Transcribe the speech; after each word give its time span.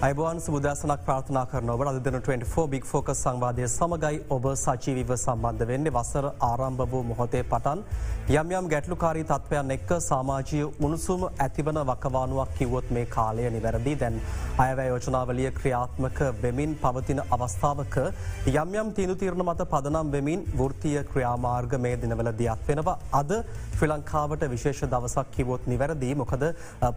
අයිබවන් 0.00 0.38
සුදසනක් 0.40 1.02
ප්‍රාථනා 1.06 1.42
කරනවට 1.48 1.88
අදන 1.90 2.14
24 2.18 2.62
බික් 2.72 2.84
ෆෝකස් 2.90 3.18
සංවාදය 3.18 3.66
සමගයි 3.66 4.20
ඔබ 4.30 4.44
සචීවිව 4.54 5.10
සම්බන්ධ 5.14 5.64
වෙන්නේ. 5.70 5.92
වසර 5.92 6.28
ආරම්භ 6.40 6.86
වූ 6.92 7.02
මොහොතේ 7.02 7.42
පටන් 7.44 7.82
යම්යම් 8.32 8.70
ගැටලුකාරී 8.72 9.24
තත්ත්වයන් 9.24 9.74
එක්ක 9.74 9.92
සාමාජය 10.02 10.60
උණුසුම 10.84 11.26
ඇතිවන 11.26 11.80
වකවානුවක් 11.82 12.54
කිවොත් 12.58 12.88
මේ 12.90 13.04
කාලය 13.06 13.50
නිවැරදි. 13.50 13.94
දැන් 13.94 14.16
අයවැ 14.58 14.86
යෝජනාවලිය 14.88 15.50
ක්‍රියාත්මක 15.58 16.22
වෙමින් 16.42 16.72
පවතින 16.76 17.20
අවස්ථාවක 17.28 18.00
යම්යම් 18.54 18.94
තිනු 18.94 19.18
තිරණ 19.24 19.44
මත 19.46 19.68
පදනම් 19.74 20.14
වෙමින් 20.16 20.48
වෘතිය 20.54 20.96
ක්‍රියාමාර්ග 21.12 21.76
මේ 21.78 21.96
දිනවල 21.98 22.32
දියත් 22.40 22.64
වෙනවා. 22.68 22.96
අද 23.12 23.36
ශ්‍රී 23.74 23.92
ලංකාවට 23.92 24.48
විශේෂ 24.54 24.82
දවසක් 24.86 25.28
කිවොත් 25.36 25.62
නිවැරදි. 25.66 26.14
මොකද 26.14 26.48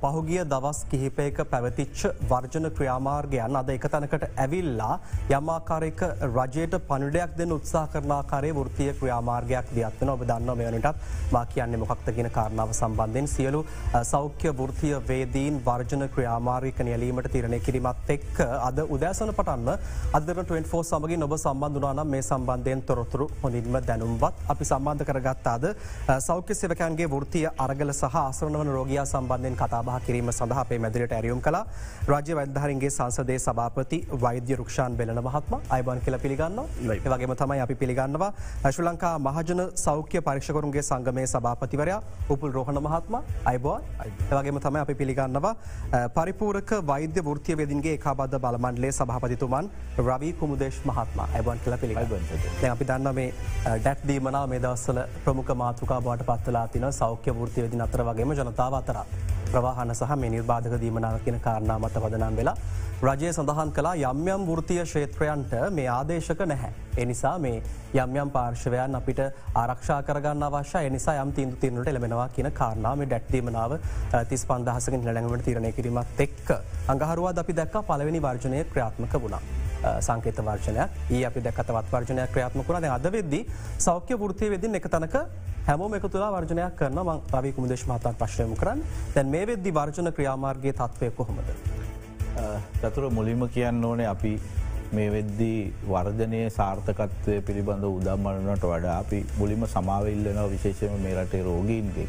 පහුගිය 0.01 0.41
දවස් 0.48 0.82
කිහිපයක 0.90 1.45
පැවතිච්ච 1.51 2.07
වර්ජන 2.29 2.71
ක්‍රියා 2.71 2.93
ක්‍රියාමාර්ගයන් 2.94 3.55
අද 3.55 3.70
එක 3.70 3.86
තැනකට 3.86 4.26
ඇවිල්ලා 4.36 4.99
යම්මාකාරයක 5.30 6.02
රජයට 6.27 6.76
පණඩයක් 6.88 7.35
දෙන්න 7.38 7.52
උත්සා 7.52 7.85
කරනාකාරය 7.88 8.52
ෘතිය 8.58 8.94
ක්‍රියාමාර්ගයක් 9.00 9.74
දියත්වන 9.76 10.10
ඔබ 10.10 10.24
දන්න 10.24 10.58
මෙවනටත් 10.58 11.32
මා 11.32 11.46
කියන්නේ 11.46 11.82
මොකක්ත 11.84 12.10
ගෙන 12.16 12.30
කාරණාව 12.30 12.74
සම්බන්ධයෙන් 12.74 13.27
සියලු 13.27 13.66
සෞඛ්‍ය 14.04 14.54
ෘතිය 14.63 14.94
වේදීන් 15.10 15.62
වර්ජන 15.66 16.08
ක්‍රියාමාර්ගික 16.16 16.80
නියලීමට 16.82 17.32
තිරණය 17.34 17.60
කිරීමත් 17.60 18.10
එක්ක 18.10 18.41
අද 18.41 18.84
උදෑසන 18.88 19.34
පටන්ම 19.34 19.70
අදර 20.13 20.44
24 20.44 20.84
සමගින් 20.91 21.28
ඔබ 21.28 21.38
සම්බන්ධනානම් 21.38 22.13
මේ 22.16 22.22
සම්බන්ධයෙන් 22.24 22.84
තොරතුරු 22.84 23.30
හොඳින්ම 23.44 23.80
දැනුම්වත් 23.82 24.46
අපි 24.48 24.66
සම්බන්ධ 24.66 25.05
කරගත්තාද 25.05 25.70
සෞඛ්‍ය 26.20 26.54
සෙවකන්ගේ 26.54 27.12
ෘතිය 27.16 27.48
අරගල 27.57 27.94
සහ 27.94 28.22
ආසරනවන 28.24 28.74
රෝගයා 28.78 29.05
සම්බන්ධයෙන් 29.05 29.57
කතාබහ 29.57 29.94
කිරීම 30.05 30.32
සඳහ 30.32 30.63
අපේ 30.66 30.80
මැදිරට 30.80 31.13
ඇරියුම් 31.13 31.41
කලා 31.41 31.66
රජ්‍ය 32.07 32.35
වැදහරින් 32.35 32.82
ඔවුන්ගේ 32.84 32.91
සංසදේ 32.91 33.39
සභාපති 33.39 33.98
වෛද්‍ය 34.23 34.55
රුක්ෂාන් 34.55 34.95
බෙලන 34.98 35.20
මහත්ම 35.20 35.55
අයිබන් 35.70 35.99
කියල 36.05 36.17
පිළිගන්න 36.23 36.59
වගේම 37.05 37.34
තමයි 37.41 37.59
අපි 37.65 37.76
පිළිගන්නවා 37.76 38.31
ඇශු 38.63 38.85
ලංකා 38.87 39.13
මහජන 39.20 39.62
සෞඛ්‍ය 39.76 40.21
පරික්ෂකරුන්ගේ 40.27 40.84
සංගමය 40.89 41.26
සභාපතිවරයා 41.26 41.99
උපුල් 42.29 42.51
රෝහණ 42.51 42.79
මහත්ම 42.87 43.15
අයිබෝන්. 43.45 43.81
වගේම 44.31 44.59
තමයි 44.65 44.81
අපි 44.85 44.95
පිළිගන්නවා 45.01 45.54
පරිපූරක 46.17 46.71
වෛද්‍ය 46.91 47.26
ෘතිය 47.29 47.57
වෙදින්ගේ 47.57 47.95
එකබද්ධ 47.99 48.37
බලමන්ලේ 48.45 48.91
සභාපතිතුමන් 48.91 49.71
රවී 49.99 50.34
කුමුදේශ් 50.41 50.81
මහත්ම 50.85 51.23
ඇබන් 51.27 51.63
කියල 51.65 51.77
පිළිග 51.77 51.98
අපි 52.73 52.89
දන්න 52.89 53.15
මේ 53.15 53.29
ඩැක්්දීමනා 53.77 54.45
මේ 54.48 54.63
දවස්සල 54.65 54.99
ප්‍රමුඛ 55.26 55.55
මාතෘකා 55.63 56.01
බවට 56.01 56.29
පත්වලා 56.31 56.67
තින 56.67 56.91
සෞඛ්‍ය 57.01 57.39
ෘතිය 57.41 57.65
වෙදි 57.67 57.84
අතර 57.87 58.05
වගේම 58.09 58.35
ජනතාව 58.41 58.81
අතරා. 58.81 59.07
ප්‍රවාහන 59.54 59.96
සහ 59.96 60.15
මේ 60.21 60.34
නිර්බාධක 60.35 60.79
දීමනාව 60.84 61.20
කියන 61.26 61.40
කාරණාමත 61.46 62.01
වදනම් 62.05 62.41
වෙලා 62.41 62.57
රජය 63.04 63.29
සඳහන් 63.35 63.71
කලා 63.77 63.93
යම්යම් 64.09 64.44
ෘතිය 64.57 64.83
ක්ෂේත්‍රයන්ට 64.83 65.53
මේ 65.78 65.88
ආදේශක 65.94 66.44
නැහැ. 66.51 66.72
එනිසා 66.97 67.33
මේ 67.45 67.63
යම්යම් 68.03 68.29
පාර්ශවයන් 68.35 68.95
අපිට 69.00 69.19
ආරක්ෂා 69.55 69.97
කරගන්න 70.09 70.45
අවශ්‍ය 70.47 70.83
එනිසා 70.89 71.17
යම් 71.23 71.33
තිීන්දු 71.39 71.59
තිරනට 71.63 71.91
එළමෙනවා 71.94 72.29
කියන 72.38 72.51
කාරණාව 72.59 73.03
ඩැක්්දීමනාව 73.03 73.75
තිස් 74.29 74.45
පන්දහසකින් 74.51 75.03
ලැඟට 75.09 75.45
තිරණය 75.50 75.73
කිරීමත් 75.73 76.23
එක්ක. 76.28 76.55
අඟහරුවා 76.88 77.35
අපි 77.44 77.59
දැක්ක 77.59 77.83
පලවෙනි 77.91 78.23
වර්ජනය 78.28 78.63
ක්‍රියාත්මක 78.72 79.22
වුණා. 79.25 79.62
සංකේත 79.83 80.38
වර්ජනයක්. 80.47 80.89
ඒ 81.11 81.23
අපි 81.29 81.39
දැකතවත් 81.47 81.91
වර්ජනයක් 81.94 82.31
ක්‍රියාත්මකුණ 82.33 82.89
අද 82.97 83.07
වෙද්දි 83.17 83.45
සෞඛ්‍ය 83.77 84.17
ෘතිය 84.31 84.49
වෙදින් 84.55 84.75
එක 84.79 84.88
තනක 84.95 85.16
හැමෝම 85.67 85.94
එක 85.95 86.07
තුලා 86.16 86.31
වර්ජනයක් 86.35 86.75
කරන 86.79 86.99
මං 87.03 87.21
රවි 87.38 87.51
කුමදේශ 87.57 87.85
මතන් 87.88 88.16
ප්‍රශ්නයම 88.19 88.55
කරන්න. 88.55 88.83
දැන් 89.16 89.29
මේ 89.35 89.45
වෙද්දි 89.51 89.72
වර්ජන 89.79 90.11
ක්‍රියාමාර්ගගේ 90.17 90.73
තත්වය 90.81 91.11
කොහොමද. 91.19 91.47
චතුර 92.81 93.09
මුලින්ම 93.11 93.47
කියන්න 93.55 93.85
ඕනේ 93.85 94.07
අපි 94.16 94.33
මේ 94.93 95.09
වෙද්දී 95.13 95.73
වර්ධනය 95.89 96.39
සාර්ථකත්වය 96.57 97.35
පිළිබඳ 97.47 97.85
උදම්මරනට 97.89 98.66
වඩා 98.72 98.97
අපි 99.03 99.19
මුලිම 99.39 99.66
සමාවල්ලනවා. 99.75 100.47
විශේෂම 100.55 100.95
මේ 101.05 101.16
රටේ 101.17 101.43
රෝගීන්ගේ. 101.49 102.07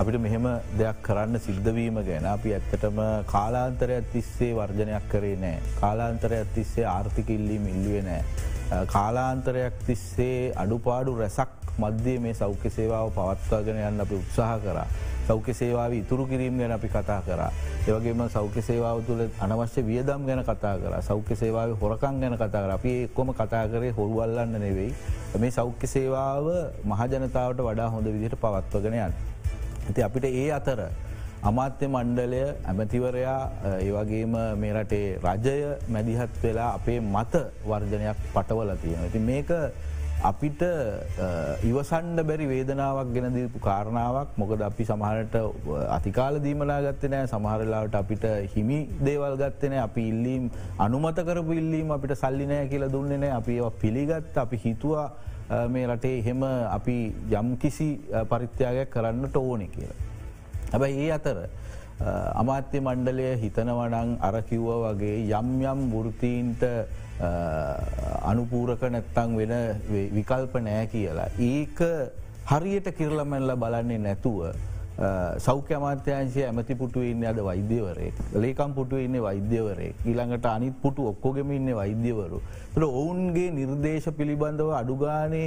අපිට 0.00 0.16
මෙහෙම 0.18 0.46
දෙයක් 0.78 1.00
කරන්න 1.02 1.36
සිද්ධවීම 1.38 1.96
ගැන 2.02 2.26
අපි 2.26 2.52
ඇත්තටම 2.56 3.00
කාලාන්තරයක් 3.26 4.06
තිස්සේ 4.12 4.54
වර්ජනයක් 4.54 5.08
කරේ 5.10 5.36
නෑ. 5.36 5.58
කාලාන්තරයක් 5.80 6.54
තිස්සේ 6.54 6.86
ආර්ථිකිල්ලීම 6.88 7.66
ඉල්ලුවේ 7.72 8.02
නෑ. 8.02 8.22
කාලාන්තරයක් 8.86 9.74
තිස්සේ 9.86 10.52
අඩුපාඩු 10.56 11.16
රැසක් 11.18 11.52
මධ්‍යය 11.78 12.16
මේ 12.18 12.34
සෞඛ්‍ය 12.34 12.70
සේවාව 12.70 13.12
පවත්වාගෙන 13.12 13.80
යන්න 13.82 14.00
අපි 14.00 14.14
උත්සාහ 14.14 14.56
කරා. 14.60 14.86
සෞඛ්‍ය 15.28 15.54
සේවාව 15.54 15.92
ඉතුරු 15.92 16.26
කිරීම 16.26 16.56
ගැන 16.58 16.72
අපි 16.72 16.88
කතා 16.88 17.20
කර. 17.22 17.42
ඒවගේම 17.86 18.22
සෞඛ්‍ය 18.30 18.62
සේවාව 18.62 19.02
තුළ 19.04 19.22
අනවශ්‍ය 19.40 19.84
වියදම් 19.84 20.24
ගැන 20.26 20.42
කතා 20.44 20.74
කර 20.78 20.94
සෞඛ්‍ය 21.02 21.36
සේවාව 21.36 21.74
හොරකං 21.82 22.22
ගැන 22.22 22.36
කතා 22.36 22.62
කර 22.64 22.72
අපි 22.72 22.94
එක්කොම 23.02 23.34
කතා 23.34 23.64
කරේ 23.68 23.92
හොරුවල්ලන්න 23.92 24.56
නෙවෙයි. 24.58 24.94
මේ 25.38 25.52
සෞඛ්‍ය 25.52 25.86
සේවාව 25.88 26.48
මහජනතාවට 26.84 27.62
වඩා 27.62 27.90
හොඳ 27.90 28.08
විදිහට 28.08 28.40
පවත්වගෙන 28.40 28.98
යන්න. 29.00 29.20
ඇති 29.90 30.06
අපිට 30.06 30.24
ඒ 30.30 30.48
අතර 30.58 30.80
අමාත්‍ය 31.50 31.86
මණ්ඩලය 31.94 32.40
ඇමතිවරයා 32.70 33.38
ඒවගේම 33.84 34.34
මේ 34.62 34.72
රටේ 34.76 35.06
රජය 35.26 35.60
මැදිහත් 35.94 36.34
වෙලා 36.42 36.72
අපේ 36.78 36.98
මත 37.14 37.46
වර්ජනයක් 37.70 38.18
පටවල 38.34 38.70
තියෙන. 38.82 39.00
ඇති 39.06 39.20
මේක 39.30 39.50
අපිට 40.30 40.62
ඉවසන්ඩ 41.68 42.20
බැරි 42.28 42.46
වේදනාවක් 42.52 43.10
ගෙන 43.14 43.26
දීපු 43.36 43.62
කාරණාවක්. 43.66 44.36
මොකද 44.42 44.62
අපි 44.68 44.84
සමහරට 44.90 45.34
අතිකාල 45.96 46.38
දීමලා 46.46 46.80
ගත්ත 46.86 47.10
නෑ. 47.14 47.30
සමහරලාට 47.34 47.96
අපිට 48.02 48.26
හිමි 48.54 48.78
දේවල් 49.08 49.34
ගත්තන 49.42 49.74
අපි 49.86 50.04
ඉල්ලීම් 50.12 50.44
අනුමත 50.86 51.24
කරපු 51.30 51.58
ඉල්ලීම 51.62 51.90
අපිට 51.96 52.14
සල්ලිනෑ 52.22 52.68
කියල 52.74 52.86
දුන්නේන 52.96 53.26
අපි 53.40 53.58
ඒවා 53.58 53.74
පිළිගත් 53.82 54.38
අපි 54.44 54.62
හිතුවා 54.66 55.08
මේ 55.74 55.86
රටේ 55.86 56.18
එහෙම 56.20 56.42
අපි 56.76 56.96
යම්කිසි 57.40 57.88
පරිත්‍යාගයක් 58.30 58.90
කරන්නට 58.94 59.36
ඕනෙ 59.36 59.66
කියලා. 59.74 59.98
හැබැයි 60.72 61.06
ඒ 61.06 61.12
අතර 61.18 61.38
අමාත්‍ය 62.42 62.80
මණ්ඩලය 62.80 63.26
හිතනවනං 63.42 64.16
අරකිව්ව 64.28 64.68
වගේ 64.84 65.16
යම් 65.40 65.50
යම් 65.72 65.80
වෘතීන්ට 65.94 66.62
අනුපූරක 68.30 68.82
නැත්තං 68.94 69.36
වෙන 69.40 69.54
විකල්ප 70.16 70.54
නෑ 70.66 70.86
කියලා. 70.94 71.28
ඒක 71.38 71.80
හරියට 72.50 72.88
කිරලමැල්ල 72.98 73.56
බලන්නේ 73.64 73.98
නැතුව 74.06 74.38
සෞඛ්‍ය 75.38 75.74
අමාත්‍යංශය 75.74 76.42
ඇමති 76.44 76.74
පුටුව 76.74 77.04
ඉන්න 77.04 77.24
අද 77.24 77.38
වෛද්‍යවරේ 77.40 78.10
ලේකම් 78.36 78.74
පුටුව 78.74 79.00
ඉන්න 79.00 79.16
වෛද්‍යවරේ 79.18 79.92
ඊළඟට 80.04 80.46
අනිත් 80.46 80.74
පුටු 80.82 81.06
ඔක්කොගෙම 81.08 81.52
ඉන්න 81.52 81.70
වෛද්‍යවරු. 81.72 82.40
තුළ 82.74 82.84
ඔවුන්ගේ 82.84 83.46
නිර්දේශ 83.50 84.08
පිළිබඳව 84.12 84.72
අඩුගානේ 84.72 85.46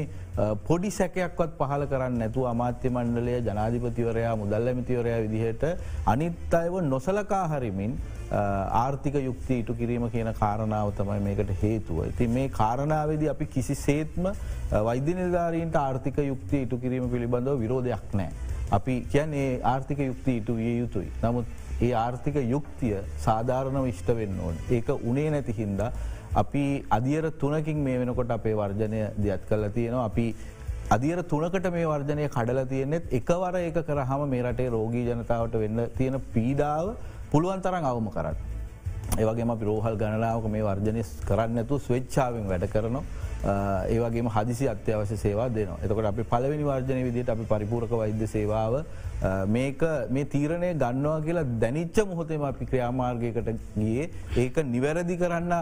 පොඩි 0.63 0.91
සැකයක්වත් 0.91 1.53
පහල 1.59 1.85
කරන්න 1.85 2.17
නැතු 2.17 2.47
අමාත්‍ය 2.47 2.89
මණ්ඩලය 2.89 3.35
ජනාධිපතිවරයා 3.41 4.33
මුදල් 4.35 4.71
ඇමතිවරයා 4.71 5.21
විදිහට 5.25 5.63
අනිත් 6.07 6.53
අයව 6.53 6.81
නොසලකා 6.85 7.45
හරිමින් 7.47 7.93
ආර්ථික 8.31 9.15
යුක්ති 9.21 9.59
ඉටු 9.59 9.75
කිරීම 9.75 10.07
කියන 10.09 10.31
කාරණාව 10.35 10.93
තමයි 10.93 11.19
මේකට 11.21 11.53
හේතුව. 11.61 11.99
ඉති 12.07 12.27
මේ 12.29 12.47
කාරණාවේද 12.51 13.27
අපි 13.29 13.45
කිසි 13.47 13.75
සේත්ම 13.77 14.31
වෛද්‍ය 14.81 15.13
නිධාරීන්ට 15.15 15.77
ආර්ථික 15.77 16.17
යුක්ති 16.23 16.63
ඉටු 16.65 16.79
කිරීම 16.79 17.09
පිළිබඳව 17.09 17.59
විරෝධයක් 17.59 18.09
නෑ. 18.13 18.42
අපි 18.71 18.95
කියන්නේ 19.11 19.59
ආර්ථික 19.63 19.99
යුක්ති 19.99 20.37
ඉටු 20.37 20.55
විය 20.55 20.79
යුතුයි. 20.79 21.11
නමුත් 21.23 21.45
ඒ 21.81 21.91
ආර්ථික 21.93 22.35
යුක්තිය 22.35 22.95
සාධාරණව 23.17 23.87
ඉෂ්ට 23.87 24.09
වෙන්න 24.15 24.39
ඕන්. 24.39 24.55
ඒක 24.71 24.89
උනේ 25.03 25.29
නැති 25.29 25.53
හින්දා 25.59 25.91
අපි 26.35 26.85
අදියර 26.89 27.31
තුනකින් 27.41 27.83
මේ 27.83 27.99
වෙනකොට 27.99 28.31
අපේ 28.31 28.55
වර්ජනය 28.55 29.01
දියත් 29.23 29.45
කල්ල 29.49 29.69
තියෙනවා 29.69 30.05
අපි 30.05 30.35
අදියර 30.89 31.23
තුනකට 31.23 31.67
මේ 31.75 31.85
වර්ජනය 31.85 32.29
කඩල 32.29 32.65
තියෙනෙත් 32.71 33.13
එකවර 33.19 33.59
ඒක 33.59 33.77
කරහම 33.89 34.23
මේ 34.29 34.41
රටේ 34.43 34.69
රෝගී 34.69 35.05
ජනතාවට 35.09 35.59
වෙන්න 35.63 35.85
තියෙන 35.97 36.21
පීඩාව 36.33 36.95
පුළුවන් 37.31 37.61
තරන් 37.61 37.85
අවම 37.91 38.09
කරන්න. 38.15 38.52
ඒවගේ 39.19 39.45
අපි 39.55 39.65
රෝහල් 39.65 39.95
ගණනාවක 40.01 40.45
මේ 40.55 40.63
වර්ජනය 40.63 41.03
කරන්න 41.27 41.61
ඇතු 41.61 41.79
ස්වෙච්චාවෙන් 41.79 42.47
වැඩ 42.51 42.65
කරනවා. 42.73 43.03
ඒවගේ 43.93 44.29
හදිසි 44.35 44.69
අත්‍යවශ්‍ය 44.73 45.17
සේවා 45.17 45.49
දෙනවා 45.49 45.79
එතකට 45.83 46.05
අපි 46.11 46.23
පලවෙනි 46.33 46.63
වර්ජනය 46.63 47.01
විදිට 47.07 47.29
අපි 47.29 47.45
පරිපූරක 47.49 47.91
වෛද්‍ය 48.01 48.27
සේවාව 48.27 48.73
මේක 49.47 49.81
මේ 50.15 50.25
තීරණය 50.33 50.69
ගන්නවා 50.83 51.21
කියලා 51.25 51.45
දැනිච්ච 51.63 51.97
මොහොතේම 52.11 52.43
අපි 52.49 52.65
ක්‍රියාමාර්ගයකට 52.71 53.49
ගිය. 53.77 54.09
ඒක 54.43 54.55
නිවැරදි 54.73 55.17
කරන්න 55.21 55.53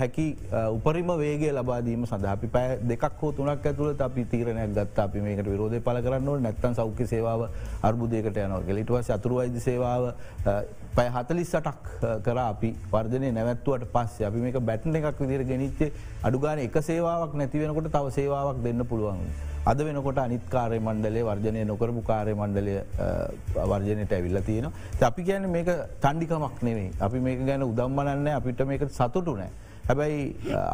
හැකි 0.00 0.26
උපරිම 0.76 1.12
වේගේ 1.22 1.52
ලබාදීම 1.52 2.06
සඳ 2.06 2.28
අපි 2.34 2.52
පෑ 2.56 2.78
දෙකක් 2.92 3.22
හෝ 3.22 3.32
තුනක් 3.32 3.66
ඇතුළට 3.72 4.04
අපි 4.08 4.24
තීරණයක් 4.34 4.76
ගත් 4.78 5.06
අපි 5.06 5.24
මේකට 5.26 5.50
විරෝධය 5.54 5.80
පල 5.80 6.02
කරන්න 6.08 6.46
නැත්තන් 6.48 6.78
සෞඛ්‍ය 6.80 7.08
සේවාව 7.14 7.48
අර්බුදයකට 7.90 8.42
යනවා 8.46 8.62
ගෙලිටුව 8.70 9.02
සතුරු 9.02 9.40
වෛද්‍ය 9.40 9.64
සේවාව 9.68 10.08
පැය 10.96 11.08
හතලිස් 11.14 11.52
සටක් 11.52 12.10
කර 12.24 12.38
අපි 12.46 12.74
වර්ධනය 12.92 13.32
නැවැත්තුවට 13.32 13.88
පස්සේ 13.94 14.28
අපි 14.30 14.46
මේක 14.46 14.60
බැට්න 14.70 15.00
එකක් 15.00 15.22
විදිර 15.24 15.48
ගෙනනිච්චේ 15.52 15.92
අඩුගාන 16.22 16.66
එක 16.66 16.76
සේවාව 16.82 17.22
සේවාවක් 17.22 17.34
නැතිවෙනකොට 17.34 17.90
තව 17.90 18.10
සේවාවක් 18.10 18.62
දෙන්න 18.62 18.84
පුළුවන්. 18.84 19.18
අද 19.64 19.78
වෙනකොට 19.86 20.18
අනිත් 20.18 20.44
කාරය 20.50 20.78
මණ්ඩලේ 20.80 21.24
වර්ජනය 21.28 21.64
නොකරපු 21.64 22.02
කාරය 22.02 22.34
මණ්ඩලය 22.34 22.74
වර්ජනයට 23.72 24.12
ඇවිල්ල 24.12 24.40
තියෙන. 24.48 24.66
අපි 25.08 25.22
කියන 25.28 25.50
මේක 25.56 25.68
තන්ඩිකමක් 26.04 26.62
නෙවෙයි 26.68 26.90
අපි 27.00 27.20
මේක 27.26 27.44
ගැන 27.46 27.62
උදම්මනන්න 27.62 28.26
අපිට 28.38 28.64
මේක 28.72 28.82
සතුටු 28.90 29.36
නෑ. 29.40 29.50
හැබැයි 29.88 30.24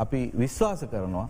අපි 0.04 0.20
විශ්වාස 0.42 0.84
කරනවා 0.92 1.28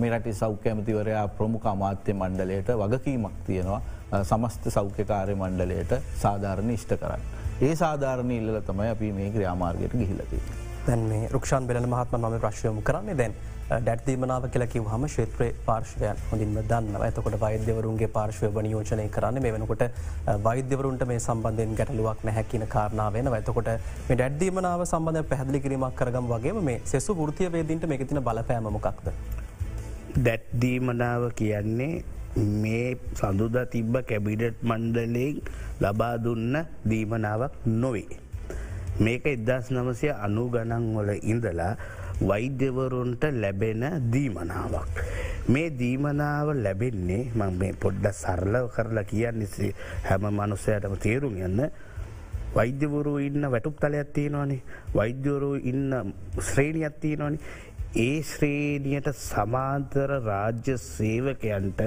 මේ 0.00 0.12
රටේ 0.12 0.36
සෞඛ්‍ය 0.42 0.68
ඇමතිවරයා 0.70 1.26
ප්‍රමුඛ 1.40 1.68
අමාත්‍ය 1.74 2.12
මණ්ඩලයට 2.12 2.70
වගකීමක් 2.82 3.36
තියෙනවා 3.48 4.22
සමස්ත 4.30 4.70
සෞඛ්‍යකාරය 4.76 5.34
මණ්ඩලයට 5.34 5.92
සාධාරණ 6.22 6.70
ඉෂ්ට 6.76 6.92
කරන්න. 7.00 7.22
ඒ 7.66 7.74
සාධාරණ 7.82 8.30
ඉල්ල 8.30 8.60
තමයි 8.70 8.90
අපි 8.94 9.12
මේ 9.12 9.30
ක්‍රියාමාර්ගයට 9.36 9.94
ගිහිලති. 10.00 10.40
දැන් 10.86 11.00
මේ 11.12 11.28
රුක්ෂන් 11.32 11.66
බෙල 11.66 11.80
මහත්ම 11.86 12.26
මම 12.26 12.40
ප්‍රශ්යයමු 12.44 12.82
කරන්නේ 12.90 13.16
දැන් 13.20 13.34
ඩැත්දීමනාව 13.70 14.44
කියලකිව 14.52 14.84
හම 14.84 15.02
ශේත්‍රය 15.14 15.48
පාර්ශවයන් 15.66 16.20
හොඳින්ම 16.28 16.54
දන්න 16.62 16.94
ඇතකොට 16.98 17.34
වෛද්‍යවරුන්ගේ 17.42 18.08
පාර්ශවය 18.08 18.48
වනියෝජනය 18.50 19.04
කරන්න 19.08 19.40
මේ 19.44 19.52
වෙනකොට 19.52 19.82
වෛද්‍යවරුන්ට 20.46 21.02
මේ 21.10 21.18
සම්බන්ධයෙන් 21.18 21.74
ගැටලුවක් 21.80 22.22
නැහැකින 22.24 22.64
කාරණාව 22.66 23.12
වෙන 23.12 23.28
ඇතකොට 23.30 23.68
මේ 24.08 24.16
ඩැඩ්දීමනාව 24.16 24.84
සම්බඳධ 24.86 25.28
පැහදිලි 25.32 25.60
කිරීමක් 25.60 25.98
කරගම් 25.98 26.30
වගේ 26.32 26.54
මේ 26.60 26.78
සෙසු 26.84 27.16
ෘතිය 27.22 27.50
වේදීන්ට 27.52 27.84
මේකතින 27.86 28.22
බලපෑමමොකක්ද. 28.22 29.10
දැත්දීමනාව 30.18 31.28
කියන්නේ 31.34 31.92
මේ 32.62 32.88
සඳුද 33.14 33.58
තිබ්බ 33.70 34.00
කැබිඩට් 34.04 34.64
මණ්ඩලෙන් 34.64 35.44
ලබා 35.82 36.14
දුන්න 36.18 36.56
දීමනාවක් 36.86 37.60
නොවේ. 37.76 38.08
මේක 38.98 39.26
එදස් 39.28 39.70
නමසය 39.70 40.08
අනු 40.18 40.44
ගණන්වල 40.50 41.10
ඉඳලා 41.24 41.72
වෛද්‍යවරුන්ට 42.20 43.22
ලැබෙන 43.32 43.84
දීමනාවක්. 44.12 45.02
මේ 45.48 45.70
දීමනාව 45.72 46.48
ලැබෙන්නේ 46.56 47.30
මං 47.34 47.54
මේ 47.54 47.72
පොඩ්ඩ 47.74 48.10
සරලව 48.12 48.66
කරලා 48.68 49.04
කියන්නෙසේ 49.04 49.70
හැම 50.04 50.26
මනුස්සයටම 50.30 50.96
තේරුම් 50.98 51.36
යන්න 51.38 51.62
වෛද්‍යවරු 52.54 53.14
ඉන්න 53.18 53.46
වැටුප් 53.46 53.78
තලයක් 53.78 54.12
තියෙනවානේ. 54.12 54.62
වෛද්‍යවරු 54.94 55.54
ඉන්න 55.62 56.14
ශ්‍රේණියත් 56.40 57.00
තියෙනවානි. 57.00 57.38
ඒ 57.96 58.22
ශ්‍රේණියට 58.22 59.12
සමාන්තර 59.14 60.10
රාජ්‍ය 60.22 60.76
සේවකයන්ට 60.78 61.80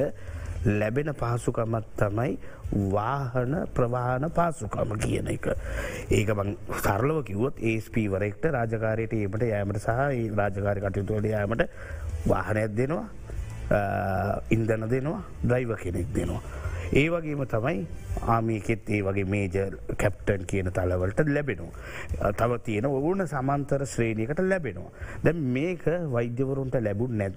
ලැබෙන 0.63 1.13
පහසුකමත් 1.13 1.88
තමයි 1.98 2.38
වාහන 2.72 3.56
ප්‍රවාහන 3.74 4.30
පාසුකම 4.32 4.96
කියන 4.98 5.28
එක. 5.28 5.48
ඒක 6.10 6.30
බං 6.32 6.56
සරලව 6.78 7.24
කිවොත් 7.24 7.60
ඒස්පීවරෙක්ට 7.62 8.46
රාජකාරයට 8.48 9.14
ඒමට 9.14 9.44
යෑමට 9.44 9.80
සහ 9.80 9.90
රාජකාරි 10.36 10.82
කටයුතුවල 10.82 11.26
යෑමට 11.26 11.68
වාහනයක් 12.28 12.76
දෙනවා 12.76 13.06
ඉන්දන 14.50 14.90
දෙනවා 14.90 15.22
ද්‍රයිව 15.44 15.76
කෙනෙක් 15.78 16.14
දෙනවා. 16.14 16.42
ඒ 16.94 17.08
වගේම 17.10 17.44
තමයි 17.48 17.88
ආමිකෙත් 18.28 18.90
ඒ 18.90 19.02
වගේ 19.02 19.26
මේජ 19.26 19.56
කැප්ටන් 19.98 20.44
කියන 20.46 20.72
තලවලට 20.72 21.24
ලැබෙනවා. 21.28 22.32
තව 22.34 22.60
තියෙන 22.60 22.86
ඕන 22.88 23.28
සමන්තර 23.28 23.86
ශ්‍රේණයකට 23.86 24.40
ලැබෙනවා. 24.42 24.92
දැ 25.24 25.34
මේක 25.34 25.86
වෛද්‍යවරුන්ට 26.12 26.76
ලැබුන් 26.82 27.18
නැත් 27.18 27.34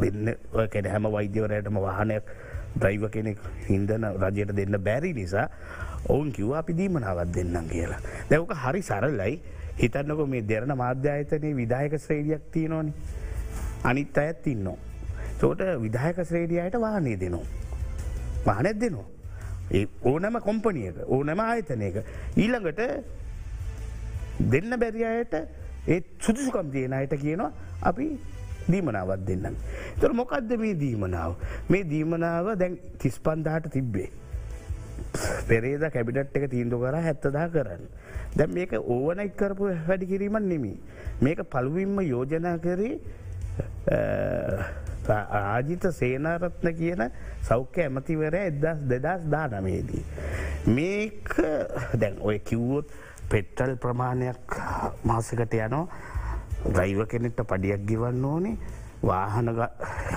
දෙන්න 0.00 0.34
කැන 0.70 0.86
හැම 0.86 1.12
වෛද්‍යවරයටම 1.12 1.78
වාහනයක් 1.78 2.24
ද්‍රයිව 2.80 3.08
කෙනෙක් 3.10 3.38
හින්දන 3.68 4.06
රජයට 4.24 4.52
දෙන්න 4.56 4.76
බැරි 4.84 5.12
නිසා 5.12 5.48
ඔවුන් 6.08 6.32
කිව්වා 6.32 6.58
අපි 6.58 6.76
දීමනාවත් 6.76 7.34
දෙන්නම් 7.34 7.68
කියලා. 7.68 8.00
දැවක 8.30 8.54
හරි 8.64 8.82
සරල්ලයි 8.82 9.34
හිතන්නක 9.78 10.28
මේ 10.28 10.42
දෙරන 10.42 10.76
මාධ්‍යායතනය 10.76 11.54
විදායක 11.56 11.98
ශ්‍රේඩියක් 11.98 12.42
තියෙනවානි. 12.52 12.92
අනිත් 13.84 14.18
අයත් 14.18 14.46
ඉන්නවා. 14.46 14.76
තෝට 15.40 15.62
විදායක 15.80 16.20
ශ්‍රේඩියයට 16.24 16.78
වාහනය 16.80 17.16
දෙනවා. 17.20 17.46
වාහනැත් 18.46 18.78
දෙනවා. 18.80 19.08
ඒ 19.70 19.86
ඕනම 20.04 20.40
කොම්පනියක 20.40 21.02
ඕනම 21.06 21.40
ආයතනයක. 21.40 21.96
ඊළඟට 22.36 22.80
දෙන්න 24.52 24.78
බැරියට 24.78 25.34
ඒ 25.86 26.00
සුදුසුකම් 26.20 26.70
තියනයට 26.70 27.14
කියනවා 27.20 27.52
අපි 27.82 28.06
දීමනාවත් 28.68 29.26
දෙන්නම්. 29.26 29.56
තොර 30.00 30.12
මොකක්ද 30.12 30.56
මේ 30.58 30.74
දීමනාව. 30.74 31.36
මේ 31.68 31.84
දීමනාව 31.84 32.56
දැන් 32.58 32.78
තිස්පන්දාට 32.98 33.70
තිබ්බේ. 33.70 34.10
පෙරේද 35.48 35.84
කැබිටට් 35.92 36.36
එක 36.36 36.50
තීන්දු 36.50 36.78
කර 36.80 36.96
හැත්තදා 37.06 37.48
කරන්න. 37.48 37.84
දැම් 38.36 38.54
මේක 38.54 38.72
ඕවනයිත් 38.78 39.34
කරපු 39.36 39.72
වැඩි 39.88 40.06
කිරීමත් 40.06 40.48
නෙමි. 40.52 40.72
මේක 41.20 41.42
පළුවින්ම 41.50 42.00
යෝජනා 42.00 42.58
කරේ 42.58 43.00
ආජිත 45.08 45.84
සේනාරත්න 46.00 46.68
කියන 46.80 47.02
සෞඛ්‍ය 47.48 47.82
ඇමතිවර 47.84 48.34
එදස් 48.34 48.84
දෙදස් 48.90 49.24
දානමේදී. 49.34 50.04
මේක 50.66 51.34
දැන් 52.00 52.16
ඔය 52.20 52.38
කිව්වොත් 52.38 52.86
පෙට්ටල් 53.30 53.76
ප්‍රමාණයක් 53.82 54.56
මාසකට 55.04 55.54
යනවා 55.58 55.86
ගයිව 56.66 57.06
කෙනෙට 57.06 57.40
පඩියක් 57.42 57.86
ගිවන්න 57.86 58.24
ඕනේ 58.24 58.56
වාහන 59.02 59.48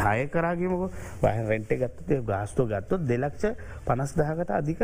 හය 0.03 0.27
කරාගමක 0.30 0.92
වහ 1.21 1.38
රෙන්ට 1.50 1.71
ගත්තේ 1.71 2.21
ගාස්තෝ 2.21 2.68
ගත්තොත් 2.68 3.07
දෙලක්ෂ 3.07 3.57
පනස්දාහකට 3.86 4.51
අධික 4.51 4.81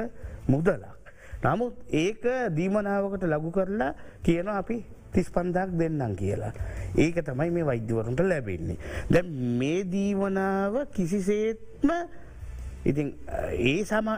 මුදලක්. 0.48 0.98
නමුත් 1.44 1.74
ඒක 1.90 2.25
දීමනාවකට 2.56 3.24
ලගු 3.25 3.52
කරලා 3.52 3.94
කියන 4.25 4.48
අපි 4.48 4.86
තිස් 5.13 5.30
පන්දක් 5.30 5.78
දෙන්නම් 5.78 6.16
කියලා. 6.16 6.54
ඒක 6.98 7.22
තමයි 7.25 7.50
මේ 7.52 7.66
වෛද්‍යවරුන්ට 7.66 8.22
ලැබෙන්නේ. 8.22 8.78
දැ 9.10 9.24
මේ 9.60 9.84
දීමනාව 9.86 10.90
කිසිසේත්ම 10.96 11.90
ඉතින් 12.86 13.14
ඒ 13.54 13.86
සම 13.86 14.10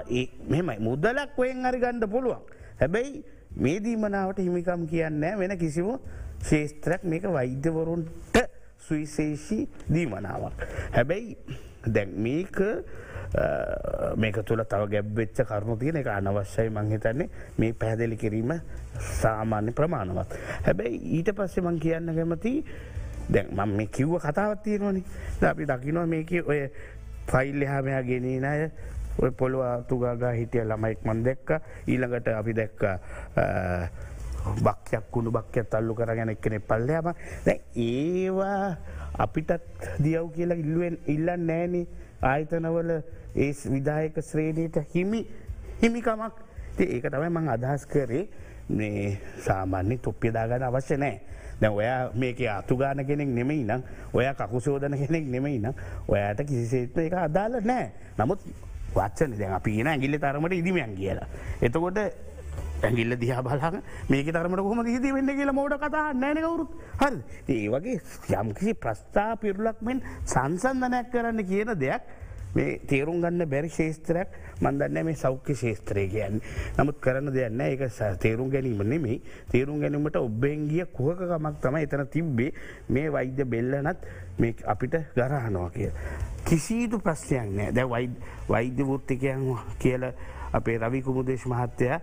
මෙමයි 0.48 0.80
මුදලක් 0.80 1.38
ඔයෙන් 1.38 1.66
අරි 1.66 1.80
ගණ්ඩ 1.80 2.08
පුළුවන්. 2.08 2.42
හැබැයි 2.80 3.24
මේ 3.56 3.80
දීමනාවට 3.80 4.40
හිමිකම් 4.40 4.88
කියන්න 4.88 5.24
වෙන 5.40 5.58
කිසිම 5.58 6.00
ශේස්ත්‍රයක් 6.44 7.04
මේක 7.06 7.24
වෛද්‍යවරුන්ට 7.30 8.38
සුවිශේෂී 8.80 9.70
දීමනාවක්. 9.90 10.68
හැබැයි 10.92 11.38
දැන් 11.88 12.10
මේක 12.18 12.58
මේක 14.16 14.38
තුළ 14.46 14.64
තව 14.64 14.90
ගැබ්වෙච්ච 14.90 15.44
කරුණු 15.44 15.78
තියෙන 15.78 15.98
එක 15.98 16.08
අනවශ්‍යයි 16.10 16.70
මංහිතන්නේ 16.70 17.30
මේ 17.58 17.74
පැහැදිලි 17.74 18.18
කිරීම 18.18 18.54
සාමාන්‍ය 19.22 19.72
ප්‍රමාණවත්. 19.72 20.34
හැබැයි 20.66 20.98
ඊට 21.18 21.36
පස්සේ 21.36 21.64
මං 21.64 21.80
කියන්න 21.80 22.16
කැමති 22.16 22.54
දැන් 23.30 23.48
මං 23.52 23.78
මේ 23.78 23.88
කිව්ව 23.88 24.20
කතාවත් 24.20 24.64
තියෙනවනි 24.64 25.04
අපි 25.44 25.66
දකිනවා 25.66 26.06
මේක 26.06 26.32
ඔය 26.46 26.60
ෆයිල් 27.28 27.62
එහාමයා 27.62 28.04
ගෙනීන 28.04 28.46
අය 28.46 28.70
ඔය 29.18 29.32
පොළුව 29.32 29.86
තුගාගා 29.88 30.34
හිටිය 30.34 30.64
ළමයික් 30.64 31.06
මන් 31.06 31.24
දෙක්ක 31.24 31.50
ඊළඟට 31.88 32.28
අපි 32.30 32.54
දැක්ක 32.54 32.84
බක්යක් 34.62 35.10
කුණු 35.12 35.32
බක්යක් 35.32 35.74
අල්ලු 35.74 35.96
කරගෙන 35.96 36.30
එක්කනෙ 36.30 36.60
පල්ලයාම 36.62 37.12
දැ 37.46 37.58
ඒවා 37.78 38.78
අපිටත් 39.18 39.52
දියව් 40.00 40.32
කියලා 40.32 40.58
ඉල්ලුවෙන් 40.58 40.98
ඉල්ලන්න 41.08 41.46
නෑන 41.48 41.76
ආයතනවල 42.24 42.92
ඒ 43.36 43.52
විදායක 43.68 44.18
ශ්‍රේණීට 44.22 44.82
හිමි 44.94 45.22
හිමිකමක් 45.82 46.34
ඒක 46.80 47.06
තමයි 47.06 47.30
මං 47.30 47.50
අදහස් 47.50 47.86
කරේ. 47.88 48.28
මේ 48.70 49.20
සාමාන්‍ය 49.46 49.98
තොප්පියදාගන්න 50.00 50.64
අවශ්‍ය 50.64 50.98
නෑ 50.98 51.20
දැ 51.62 51.72
ඔයා 51.72 52.12
මේක 52.16 52.40
අතුගාන 52.50 53.06
කෙනෙක් 53.06 53.28
නෙමෙයි 53.30 53.64
නම් 53.64 53.82
ඔය 54.14 54.26
කකුසෝදන 54.34 54.96
කෙනෙක් 54.98 55.26
නෙමෙයි 55.28 55.60
නම් 55.60 55.74
ඔයාට 56.08 56.44
කිසිසේත්ම 56.44 57.00
එක 57.00 57.14
අදාල 57.20 57.60
නෑ 57.62 57.92
නමුත් 58.18 58.40
වත්සන 58.96 59.36
දැන් 59.36 59.54
අපි 59.54 59.84
න 59.84 59.88
ඇගිල්ල 59.88 60.18
තරමට 60.18 60.54
ඉදිමියන් 60.54 60.96
කියලා. 60.96 61.28
එතකොට 61.62 62.00
ඇගිල්ල 62.84 63.16
දිහා 63.18 63.44
බලහම 63.44 63.78
මේක 64.10 64.28
තරමට 64.30 64.64
කොම 64.64 64.84
හිද 64.86 65.06
වෙන්න 65.10 65.32
කියලා 65.32 65.54
මෝඩ 65.54 65.78
කතා 65.80 66.08
නෑනකවරුත් 66.16 66.72
හරි 67.02 67.56
ඒ 67.56 67.70
වගේ 67.70 67.98
යම්කිසි 68.38 68.74
ප්‍රස්ථා 68.78 69.32
පිරුලක් 69.38 69.80
මෙන් 69.82 70.04
සංසන්ධනයක් 70.26 71.10
කරන්න 71.12 71.46
කියන 71.46 71.74
දෙයක් 71.78 72.12
මේ 72.54 72.80
තේරුම් 72.86 73.22
ගන්න 73.22 73.50
බැරි 73.50 73.70
ශේස්ත්‍රයක් 73.70 74.36
මන්දන්න 74.62 75.06
මේ 75.06 75.16
සෞඛ්‍ය 75.16 75.56
ශේත්‍රය 75.56 76.04
කියන්න. 76.08 76.42
නමුත් 76.78 77.00
කරන්න 77.02 77.34
දෙයන්න 77.34 77.62
ඒක 77.62 77.82
තේරුම් 78.20 78.52
ගැනීම 78.52 78.84
නෙමෙයි. 78.86 79.22
තේරුම් 79.52 79.80
ගැනීමට 79.80 80.18
ඔබ්බෙන්ගිය 80.18 80.86
කුහකමක් 80.94 81.62
තම 81.62 81.78
එතන 81.78 82.06
තිබ්බේ. 82.08 82.52
මේ 82.90 83.10
වෛද්‍ය 83.10 83.46
බෙල්ලනත් 83.46 84.06
මේ 84.38 84.54
අපිට 84.66 85.00
ගරහනවා 85.16 85.70
කිය. 85.72 85.90
කිසිීතු 86.46 87.00
ප්‍රශ්නයක් 87.00 87.50
නෑ 87.52 87.72
දැ 87.72 87.88
වෛද්‍ය 88.48 88.84
වෘත්තිකයන් 88.84 89.50
කියල 89.80 90.12
අපේ 90.54 90.78
රවි 90.78 91.02
කුමුදේශ 91.02 91.48
මහත්තයා 91.48 92.00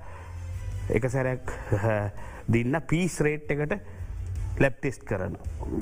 එක 0.99 1.09
සැරැක් 1.11 1.52
දින්න 2.49 2.76
පීස් 2.88 3.20
රේට් 3.20 3.50
එකට 3.50 3.75
ලැප්ටෙස්ට 4.61 5.04
කරන 5.09 5.37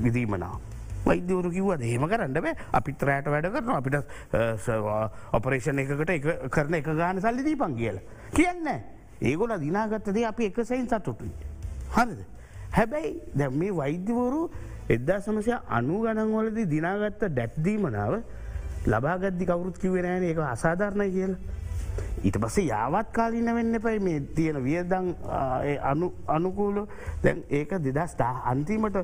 විදීමනාව. 0.04 0.58
වෛද්‍යවරු 1.04 1.50
කිව්වද 1.50 1.82
හෙම 1.88 2.06
කරන්න 2.10 2.34
බෑ 2.36 2.54
අපිත් 2.78 3.02
රෑට 3.08 3.30
වැඩ 3.32 3.50
කරන 3.54 3.74
අපිට 3.76 3.96
ඔපරේෂණ 5.38 5.82
එකකට 5.84 6.50
කරන 6.54 6.78
එක 6.80 6.90
ගාන 7.00 7.20
සල්ලි 7.20 7.44
දීපන් 7.46 7.76
කියල. 7.76 8.00
කියන්න 8.34 8.72
ඒගොල 9.20 9.54
දිනාගත්තදේ 9.60 10.26
අපි 10.26 10.50
එක 10.50 10.64
සයින් 10.64 10.88
සතුටුයි. 10.88 11.32
හරිද. 11.96 12.20
හැබැයි 12.76 13.14
දැ 13.34 13.48
මේ 13.50 13.74
වෛද්‍යවරු 13.74 14.50
එදදා 14.88 15.20
සමසය 15.20 15.54
අනු 15.68 16.02
ගණන්වලදී 16.04 16.66
දිනාගත්ත 16.74 17.24
ඩැත්දීමනාව 17.28 18.20
ලබාගද්දි 18.86 19.44
කවුරුත් 19.46 19.78
කිවෙනෑන 19.78 20.24
එක 20.24 20.38
අසාධාරණය 20.38 21.10
කියලා. 21.16 21.40
ඊට 22.22 22.38
පස්සේ 22.42 22.66
යාවත් 22.66 23.12
කාලීන 23.12 23.54
වෙන්න 23.54 23.80
පයි 23.80 23.98
මේ 24.00 24.20
තියෙන 24.36 24.62
වියදං 24.64 25.14
අනුකූල 26.28 26.84
දැන් 27.22 27.42
ඒක 27.50 27.74
දෙදස් 27.84 28.16
අන්තිමට 28.44 28.98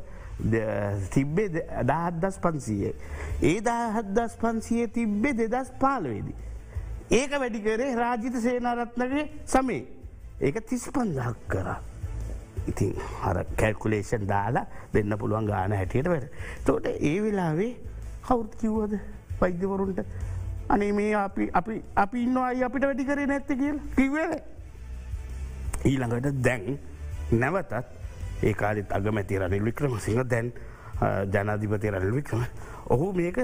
තිබ්බේ 1.11 1.49
දහත්දස් 1.91 2.39
පන්සීය. 2.43 2.95
ඒ 3.43 3.61
දහත්දස් 3.61 4.37
පන්සිය 4.41 4.89
තිබ්බේ 4.89 5.35
දෙදස් 5.35 5.73
පාලවේදී. 5.81 6.37
ඒක 7.11 7.31
වැඩි 7.41 7.61
කරේ 7.63 7.95
රාජිත 7.95 8.37
සේනාරත්නගේ 8.43 9.27
සමේ 9.47 9.83
ඒක 10.41 10.67
තිස් 10.67 10.89
පන්දහක් 10.91 11.49
කරා. 11.49 11.81
ඉතින් 12.67 12.95
හර 13.23 13.45
කැල්කුලේෂන් 13.57 14.27
දාලා 14.29 14.67
දෙන්න 14.95 15.19
පුළුවන් 15.19 15.47
ගාන 15.47 15.73
හැටියට 15.73 16.09
වැඩ. 16.09 16.31
තෝට 16.67 16.87
ඒ 16.87 17.19
වෙලාවේ 17.23 17.73
කවුත් 18.27 18.57
කිව්වද 18.61 18.99
වෛද්‍යවරුන්ට 19.41 20.01
අනේ 20.69 20.93
මේ 20.93 21.15
අපි 21.15 21.51
අපි 21.53 21.83
අපි 21.97 22.23
ඉන්නවායි 22.27 22.65
අපිට 22.65 22.85
වැඩි 22.89 23.05
කරේ 23.05 23.27
නැත්ත 23.27 23.49
කියල් 23.49 23.79
කිවල. 23.97 24.33
ඊළඟට 25.85 26.43
දැන් 26.45 26.79
නැවතත් 27.33 27.73
ඒකාලෙත් 28.43 28.93
අගමැති 28.93 29.39
රනිල් 29.39 29.65
වික්‍රම 29.65 29.99
සිංහ 29.99 30.23
දැන් 30.25 30.53
ජනාධිපති 31.33 31.91
රනිල් 31.91 32.15
වික්‍රම. 32.19 32.45
ඔහු 32.93 33.13
මේක 33.13 33.39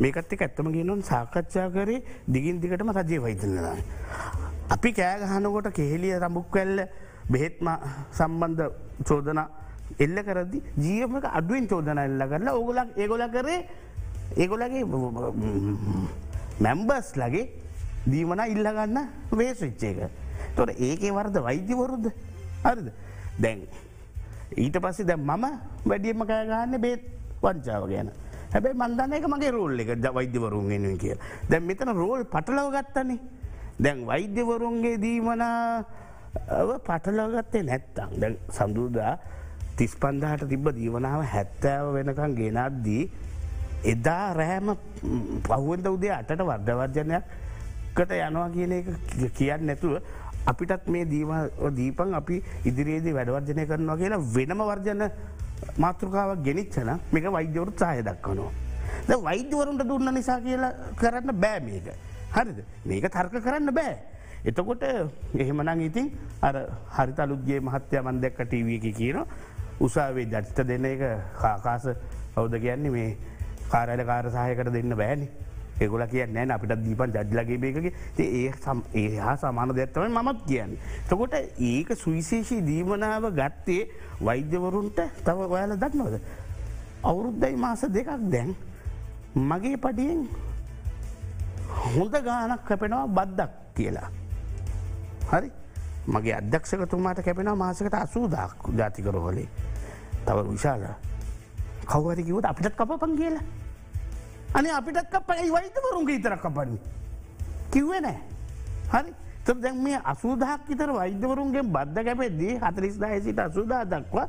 මේකත් 0.00 0.32
එක 0.32 0.42
ඇත්තම 0.42 0.72
ගෙනුන් 0.72 1.02
සාකච්ඡා 1.02 1.70
කරේ 1.70 2.02
දිගින් 2.28 2.60
දිගටම 2.60 2.90
රජය 2.90 3.18
වෛතන්නලා. 3.22 3.76
අපි 4.70 4.92
කෑගහනකොට 4.92 5.72
කෙහෙලිය 5.78 6.14
රඹුක් 6.18 6.54
වැල්ල 6.54 6.86
බෙහෙත්ම 7.30 7.68
සම්බන්ධ 8.18 8.70
චෝදන 9.08 9.40
එල්ල 9.98 10.18
කරදදි 10.26 10.58
ජීවමක 10.84 11.24
අඩුවෙන් 11.38 11.66
චෝදන 11.68 11.98
එල්ල 11.98 12.22
කරලා 12.30 12.54
ඕගොලක් 12.54 12.96
ඒගොල 12.96 13.24
කරේ 13.34 13.66
ඒගොලගේ 14.36 14.84
මැම්බස් 16.60 17.12
ලගේ 17.16 17.46
දීමන 18.06 18.40
ඉල්ලගන්න 18.54 18.98
වේශවිච්චේක. 19.32 19.98
තොට 20.56 20.70
ඒකේ 20.76 21.12
වර්ද 21.12 21.36
වෛද්‍යවරුද්ධ 21.46 22.10
හරිද 22.64 22.88
දැන් 23.38 23.66
ඊට 24.56 24.76
පස්සේ 24.84 25.06
දැ 25.06 25.16
මම 25.16 25.44
වැඩියම 25.86 26.24
කෑගන්න 26.26 26.80
බේත් 26.80 27.02
වංචාව 27.42 27.88
ගැන 27.88 28.10
හැබැයි 28.52 28.76
මන්දන්න 28.76 29.12
එක 29.16 29.26
මගේ 29.28 29.50
රෝල් 29.50 29.80
එක 29.80 29.96
ද 29.96 30.06
වෛද්‍යවරුන් 30.14 30.68
ගෙනුවෙන් 30.68 30.98
කිය. 30.98 31.16
දැන් 31.48 31.64
මෙතන 31.64 31.92
රෝල් 31.96 32.24
පටලව 32.24 32.68
ගත්තනේ. 32.74 33.18
දැන් 33.80 34.06
වෛද්‍යවරුන්ගේ 34.06 35.00
දීමනා 35.00 35.84
පටලවගත්තේ 36.86 37.62
නැත්තං 37.64 38.10
දැන් 38.20 38.36
සඳුදා 38.48 39.16
තිස් 39.76 39.96
පන්දාට 39.96 40.44
තිබ්බ 40.48 40.68
දීවනාව 40.76 41.24
හැත්තෑව 41.24 41.94
වෙනකං 41.96 42.36
ගෙනත්දී 42.36 43.02
එදා 43.84 44.32
රෑම 44.34 44.74
පහුවෙන්ද 45.42 45.86
උදේ 45.88 46.12
අටට 46.12 46.42
වර්ධවර්ජනයක් 46.42 47.24
කට 47.94 48.12
යනවා 48.20 48.48
කියන 48.50 48.72
එක 48.72 48.86
කියන්න 49.34 49.66
නැතුව 49.66 49.98
අපිටත් 50.46 50.88
මේ 50.88 51.04
දීපන් 51.72 52.14
අපි 52.14 52.42
ඉදිරියේදී 52.64 53.14
වැඩවර්ජනය 53.14 53.66
කරනවා 53.66 53.96
කියලා 53.96 54.22
වෙනම 54.34 54.62
වර්ජන 54.62 55.02
මාතෘකාවක් 55.78 56.42
ගෙනනිච්චන 56.42 56.90
මේක 57.12 57.26
වෛද්‍යවරුත් 57.30 57.76
සහය 57.76 58.02
දක්වනවා. 58.02 58.50
ද 59.08 59.10
වෛද්‍යවරුන්ට 59.20 59.84
දුන්න 59.84 60.14
නිසා 60.14 60.40
කියලා 60.40 60.72
කරන්න 60.96 61.34
බෑ 61.34 61.60
මේක. 61.60 61.86
හරිද 62.30 62.58
මේක 62.84 63.04
තර්ක 63.08 63.34
කරන්න 63.40 63.74
බෑ. 63.74 63.94
එතකොට 64.44 64.82
එහෙමනං 65.34 65.80
ඉතින් 65.80 66.10
අර 66.40 66.56
හරිතලුද්ගේ 66.90 67.60
මහත්‍යය 67.60 68.00
මන් 68.00 68.20
දැක්ක 68.20 68.40
ටීව 68.42 68.68
එක 68.68 68.86
කියන 68.96 69.18
උසාවේ 69.80 70.26
ජත්ත 70.26 70.66
දෙන්න 70.66 70.84
එක 70.84 71.02
කාකාස 71.38 71.86
හවුද 72.34 72.58
කියන්නේ 72.58 72.90
මේ 72.90 73.16
කාරයට 73.72 74.06
කාර 74.06 74.26
සහයකට 74.30 74.72
දෙන්න 74.72 74.96
බෑනි 74.96 75.28
එගොල 75.80 76.04
කියන්න 76.06 76.36
ෑ 76.36 76.50
අපිට 76.50 76.74
දීපන් 76.78 77.14
ජඩ්ලගේ 77.14 77.58
බේකගේ 77.58 77.92
ඒ 78.18 78.52
ඒ 78.94 79.18
හා 79.18 79.36
සමාන 79.36 79.74
දෙත්තවයි 79.74 80.08
මමත් 80.10 80.44
කියන්න. 80.46 80.76
තකොට 81.08 81.34
ඒක 81.60 81.88
සුවිශේෂී 81.94 82.60
දීමනාව 82.62 83.30
ගත්තේ 83.32 83.88
වෛද්‍යවරුන්ට 84.20 85.00
තව 85.24 85.38
ඔයාල 85.48 85.76
දක්නවද. 85.76 86.20
අවුරුද්දයි 87.02 87.56
මාස 87.56 87.82
දෙකක් 87.88 88.10
දැන් 88.28 88.54
මගේ 89.34 89.76
පටියෙන් 89.78 90.28
හොඳ 91.86 92.14
ගානක් 92.20 92.64
කැපෙනවා 92.64 93.06
බද්දක් 93.08 93.52
කියලා. 93.74 94.08
හරි 95.28 95.50
මගේ 96.06 96.34
අධ්‍යක්ෂකතුමාට 96.34 97.20
කැපෙන 97.20 97.56
මාසකට 97.56 97.94
අසූදක් 97.96 98.70
ජාතිකරහොලේ 98.74 99.48
තව 100.24 100.38
විශාල 100.46 100.86
කවරිකිවත් 101.84 102.44
අපිටත් 102.44 102.76
කපපන් 102.76 103.16
කියලා. 103.16 103.61
අනේ 104.54 104.72
අපිටත් 104.72 105.08
කපයි 105.08 105.50
වෛතවරුන්ගේ 105.50 106.16
ඉතරක් 106.16 106.40
කපන්නේ. 106.40 106.80
කිව්ව 107.70 107.92
නෑ 108.00 108.18
හරි 108.92 109.12
ත 109.44 109.54
දැන් 109.56 109.78
මේ 109.78 110.00
අසූදහක් 110.04 110.70
ඉතර 110.70 110.90
වෛද්‍යවරුන්ගේ 110.92 111.62
බද්ධ 111.66 112.04
කැපෙද්දී 112.04 112.58
හතරිස්දාය 112.58 113.20
සිට 113.20 113.40
අසුදා 113.40 113.84
දක්වා 113.84 114.28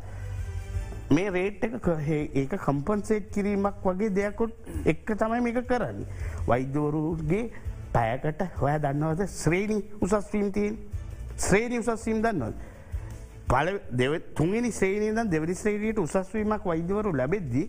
මේ 1.10 1.30
රේට් 1.30 1.64
එක 1.64 1.88
ඒක 2.36 2.56
කම්පන්සේට් 2.58 3.30
කිරීමක් 3.30 3.84
වගේ 3.84 4.10
දෙයකුත් 4.12 4.54
එක්ක 4.86 5.14
තමයි 5.16 5.42
මේක 5.42 5.60
කරන්න. 5.68 6.00
වෛද්‍යවරුගේ 6.48 7.44
පැයකට 7.94 8.42
හොය 8.58 8.76
දන්නවද 8.80 9.28
ශ්‍රේණි 9.30 9.80
උසස්වීම්තියෙන් 10.02 10.78
ශ්‍රේණි 11.38 11.80
උසස්වීම් 11.80 12.24
දන්නවද. 12.24 12.56
පල 13.46 13.70
දෙව 13.94 14.20
තුන්නි 14.34 14.72
ශ්‍රේණීදන් 14.72 15.30
දෙවනි 15.30 15.56
ශ්‍රේණයට 15.56 16.00
උසස්වීමක් 16.00 16.66
වෛද්‍යවරු 16.66 17.14
ලැබෙද්දී 17.14 17.68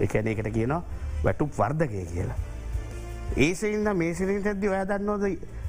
එකනකට 0.00 0.52
කියනවා 0.52 0.82
වැටුප් 1.24 1.50
වර්ධකය 1.58 2.04
කියලා. 2.12 2.38
ඒසයින්ද 3.36 3.88
මේසිලින් 3.94 4.46
ඇද 4.46 4.64
ඔය 4.64 4.84
දන්නවද 4.90 5.26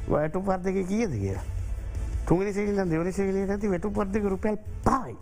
වැටු 0.08 0.42
පර්ධක 0.42 0.88
කියද 0.88 1.12
කියලා. 1.12 1.44
තුන්නි 2.26 2.54
සිහිද 2.54 2.80
දෙවනි 2.90 3.12
සිහිනය 3.12 3.50
ඇති 3.50 3.70
වැටු 3.70 3.92
පර්ධක 3.92 4.26
රුපැල් 4.30 4.58
පායි. 4.84 5.16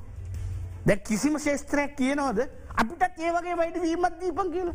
දැ 0.85 0.97
කිසිම 0.97 1.39
ශේස්ත්‍රයක් 1.39 1.95
කියනවද 1.95 2.39
අපිටත් 2.75 3.19
ඒවගේ 3.19 3.57
වයිට 3.57 3.81
වීමත් 3.81 4.15
දීපන් 4.21 4.51
කියල. 4.51 4.71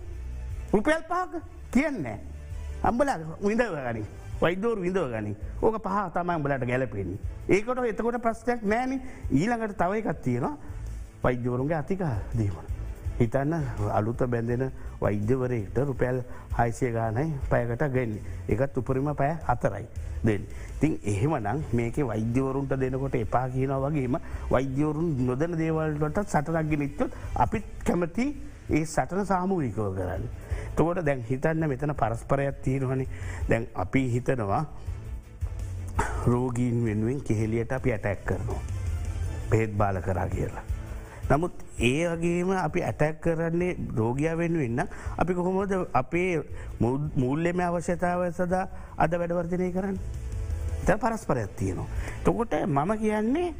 රුපැල් 0.73 1.03
පාක 1.09 1.41
කියන්නේ. 1.71 2.19
අම්බල 2.83 3.09
විඳ 3.41 3.63
ගනි 3.63 4.05
වෛදෝර 4.41 4.81
විඳව 4.81 5.09
ගනි 5.11 5.37
ඕක 5.63 5.81
පහ 5.81 5.97
තමයි 6.13 6.39
බලට 6.43 6.67
ගැලපෙන්නේ. 6.67 7.19
ඒකට 7.49 7.85
එතකොට 7.89 8.23
ප්‍රශ්යක් 8.23 8.63
නෑන 8.63 9.01
ඊළඟට 9.31 9.77
තවයි 9.79 10.05
එකත් 10.05 10.23
තියෙනවා 10.23 10.57
වෛද්‍යවරුන්ගේ 11.23 11.79
අතිකා 11.81 12.17
දීමන. 12.37 12.74
හිතන්න 13.19 13.55
අලුත 13.93 14.23
බැඳෙන 14.27 14.65
වෛද්‍යවරයට 15.01 15.77
රුපැල් 15.89 16.23
හයිසිය 16.59 16.93
ගානයි 16.93 17.27
පයකට 17.51 17.85
ගෙන්නේ 17.93 18.23
එකත් 18.49 18.79
උපරිම 18.79 19.11
පෑ 19.15 19.37
හතරයි 19.49 19.87
දෙන්න. 20.25 20.47
තින් 20.81 20.99
එහෙමනම් 21.05 21.63
මේක 21.73 21.97
වෛද්‍යවරුන්ට 22.11 22.75
දෙනකොට 22.81 23.15
එපා 23.17 23.47
කියන 23.49 23.75
වගේම 23.85 24.19
වෛද්‍යවරුන් 24.51 25.27
නොදන 25.27 25.57
දේවල්ට 25.59 26.19
සටනක්ගෙන 26.25 26.83
ඉත්තොත් 26.83 27.13
අපිත් 27.37 27.65
කැමති 27.85 28.27
ඒ 28.71 28.85
සටන 28.85 29.27
සාමූහිකව 29.27 29.81
කරන්න. 29.99 30.25
තකොට 30.77 31.05
දැන් 31.07 31.25
හිතන්න 31.31 31.69
මෙතන 31.69 31.95
පරස්පරයක් 31.95 32.63
තියෙනවනේ 32.63 33.09
දැන් 33.49 33.67
අපි 33.75 34.05
හිතනවා 34.15 34.63
රෝගීන් 36.27 36.85
වෙනුවෙන් 36.85 37.21
කෙහෙලියට 37.23 37.73
අපි 37.73 37.93
ඇටැක් 37.93 38.25
කරනවා. 38.25 38.63
පෙත් 39.51 39.77
බාල 39.77 40.01
කරා 40.03 40.29
කියලා. 40.29 40.74
නමුත් 41.31 41.53
ඒ 41.81 42.09
වගේම 42.11 42.51
අපි 42.59 42.81
ඇටැක් 42.83 43.21
කරන්නේ 43.21 43.77
රෝගිය 43.97 44.33
වෙනුවෙන්න 44.37 44.81
අපි 45.19 45.33
කොහොමද 45.35 45.73
අපේ 45.93 46.43
මුල්ලෙම 47.17 47.61
අවශ්‍යතාව 47.61 48.25
සදා 48.33 48.69
අද 48.97 49.13
වැඩවර්ජනය 49.13 49.73
කරන්න. 49.73 49.99
ත 50.87 50.89
පරස්පරයක් 51.01 51.51
තියනවා. 51.57 51.89
තකොට 52.25 52.53
මම 52.67 52.91
කියන්නේ 52.99 53.55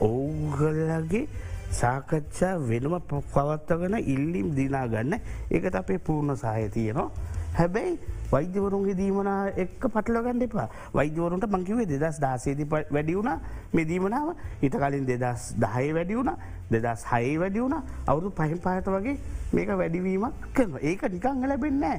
ඕගල්ලගේ 0.00 1.28
සාකච්ඡා 1.70 2.54
වෙනම 2.60 2.94
පවත්තගන 3.08 3.96
ඉල්ලිම් 4.04 4.48
දිනාගන්න 4.56 5.14
එකට 5.50 5.74
අපේ 5.74 5.98
පූර්ණ 6.00 6.36
සහය 6.36 6.68
තියනවා. 6.68 7.10
හැබැයි 7.58 7.98
වෛද්‍යවරුන්ගේ 8.30 8.96
දීමනා 8.96 9.38
එක් 9.56 9.78
පටලගන්න 9.78 10.42
එපා. 10.42 10.68
වෛද්‍යවරුන්ට 10.92 11.46
මංකිවේ 11.48 11.86
දෙදස් 11.86 12.20
දාසේති 12.20 12.66
වැඩියුණ 12.66 13.32
මෙදීමනාව 13.72 14.34
හිත 14.62 14.74
කලින් 14.74 15.06
දෙදස් 15.06 15.54
දහය 15.56 15.86
වැඩියුණ 15.92 16.30
දෙදස් 16.70 17.04
හයි 17.06 17.38
වැඩියුණ 17.38 17.76
අවුදු 18.06 18.30
පහින් 18.32 18.58
පාත 18.58 18.86
වගේ 18.88 19.16
මේක 19.52 19.68
වැඩිවීමක් 19.72 20.46
කරන 20.52 20.78
ඒක 20.82 21.02
නිකං 21.08 21.42
ලැබෙන්නෑ 21.44 21.98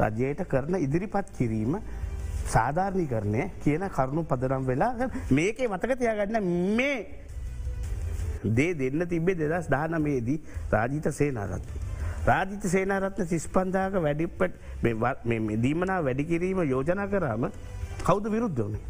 රජයට 0.00 0.42
කරන 0.46 0.78
ඉදිරිපත් 0.78 1.30
කිරීම 1.38 1.78
සාධාරණි 2.46 3.06
කරණය 3.06 3.50
කියන 3.62 3.88
කරුණු 3.90 4.24
පදනම් 4.24 4.66
වෙලා 4.66 5.10
මේකේ 5.36 5.68
මතක 5.68 5.98
තියාගන්න 5.98 6.52
මේ 6.76 6.98
දේ 8.50 8.74
දෙන්න 8.74 9.08
තිබේ 9.08 9.36
දෙදස් 9.36 9.68
දානමේදී 9.68 10.38
රාජීත 10.70 11.10
සේනාරත්ති. 11.12 11.85
රාජිත 12.26 12.64
සේනාරත්න 12.66 13.26
සිස්පන්දාක 13.26 13.96
වැඩිපට 13.98 14.54
දීමනා 15.58 16.00
වැඩිකිරීම 16.00 16.60
යෝජන 16.64 17.02
කරාම 17.08 17.50
කෞද 18.00 18.24
විරුද්ධ 18.26 18.62
වනේ. 18.62 18.82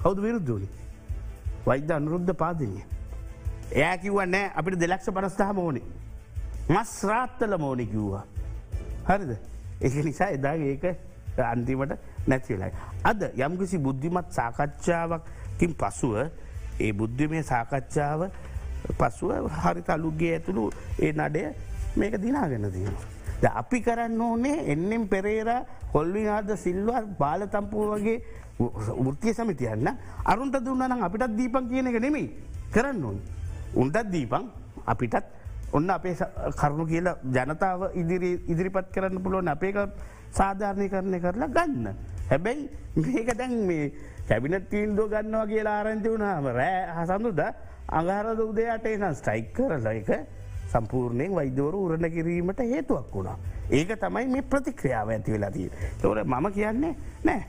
කෞද 0.00 0.18
විරුද්ධ 0.18 0.50
වනි. 0.50 0.68
වෛද්‍ය 1.66 1.92
අනුරුද්ධ 1.92 2.34
පාදිනය. 2.34 2.82
එයා 3.72 3.96
කිව්ව 3.98 4.20
නෑ 4.26 4.52
අපිට 4.54 4.78
දෙලක්ෂ 4.78 5.10
පරස්ථාම 5.10 5.58
ඕනේ. 5.58 5.82
මස් 6.68 6.92
රාත්තල 7.04 7.58
මෝනි 7.58 7.86
කිව්වා. 7.86 8.24
හරිද 9.08 9.32
ඒක 9.80 9.94
නිසා 10.04 10.30
එදා 10.30 10.54
ඒක 10.54 10.84
අන්තිමට 11.44 11.98
නැතිවෙලයි. 12.26 12.72
අද 13.04 13.22
යම්කිසි 13.38 13.78
බුද්ධිමත් 13.78 14.30
සාකච්ඡාවකින් 14.30 15.74
පසුව 15.74 16.16
ඒ 16.80 16.92
බුද්ධිමය 16.92 17.42
සාකච්ඡාව 17.42 18.30
පසුව 18.98 19.50
හරි 19.56 19.82
තලුගේ 19.82 20.32
ඇතුළු 20.34 20.70
ඒ 21.00 21.12
නඩය 21.14 21.44
මේක 21.96 22.16
දිනාගෙන 22.18 22.70
තියෙනවා. 22.70 23.08
ද 23.40 23.44
අපි 23.44 23.78
කරන්න 23.80 24.20
ඕනේ 24.20 24.64
එන්නෙම් 24.72 25.08
පෙරේර 25.08 25.50
කොල්විනාද 25.92 26.50
සිල්වා 26.56 27.02
බාල 27.18 27.48
තම්පුව 27.48 27.94
වගේ 27.94 28.18
වෘතිය 28.98 29.34
සමිතියන්න 29.34 29.88
අරුන්ට 30.24 30.56
දුන්නනම් 30.60 31.02
අපිටත් 31.02 31.36
දීපන් 31.36 31.68
කියන 31.68 31.86
එක 31.86 32.00
නෙමෙයි 32.00 32.28
කරන්න 32.72 33.04
ඕන්. 33.04 33.18
උන්ටත් 33.74 34.10
දීපන් 34.10 34.44
අපිටත් 34.86 35.24
ඔන්න 35.72 35.90
අපේ 35.90 36.14
කරුණු 36.56 36.84
කියලා 36.86 37.16
ජනතාව 37.26 37.82
ඉදිරි 37.94 38.32
ඉදිරිපත් 38.46 38.92
කරන්න 38.94 39.22
පුළුවන් 39.22 39.48
අපේක 39.48 39.76
සාධාරණය 40.30 40.88
කරණය 40.88 41.18
කරලා 41.20 41.48
ගන්න. 41.48 41.94
හැබැයි 42.30 42.70
මේක 42.96 43.28
දැන් 43.38 43.66
මේ 43.66 43.92
කැබිනට 44.28 44.68
තීන්දුව 44.70 45.10
ගන්නවා 45.10 45.46
කියලා 45.46 45.76
ආරංචි 45.80 46.08
වුණාම 46.08 46.46
රෑ 46.58 46.86
හසඳුද 46.96 47.40
අඟහරද 47.88 48.40
උදයාට 48.40 48.86
එනම් 48.86 49.14
ස්ටයික් 49.14 49.52
කරලා 49.52 49.92
එක 49.92 50.10
සම්පූර්ණයෙන් 50.72 51.34
වෛද්‍යවරු 51.38 51.84
උරණ 51.86 52.10
කිරීමට 52.14 52.62
හේතුවක් 52.74 53.14
වුණා. 53.14 53.36
ඒක 53.70 53.90
තමයි 54.04 54.26
මේ 54.34 54.48
ප්‍රතික්‍රියාව 54.52 55.08
ඇති 55.16 55.34
වෙලාදී. 55.34 55.68
තොර 56.02 56.24
මම 56.24 56.46
කියන්නේ 56.58 56.94
නෑ. 57.24 57.42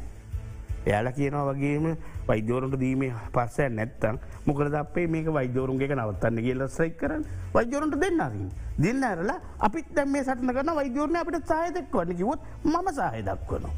එයාල 0.86 1.08
කියනවා 1.18 1.46
වගේම 1.50 1.86
වෛද්‍යවරුන්ට 2.28 2.80
දීමේ 2.80 3.14
පස්සය 3.36 3.70
නැත්තම් 3.70 4.20
මොකද 4.46 4.76
අපේ 4.82 5.08
මේක 5.08 5.28
වෛද්‍යවරුන්ගේ 5.38 5.96
නවත්තන්න 5.96 6.44
කියල 6.46 6.68
සයික් 6.78 6.98
කරන්න 7.02 7.26
වෛද්‍යවරුන්ට 7.56 8.00
දෙන්නරින්. 8.04 8.50
දෙන්න 8.84 9.04
ඇරලා 9.10 9.40
අපිත් 9.60 9.90
දැම් 9.96 10.12
මේ 10.12 10.24
සටන 10.24 10.56
කරන 10.56 10.76
වෛද්‍යවරණ 10.80 11.20
අපට 11.24 11.52
සායදක් 11.54 12.00
වන්න 12.00 12.18
කිවොත් 12.22 12.40
ම 12.64 12.94
සාහය 13.00 13.22
දක්වනවා. 13.30 13.76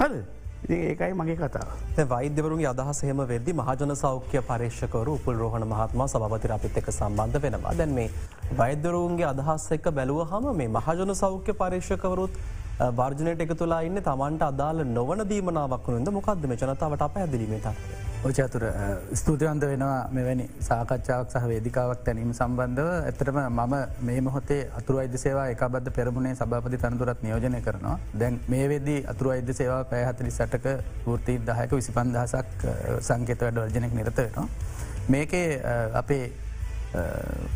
හද 0.00 0.39
ඒකයි 0.76 1.12
මගේ 1.14 1.36
කතාව. 1.36 1.68
වෛද්‍යවරුන්ගේ 2.06 2.68
අදහස් 2.72 3.02
හෙම 3.02 3.20
වෙදදි 3.32 3.52
මහජන 3.52 3.94
සෞඛ්‍ය 3.96 4.40
පර්ේෂකරු 4.48 5.14
උපුල් 5.14 5.36
රෝහණ 5.36 5.66
මහත්ම 5.72 6.06
සභපති 6.06 6.52
අපිත් 6.56 6.76
එක 6.76 6.88
සම්බන්ධ 6.92 7.42
වෙනවා 7.44 7.74
දැන් 7.74 7.94
මේ 7.94 8.10
වෛද්‍යවරුන්ගේ 8.58 9.28
අදහස් 9.32 9.66
එක්ක 9.76 9.90
බැලුව 9.98 10.24
හම 10.32 10.48
මේ 10.56 10.68
මහජන 10.70 11.14
සෞඛ්‍ය 11.22 11.52
පර්ේෂකවරුත් 11.54 12.40
වර්ජනයට 12.80 13.42
එක 13.44 13.56
තුලා 13.62 13.80
ඉන්න 13.88 14.02
තමන්ට 14.10 14.42
අදාල 14.50 14.84
නොවන 14.98 15.24
දීමනාවක් 15.32 15.88
වුණද 15.94 16.12
මොකක්ද 16.18 16.46
මේ 16.50 16.60
ජනතාවට 16.62 17.02
අප 17.06 17.16
ඇදිලීමේ 17.16 17.60
තත්වය. 17.64 17.98
ඔචතුර 18.28 18.64
ස්තුතිවන්ත 19.20 19.62
වෙනවා 19.62 20.08
මෙවැනි 20.16 20.46
සාකච්ඡාවක් 20.68 21.30
සහ 21.32 21.46
වේදිකාවක් 21.50 22.02
තැනීම 22.06 22.32
සම්බන්ධව 22.38 22.90
ඇතරම 23.08 23.38
මම 23.42 23.74
මේ 24.08 24.20
මොහොතේ 24.26 24.60
අතුර 24.78 24.98
අයිද 25.02 25.16
සේවා 25.24 25.46
එකබද්ධ 25.54 25.90
පෙරමුණේ 25.98 26.34
සභාපති 26.40 26.80
තනතුරත් 26.82 27.22
නියෝජනය 27.26 27.60
කරනවා 27.66 27.96
දැන් 28.22 28.36
මේ 28.54 28.66
වෙදී 28.72 28.98
අතුර 29.12 29.32
අයිද 29.34 29.52
සේවා 29.60 29.82
පැහතලි 29.92 30.32
සටක 30.38 30.66
ෘතිී 31.06 31.40
දහයක 31.48 31.72
විසි 31.78 31.96
පන්දහසක් 31.98 32.68
සංකේත 33.08 33.46
වැඩ 33.46 33.62
වර්ජනයක් 33.64 33.96
නිරතවෙනවා. 34.00 34.46
මේකේ 35.08 35.48
අපේ 36.02 36.24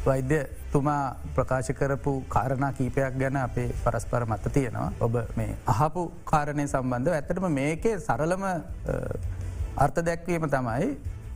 වෛද්‍ය 0.06 0.38
තුමා 0.74 1.00
ප්‍රකාශ 1.36 1.72
කරපු 1.80 2.12
කාරණා 2.28 2.72
කීපයක් 2.78 3.18
ගැන 3.22 3.38
අපේ 3.38 3.68
පරස්පර 3.84 4.22
මත 4.26 4.54
තියෙනවා 4.56 4.88
ඔබ 5.00 5.16
මේ 5.36 5.50
අහපු 5.74 6.04
කාරණය 6.24 6.66
සම්බන්ධ 6.66 7.16
ඇත්තටම 7.16 7.48
මේකේ 7.58 7.96
සරලම 8.00 8.44
අර්ථ 9.78 10.00
දැක්වීම 10.02 10.46
තමයි 10.48 10.88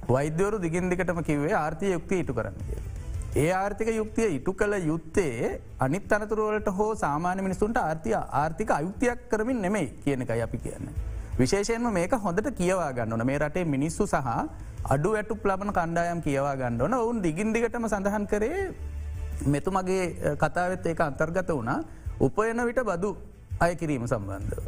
වෛද්‍යවරු 0.09 0.59
දිගින් 0.59 0.90
දිකටම 0.90 1.20
කිවේ 1.22 1.57
ආර්ථය 1.57 1.92
යුක්තිය 1.92 2.20
ඉටු 2.22 2.35
කරන්න 2.35 2.61
කිය. 2.61 2.81
ඒ 3.37 3.51
ආර්ථික 3.55 3.88
යුක්තිය 3.90 4.29
ඉටු 4.37 4.53
කළ 4.55 4.74
යුත්තේ 4.83 5.61
අනිත් 5.79 6.12
අනතුරුවලට 6.12 6.68
හෝ 6.72 6.90
සාමාන්‍ය 6.96 7.42
මිනිසුන්ට 7.42 7.79
ආර්ථය 7.79 8.14
ආර්ථික 8.14 8.70
අයුක්තියක් 8.70 9.29
කරමින් 9.31 9.61
නෙමෙයි 9.62 9.88
කියන 10.05 10.22
එකයි 10.22 10.42
අපි 10.42 10.59
කියන්න. 10.59 10.88
විශේෂයෙන්ම 11.38 11.88
මේක 11.92 12.14
හොඳට 12.18 12.48
කියවා 12.53 12.92
ගන්නන 12.92 13.27
මේ 13.27 13.38
රටේ 13.38 13.64
මිනිස්සු 13.66 14.07
සහ 14.07 14.29
අඩු 14.87 15.11
ඇටු 15.12 15.35
ප්ලබන 15.37 15.72
කණ්ඩායම් 15.72 16.22
කියවා 16.22 16.57
ගන්නවන 16.57 16.94
ඔවුන් 16.94 17.20
දිගින් 17.22 17.53
දිගටම 17.53 17.87
සඳහන් 17.87 18.24
කරේ 18.27 18.62
මෙතුමගේ 19.46 20.37
කතාවත් 20.42 20.87
ඒක 20.87 21.01
අන්තර්ගත 21.01 21.51
වුණා 21.51 21.85
උපයන 22.20 22.64
විට 22.68 22.81
බදු 22.90 23.16
අය 23.61 23.74
කිරීම 23.77 24.07
සම්බන්ධව. 24.07 24.62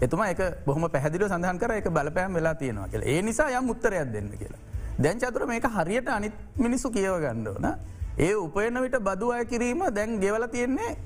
එතුම 0.00 0.22
එක 0.22 0.40
බොහම 0.66 0.88
පැදිල 0.88 1.28
සඳහන් 1.28 1.58
කර 1.58 1.72
එක 1.80 1.88
බලපෑම් 1.88 2.34
වෙලා 2.34 2.54
තියෙනවා 2.54 2.88
කියලා 2.88 3.08
ඒ 3.08 3.22
නිසා 3.22 3.48
යම් 3.58 3.70
උත්තරයක් 3.70 4.12
දෙන්න 4.12 4.30
කියලා. 4.40 4.62
දැන් 4.98 5.18
චතුර 5.18 5.46
මේක 5.46 5.66
හරියට 5.76 6.08
අනිත් 6.08 6.32
මිනිස්සු 6.56 6.90
කියව 6.90 7.18
ගණ්ඩෝන 7.24 7.66
ඒ 8.18 8.34
උපයන 8.34 8.80
විට 8.84 8.96
බදු 9.08 9.32
අය 9.36 9.44
කිරීම 9.52 9.84
දැන් 9.94 10.20
ගෙවල 10.24 10.46
තියෙන්නේ 10.56 10.96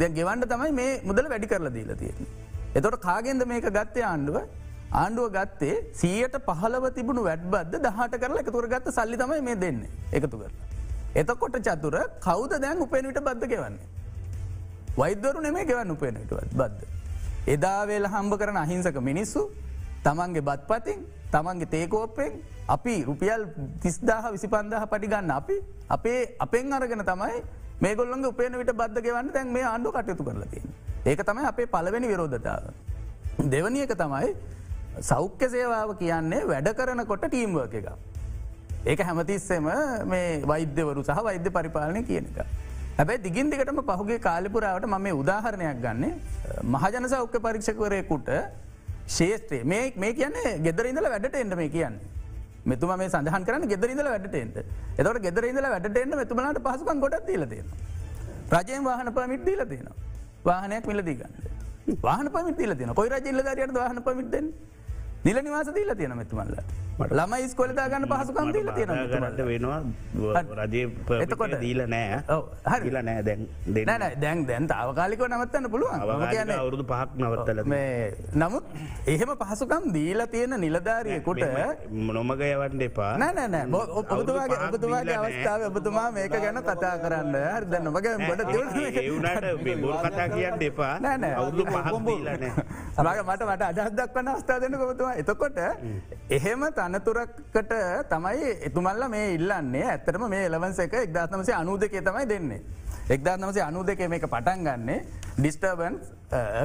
දැ 0.00 0.10
ගෙවන්ට 0.18 0.48
තමයි 0.52 0.72
මේ 0.80 1.00
මුදල 1.08 1.28
වැඩි 1.32 1.46
කරලා 1.46 1.74
දීලා 1.78 1.96
තියෙන්නේ. 2.02 2.30
එතොට 2.74 3.00
කාගෙන්ද 3.08 3.42
මේක 3.46 3.66
ගත්තය 3.78 4.02
ආණ්ඩුව 4.02 4.38
ආණ්ඩුව 4.92 5.26
ගත්තේ 5.36 5.76
සීයට 6.00 6.36
පහලව 6.46 6.84
තිබුණු 6.96 7.22
වැඩ්බද්ද 7.28 7.74
දහට 7.86 8.22
කරලා 8.22 8.42
එකතුර 8.44 8.68
ගත්ත 8.74 8.96
සල්ලි 8.98 9.16
තමයි 9.22 9.42
මේ 9.48 9.60
දෙන්න 9.64 9.80
එකතු 10.12 10.36
කරලා. 10.42 10.66
එතකොට 11.20 11.56
චතුර 11.66 11.96
කවද 12.20 12.60
දැන් 12.64 12.82
උපෙන් 12.86 13.06
විට 13.08 13.20
බද්ධ 13.28 13.48
ගෙවන්නේ. 13.52 13.86
වෛදරු 14.96 15.40
නෙමේ 15.40 15.64
ගෙවන්න 15.64 15.90
උපෙන 15.90 16.14
විටවත් 16.22 16.56
බද්ධ. 16.60 16.82
එදාවේල 17.46 18.06
හම්බ 18.14 18.32
කරන 18.40 18.58
අහිංසක 18.64 18.98
මිනිස්සු 19.10 19.42
තමන්ගේ 20.04 20.46
බත් 20.48 20.62
පතින් 20.70 20.98
තමන්ගේ 21.32 21.70
තේකෝපෙන් 21.74 22.32
අපි 22.68 22.94
රුපියල් 23.04 23.46
තිස්දාහ 23.82 24.24
විසි 24.34 24.48
පන්දාහ 24.48 24.82
පටිගන්න 24.86 25.30
අපි 25.30 25.56
අපේ 25.88 26.18
අපෙන් 26.38 26.72
අරගෙන 26.72 27.04
තමයි 27.04 27.38
මේගොල්ලන්ගේ 27.80 28.32
උපේන 28.32 28.58
විට 28.60 28.72
බද්ධ 28.72 29.00
ගෙවන්න 29.06 29.32
දැන් 29.32 29.48
මේ 29.52 29.64
ආණ්ඩු 29.64 29.92
කටයුතු 29.92 30.24
කරලතින්. 30.28 30.66
ඒක 31.06 31.22
තමයි 31.22 31.46
අපේ 31.52 31.66
පලවෙනි 31.66 32.12
විරෝධතාව. 32.12 32.64
දෙවනි 33.46 33.80
එක 33.86 33.94
තමයි 33.94 34.28
සෞඛ්‍ය 35.02 35.48
සේවාව 35.48 35.90
කියන්නේ 35.96 36.42
වැඩ 36.44 36.68
කරනකොට 36.74 37.24
ටීම්වර්ක 37.26 37.74
එක. 37.74 37.88
ඒක 38.86 39.00
හැමතිස්සෙම 39.08 39.66
මේ 40.12 40.42
වෛද්‍යවරු 40.50 41.02
සහ 41.02 41.22
වෛද්‍ය 41.28 41.50
පරිපාලනය 41.56 42.02
කියන 42.10 42.26
එක. 42.30 42.38
හැබැයි 42.98 43.22
දිගින් 43.26 43.50
දිගටම 43.52 43.80
පහුගේ 43.90 44.18
කාලිපුරාවට 44.26 44.86
ම 44.86 45.06
උදාහරණයක් 45.22 45.80
ගන්න 45.84 46.04
මහජන 46.74 47.08
සෞඛ්‍ය 47.14 47.38
පරීක්ෂකවරයකුට 47.46 48.28
ශේත්‍රයේ 49.16 49.64
මේ 49.64 50.12
කියන්නේ 50.20 50.52
ගෙදරඉඳල 50.66 51.08
වැඩට 51.14 51.40
එන්න 51.42 51.56
මේ 51.62 51.68
කියන්න. 51.68 51.96
මෙතුම 52.64 52.92
මේ 53.00 53.10
සඳහන් 53.10 53.44
කරන 53.48 53.66
ගෙදරඉඳල 53.72 54.08
වැඩටෙන්ට 54.12 54.56
එතවට 55.00 55.20
ගෙදරඉඳල 55.26 55.68
වැඩටෙන්න්න 55.74 56.16
මෙතුමලට 56.22 56.62
පහසුකන් 56.68 57.02
ගොඩක් 57.04 57.26
දීලතියෙන. 57.30 57.66
රජයෙන් 58.56 58.82
වාහන 58.84 59.12
පමිත් 59.18 59.44
දීල 59.48 59.62
තියෙන. 59.72 59.90
වාහනයක් 60.44 60.86
මිලදීගන්න. 60.86 61.34
වාහන 62.06 62.30
පමිත් 62.30 62.56
දීල 62.56 62.72
තියෙන 62.78 62.94
කොයි 62.94 63.10
රජල්ල 63.10 63.42
දරයට 63.48 63.76
වාහන 63.80 64.02
පමිත්දෙන් 64.08 64.46
නිල 65.26 65.38
නිවාස 65.42 65.68
දීල 65.74 65.90
තියෙන 65.92 66.14
මෙතුමල්ල. 66.14 66.54
ළම 66.96 67.32
ස්කොලදා 67.50 67.86
ගන්න 67.90 68.06
පහසුකම් 68.08 68.48
දීල 68.54 68.68
තියෙන 68.72 68.90
වෙනවා. 69.42 69.80
රජය 70.64 70.82
එතකොට? 71.18 71.54
දීල 71.60 71.80
නෑ. 71.84 72.20
හරිල 72.64 72.98
නෑ. 72.98 73.22
දැන් 73.22 73.40
දෙන 73.68 73.90
දැන් 74.16 74.38
දැන් 74.46 74.64
තාවකාලික 74.66 75.20
නවත්තන්න 75.20 75.66
පුළුවන්. 75.66 75.98
කියන 76.30 76.52
අවුරුදු 76.52 76.84
පහක් 76.84 77.10
නවත්තල 77.18 77.60
නමුත් 78.34 78.64
එහෙම 79.06 79.30
පහසුකම් 79.42 79.90
දීල 79.92 80.20
තියෙන 80.26 80.54
නිලධාරියකුට 80.56 81.42
නොමග 81.90 82.40
යවන්න 82.42 82.86
එපා. 82.88 83.12
නෑනෑ 83.16 83.66
ඔබතුමාගේ 83.98 84.60
ඔබතුමාගේ 84.68 85.18
අවස්ථාව 85.18 85.66
ඔබතුමා 85.70 86.08
මේක 86.12 86.38
ගැන 86.38 86.62
කතා 86.62 86.94
කරන්න. 87.02 87.34
හරි 87.50 87.66
දැන්න 87.66 87.90
මගේ 87.90 88.14
ගොඩ 88.22 88.46
කතා 90.06 90.28
කියන්න 90.30 90.62
එපා. 90.62 90.94
නෑ 91.00 91.34
අවුදු 91.34 91.66
මගේ 91.66 92.54
මට 93.26 93.42
මට 93.42 93.62
අදහස් 93.64 93.92
දක්වන්න 93.92 94.28
අවස්ථා 94.28 94.58
දෙන්න 94.60 94.78
කොබතුමා 94.78 95.15
එතකොට 95.20 95.58
එහෙම 96.38 96.64
තනතුරක්කට 96.78 97.72
තමයි 98.10 98.50
එතුමල්ල 98.68 99.06
මේ 99.14 99.34
ඉල්ලන්නේ 99.36 99.84
ඇත්තටම 99.92 100.26
මේ 100.32 100.48
එලවන්ස 100.48 100.78
එක 100.86 100.98
එක්දාත්නමසේ 101.02 101.56
අනු 101.60 101.78
දෙකේ 101.84 102.02
තමයි 102.08 102.28
දෙන්නේ. 102.28 102.60
එක්දාත්නමසේ 103.16 103.62
අනු 103.62 103.84
දෙකේ 103.86 104.08
මේක 104.08 104.26
පටන් 104.26 104.64
ගන්නේ 104.66 104.98
ඩිස්ටර්බන් 105.38 105.98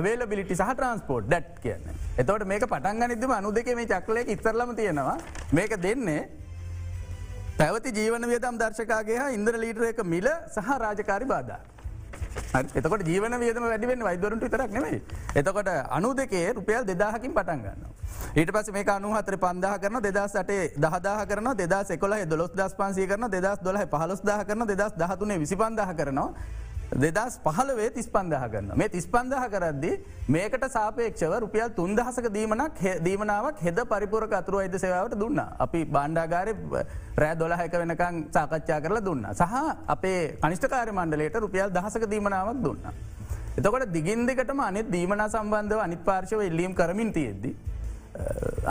වේලබිලිටි 0.06 0.56
සහ 0.56 0.70
ට්‍රන්ස්පෝට් 0.76 1.32
ඩට් 1.32 1.60
කියන්න. 1.64 1.84
එතවට 2.18 2.48
මේක 2.52 2.68
පටන් 2.68 3.04
ගනිදම 3.06 3.34
අනු 3.40 3.52
දෙක 3.52 3.74
මේ 3.76 3.90
චක්ලයක 3.94 4.32
ඉතරලම 4.36 4.76
තියෙනවා 4.76 5.18
මේක 5.52 5.76
දෙන්නේ 5.88 6.30
පැවති 7.58 7.94
ජීවන 8.00 8.26
වියදම් 8.32 8.58
දර්ශකාගේ 8.62 9.28
ඉන්ද්‍ර 9.38 9.60
ලීටර 9.64 9.92
එක 9.92 10.04
මිල 10.04 10.28
සහ 10.56 10.70
රාජකාරි 10.86 11.26
බාධා. 11.34 11.62
එතකොට 12.76 13.04
ජීවන 13.08 13.40
වියදම 13.40 13.64
වැඩිවෙන් 13.64 14.04
වයිදවරුන්ට 14.04 14.46
තරක් 14.48 14.72
නෙමයි. 14.72 15.02
එතකොට 15.36 15.70
අනු 15.90 16.14
දෙකේ 16.14 16.54
රුපියල් 16.54 16.86
දෙදාහකින් 16.86 17.34
පටන් 17.34 17.62
ගන්න. 17.64 17.86
ඊට 18.36 18.52
පස 18.52 18.72
මේ 18.72 18.86
අනු 18.88 19.14
හතර 19.14 19.38
පන්දාහ 19.38 19.78
කරන 19.80 20.02
දෙදස් 20.02 20.36
අටේ 20.36 20.72
දහදා 20.78 21.26
කරන 21.26 21.52
දෙදස් 21.58 21.92
එකොල 21.92 22.16
දොස් 22.28 22.52
දස් 22.56 22.74
පන්සිය 22.76 23.08
කරන 23.08 23.30
දෙදස් 23.30 23.60
දොල 23.62 23.78
පහලොස් 23.88 24.22
දහ 24.22 24.42
කරන 24.48 24.68
දෙදස් 24.68 24.94
දහතුනේ 24.98 25.40
විසි 25.40 25.56
පන්දාහ 25.56 25.94
කරනවා. 25.94 26.34
දෙදස් 26.94 27.40
පහලවේ 27.40 27.90
තිස් 27.90 28.08
පන්දහ 28.08 28.48
කරන්න 28.52 28.76
මේ 28.76 28.90
තිස් 28.90 29.06
පන්දහ 29.08 29.44
කරද්දි 29.48 29.92
මේකට 30.28 30.66
සාපේක්ෂව 30.70 31.36
රුපියල් 31.40 31.70
තුන්දහසක 31.72 32.28
දීමනක් 32.30 32.82
දීමනාවක් 33.02 33.60
හෙද 33.60 33.80
පරිපුරක 33.88 34.34
අතුරු 34.34 34.60
අයිද 34.60 34.76
සේවාවට 34.76 35.16
දුන්න. 35.16 35.40
අපි 35.60 35.86
බණ්ඩාගාරය 35.86 36.54
රෑ 37.16 37.36
දොලහැක 37.36 37.72
වෙනකං 37.74 38.28
සාකච්ඡා 38.30 38.82
කරලා 38.82 39.02
දුන්න. 39.02 39.24
සහ 39.32 39.56
අපේ 39.88 40.36
අනිෂ්ඨකාර 40.42 40.92
මණ්ඩලයට 40.92 41.36
රුපියල් 41.38 41.72
දහසක 41.72 42.10
දීමනාවක් 42.10 42.62
දුන්න. 42.62 42.80
එතකොට 43.58 43.88
දිගින් 43.88 44.28
දෙකටම 44.28 44.60
අනෙත් 44.62 44.92
දීමනා 44.92 45.30
සම්බන්ධව 45.30 45.80
අනිත් 45.80 46.04
පාර්ශව 46.04 46.42
එල්ලීම් 46.42 46.76
කරමින් 46.76 47.14
තියෙද්දි. 47.14 47.56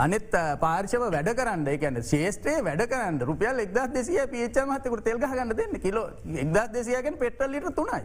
අනෙත් 0.03 0.33
පාර්ශව 0.63 1.03
වැඩ 1.15 1.29
කරන්න 1.39 1.67
එකන 1.73 1.99
ශේෂත්‍රයේ 2.11 2.63
වැඩ 2.67 2.83
කරන්න 2.91 3.19
රුපියල් 3.29 3.63
එක්දත් 3.65 3.93
දෙසිය 3.95 4.21
පිච 4.33 4.59
මතකුට 4.71 5.03
තෙල්ග 5.07 5.25
ගන්න 5.25 5.55
දෙන්න 5.61 5.79
කිලෝ 5.85 6.07
එක්දත් 6.43 6.73
දෙසියගෙන් 6.73 7.17
පෙට්ටල්ලිට 7.23 7.69
තුනයි. 7.79 8.01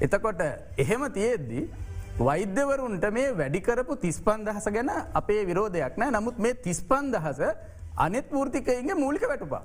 එතකොට 0.00 0.42
එහෙම 0.84 1.06
තියෙද්දී 1.18 1.64
වෛද්‍යවරුන්ට 2.18 3.06
මේ 3.18 3.30
වැඩිකරපු 3.40 3.96
තිස්පන්දහස 4.04 4.68
ගැන 4.76 4.92
අපේ 5.22 5.46
විරෝධයක් 5.50 5.96
නෑ 6.02 6.14
නමුත් 6.18 6.38
මේ 6.38 6.60
තිස්පන්දහස 6.66 7.42
අනෙත් 7.96 8.30
පූර්තිකයන්ගේ 8.30 9.02
මූලික 9.04 9.26
වැටුපා. 9.32 9.64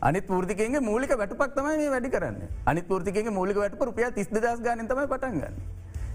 අනි 0.00 0.20
පෘතිකගේ 0.20 0.80
මූලික 0.80 1.12
වැටපක් 1.18 1.54
තමයි 1.56 1.76
මේ 1.78 1.90
වැඩි 1.90 2.10
කරන්න 2.14 2.36
අනි 2.66 2.82
පෘතිකගේ 2.82 3.30
මූලික 3.30 3.56
වැට 3.56 3.80
රුපිය 3.80 4.10
තිස් 4.14 4.28
දස් 4.28 4.60
ගනතම 4.60 5.00
පටන්ගන්න. 5.12 5.54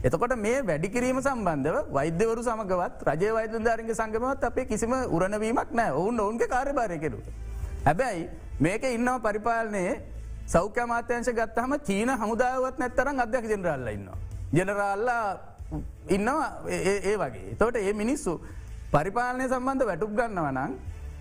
එතකොට 0.06 0.34
මේ 0.46 0.62
වැඩිකිරීම 0.70 1.20
සම්බන්ධව 1.22 1.76
වෛද්‍යවරු 1.98 2.42
සමගවත් 2.48 3.04
රජ 3.10 3.24
වෛදධාරගේ 3.38 3.96
සංගමත් 4.00 4.46
අපේ 4.50 4.66
කිසිම 4.72 4.94
උරණවීමක් 5.18 5.72
නෑ 5.80 5.92
ඔවුන් 6.00 6.22
ඔවුන්ගේ 6.24 6.50
කාර්යභාරය 6.54 6.98
කෙරු. 7.04 7.20
හැබැයි 7.86 8.24
මේක 8.60 8.84
ඉන්නව 8.96 9.18
පරිපාලනයේ 9.28 9.94
සෞඛ්‍ය 10.54 10.86
මාත්‍යංශ 10.94 11.32
ගත්තහම 11.40 11.74
චීන 11.88 12.10
හමුදාවත් 12.22 12.80
නැත්තරම් 12.82 13.22
අධ්‍යක 13.26 13.46
ජෙනරල්ල 13.54 13.88
ඉන්නවා. 13.96 14.18
ජෙනරල්ලා 14.58 15.28
ඉන්නවා 16.16 16.50
ඒ 16.70 17.16
වගේ. 17.24 17.56
තොට 17.62 17.76
ඒ 17.78 17.94
මිනිස්සු 17.94 18.34
පරිපාලනය 18.94 19.46
සම්බන්ධ 19.52 19.86
වැටුක් 19.90 20.12
ගන්නවනං 20.20 20.74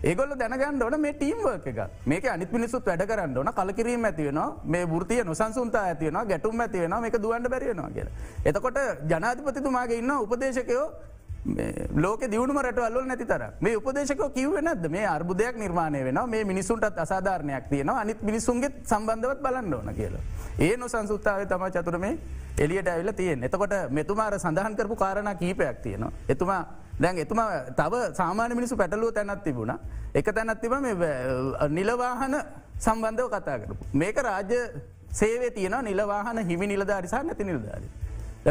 ඒගොල 0.03 0.33
දැනගන්න 0.35 0.83
ඕන 0.83 0.97
මේ 0.99 1.13
ටීම්වර්ක 1.13 1.67
එක 1.67 1.81
මේක 2.07 2.25
අනිත් 2.27 2.53
මිනිස්සුත් 2.53 2.85
වැඩ 2.85 3.05
කරන්න 3.05 3.37
ඕන 3.37 3.53
කලකිරීම 3.53 4.05
ඇතිවෙන 4.05 4.41
මේ 4.67 4.87
ෘතිය 4.95 5.23
නොසන්සුන්තා 5.25 5.85
ඇතිවෙන 5.85 6.21
ගැටුම් 6.27 6.61
ඇතිවෙන 6.61 7.05
එක 7.05 7.17
දුවන්ට 7.19 7.49
බැරිවෙනවා 7.49 7.91
කිය. 7.91 8.09
එතකොට 8.45 8.79
ජනාධිපතිතුමාගේ 9.07 9.99
ඉන්න 9.99 10.11
උපදේශකයෝ 10.13 10.87
ලෝක 11.97 12.21
දියුණුම 12.23 12.59
රටවල්ල 12.59 13.07
නැති 13.07 13.27
තර 13.27 13.45
මේ 13.61 13.77
උපදේශක 13.77 14.25
කිව්වෙනද 14.31 14.89
මේ 14.89 15.07
අර්බුදයක් 15.07 15.57
නිර්මාණය 15.57 16.05
වෙන 16.05 16.21
මේ 16.27 16.45
මිනිසුන්ටත් 16.45 16.99
අසාධාරණයක් 16.99 17.69
තියෙනවා 17.69 18.01
අනිත් 18.01 18.23
මිනිසුන්ගේ 18.23 18.71
සම්බන්ධවත් 18.85 19.41
බලන්න 19.41 19.75
ඕන 19.75 19.95
කියලා. 19.95 20.21
ඒ 20.59 20.77
නොසංසුත්තාව 20.77 21.47
තම 21.47 21.65
චතුර 21.71 21.99
මේ 21.99 22.19
එලියට 22.59 22.89
ඇවිල 22.89 23.13
තියෙන් 23.13 23.45
එතකොට 23.45 23.75
මෙතුමාර 23.91 24.39
සඳහන් 24.39 24.77
කරපු 24.77 24.97
කාරණ 24.97 25.37
කීපයක් 25.37 25.83
තියෙනවා. 25.83 26.13
එතුමා 26.29 26.63
දැන් 27.01 27.19
එතුම 27.19 27.41
තව 27.77 27.95
සාමාන 28.15 28.53
මිනිසු 28.53 28.77
පැටලුව 28.77 29.13
තැනත් 29.13 29.43
තිබුණ 29.45 29.73
එක 30.15 30.29
තැනත් 30.29 30.61
තිබ 30.61 30.73
නිලවාහන 31.71 32.35
සම්බන්ධව 32.79 33.29
කතා 33.29 33.59
කරපු. 33.59 33.85
මේක 33.93 34.17
රාජ්‍ය 34.19 34.61
සේවේ 35.13 35.51
තියෙන 35.51 35.77
නිලවාහන 35.83 36.39
හිමි 36.45 36.67
නිලධාරිසා 36.67 37.23
නැති 37.23 37.45
නිලධාරි. 37.45 37.89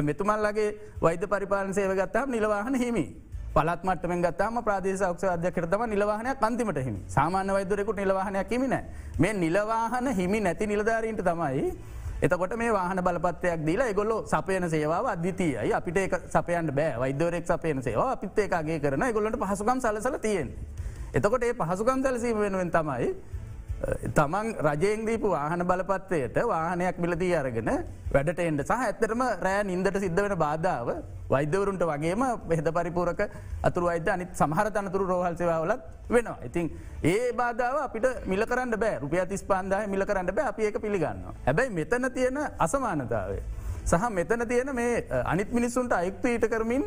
මෙතුමල්ලගේ 0.01 0.69
වෛද්‍ය 1.01 1.27
පරිපාලන 1.27 1.73
සේව 1.73 1.93
ගත්තාම 1.93 2.29
නිලවාහන 2.29 2.75
හිමි. 2.75 3.05
පලත්මටම 3.49 4.21
ගත්තම 4.21 4.57
ප්‍රදේශ 4.61 5.03
ක්ෂ 5.05 5.23
අධ්‍යකරතම 5.27 5.81
නිලවාහනයක් 5.89 6.41
අන්තිමට 6.41 6.79
හිමි 6.79 6.99
සාමාන්‍ය 7.07 7.51
වෛදරෙකුට 7.51 7.97
නිලවාහනයක් 7.97 8.51
හිමින 8.51 8.75
මේ 9.17 9.33
නිලවාහන 9.35 10.07
හිමි 10.13 10.39
නැති 10.39 10.67
නිලධාරීන්ට 10.67 11.23
තමයි 11.23 11.63
එතකොට 12.19 12.53
මේ 12.53 12.71
වාහන 12.71 12.99
බලපත්වයක් 12.99 13.61
දීලා 13.63 13.93
ගොල්ල 13.93 14.11
සපයන 14.25 14.69
සේවාව 14.69 15.05
අධිතියයි 15.07 15.73
අපිට 15.73 15.97
ඒ 15.97 16.07
සපයන්ට 16.27 16.71
බෑ. 16.71 16.99
වෛදවරෙක් 16.99 17.45
සපයන 17.45 17.81
සේවා 17.81 18.11
අපිත් 18.11 18.39
ඒකාගේ 18.39 18.79
කරන 18.79 19.05
ගොලට 19.13 19.39
පහසුකම් 19.39 19.79
සලසල 19.79 20.17
තියෙන්. 20.19 20.49
එතකොට 21.13 21.43
ඒ 21.43 21.53
පහසුකම් 21.55 22.03
සැලසීම 22.03 22.37
වෙනුවෙන් 22.37 22.71
තමයි 22.71 23.15
තමන් 24.13 24.47
රජයෙන් 24.59 25.05
දීපු 25.07 25.29
වාහන 25.31 25.63
බලපත්වයට 25.63 26.37
වාහනයක් 26.47 26.97
මිලදී 26.99 27.35
අරගෙන 27.35 27.69
වැඩට 28.13 28.39
එන්ට 28.39 28.63
සහ 28.65 28.81
ඇත්තරම 28.87 29.21
රෑ 29.45 29.61
නින්දට 29.63 29.99
සිද්ධ 30.03 30.19
වෙන 30.25 30.35
බාධාව 30.37 30.89
වෛද්‍යවරුන්ට 31.29 31.83
වගේම 31.91 32.23
වෙහෙද 32.49 32.67
පරිපූරක 32.77 33.21
අතුරු 33.63 33.87
අයිද 33.87 34.09
අනිත් 34.09 34.35
සහර 34.35 34.71
තනතුරු 34.75 35.05
රෝහල් 35.11 35.37
සේවාවලත් 35.41 35.81
වෙනවා. 36.09 36.37
ඉතින් 36.47 36.71
ඒ 37.03 37.31
බාධාව 37.33 37.77
අපිට 37.85 38.07
මිල 38.25 38.43
කරන්න 38.45 38.75
බෑ 38.83 38.99
රුපිය 39.03 39.23
තිස් 39.29 39.43
පාන්දාහ 39.43 39.87
මිල 39.87 40.05
කරන්න 40.05 40.35
බෑ 40.35 40.47
අපි 40.51 40.63
ඒක 40.63 40.81
පිළිගන්න. 40.81 41.23
හැබැයි 41.45 41.71
මෙතන 41.71 42.11
තියෙන 42.17 42.39
අසමානතාවේ. 42.59 43.43
සහ 43.85 44.09
මෙතන 44.11 44.47
තියෙන 44.47 44.75
මේ 44.75 45.05
අනිත් 45.25 45.53
මිනිස්සුන්ට 45.53 45.93
අයුක්ත 45.93 46.25
ඊට 46.25 46.49
කරමින් 46.51 46.83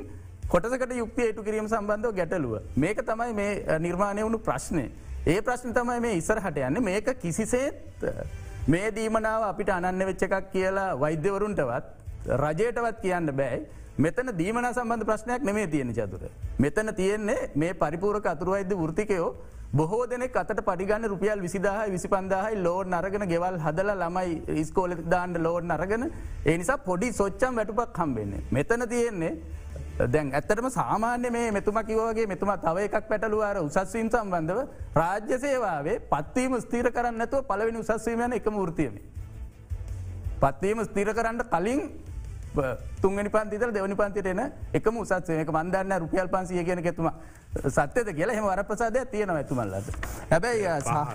කොටසකට 0.49 0.93
යුක්තිය 0.93 1.27
ඒටු 1.27 1.43
කිරීම 1.43 1.69
සම්බන්ධව 1.69 2.13
ගැටලුව. 2.15 2.55
මේක 2.77 3.01
තමයි 3.01 3.33
මේ 3.33 3.79
නිර්මාණය 3.79 4.23
වුණු 4.23 4.39
ප්‍රශ්නය. 4.39 4.87
ඒ 5.25 5.41
ප්‍රශ්න 5.41 5.71
තමයි 5.75 6.01
මේ 6.03 6.15
ඉස්සරහට 6.19 6.57
යන්න 6.59 6.79
මේක 6.83 7.09
කිසිසේත් 7.23 8.07
මේ 8.67 8.89
දීමනාව 8.97 9.45
අපිට 9.49 9.69
අනන්න 9.71 10.05
වෙච්ච 10.09 10.25
එකක් 10.27 10.49
කියලා 10.55 10.89
වෛද්‍යවරුන්ටවත් 10.99 12.35
රජයටවත් 12.43 12.99
කියන්න 13.05 13.31
බෑයි 13.41 13.61
මෙතන 13.99 14.33
දීමන 14.41 14.67
සම්බන්ධ 14.73 15.07
ප්‍රශ්නයක් 15.11 15.47
නෙමේ 15.49 15.69
තියෙන 15.69 15.95
චතුර. 15.95 16.27
මෙතන 16.59 16.91
තියෙන්නේ 16.97 17.51
මේ 17.55 17.73
පරිපූරක 17.75 18.27
අතුරුවයිද 18.27 18.75
ෘතිකයෝ 18.91 19.29
බොහෝ 19.73 20.03
දෙනෙ 20.11 20.27
අතට 20.43 20.65
පටිගන්න 20.69 21.09
රුපියල් 21.13 21.41
විසිදාහයි 21.47 21.95
විසි 21.95 22.09
පන්දාහයි 22.09 22.59
ලෝඩ් 22.67 22.91
නරගෙන 22.95 23.29
ගෙවල් 23.29 23.63
හදල 23.67 23.95
ළමයි 23.95 24.61
ඉස්කෝල 24.63 24.99
දාන්න 25.15 25.39
ලෝඩ් 25.47 25.71
නරගෙන 25.71 26.11
ඒ 26.47 26.57
නිසා 26.59 26.79
පොඩි 26.89 27.13
සොච්චම් 27.13 27.55
වැටුපක් 27.61 28.03
හම්බෙන්නේ. 28.03 28.43
මෙතන 28.51 28.89
තියෙන්නේ 28.89 29.35
දැන් 29.99 30.33
ඇත්තටම 30.33 30.69
සාමාන්‍ය 30.71 31.31
මේ 31.31 31.51
මෙතුම 31.51 31.79
කිවෝගේ 31.85 32.27
මෙතුම 32.27 32.53
තව 32.59 32.85
එකක් 32.89 33.09
පැටලුවාර 33.09 33.59
උසස්වීම් 33.59 34.09
සම්බන්ධව 34.11 34.61
රාජ්‍ය 34.95 35.39
සේවාවේ 35.39 35.99
පත්වීම 36.13 36.61
ස්තීර 36.61 36.89
කරන්න 36.91 37.21
ඇතුව 37.21 37.45
පලවෙනි 37.45 37.79
උසස්වීමයන 37.79 38.33
එක 38.33 38.47
මෘතියම. 38.49 38.95
පත්වීම 40.41 40.85
ස්තීර 40.85 41.13
කරන්න 41.15 41.45
කලින් 41.47 41.81
තුන්ගනි 43.03 43.29
පන්තිතර 43.29 43.73
දෙවනි 43.73 43.95
පන්තිට 43.95 44.27
එන 44.27 44.43
එකම 44.73 44.97
උසත්සයක 44.97 45.53
මන්දන්න 45.53 45.99
රුපියල් 45.99 46.29
පන්සිය 46.29 46.65
කියන 46.65 46.85
එතුම 46.85 47.13
සත්‍යද 47.69 48.13
කියලා 48.17 48.35
හෙම 48.35 48.45
වර 48.45 48.65
ප්‍රසාදයක් 48.65 49.11
තියෙනව 49.11 49.37
ඇතුමල්ලද. 49.37 49.87
හැබැයි 50.31 50.67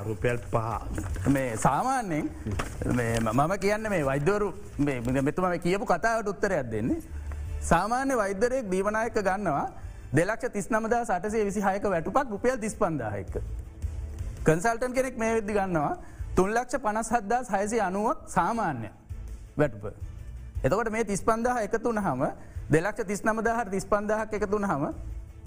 රුපියල් 0.05 0.39
පහ 0.53 1.29
මේ 1.29 1.57
සාමාන්‍යෙන් 1.57 2.29
මම 3.33 3.53
කියන්න 3.59 3.89
මේ 3.89 4.05
වෛද්‍යවරු 4.05 4.53
මෙතුම 5.23 5.53
කියපු 5.59 5.85
කතාවට 5.85 6.27
උත්තරයක් 6.27 6.71
දෙන්නේ. 6.71 7.16
සාමාන්‍ය 7.61 8.17
වෛද්‍යරයෙක් 8.17 8.69
දීවනායක 8.69 9.13
ගන්නවා 9.19 9.67
දෙලක්ෂ 10.13 10.51
තිස් 10.51 10.69
නමදා 10.69 11.05
සටසේ 11.05 11.45
විසි 11.45 11.61
හයක 11.61 11.83
වැටුපක් 11.85 12.29
රුපියල් 12.29 12.57
තිස් 12.57 12.75
පන්දාහයක. 12.75 13.33
කන්සල්ටන් 14.43 14.93
කෙනෙක් 14.93 15.17
මේ 15.17 15.33
වෙද්දි 15.35 15.53
ගන්නවා 15.53 15.97
තුන්ලක්ෂ 16.35 16.77
පනස් 16.77 17.09
හද්දාස් 17.11 17.49
හයසි 17.49 17.81
අනුවක් 17.81 18.17
සාමාන්‍ය 18.27 18.89
වැටුප. 19.57 19.93
එතකොට 20.63 20.89
මේ 20.89 21.03
තිස් 21.03 21.21
පන්දාහ 21.21 21.57
එකතුන 21.63 21.97
හම 21.97 22.23
දෙලක්ෂ 22.69 23.05
තිස් 23.05 23.21
නමදාහට 23.23 23.71
තිස් 23.71 23.85
පන්දාහක් 23.85 24.33
එකතුන 24.33 24.65
හම 24.65 24.83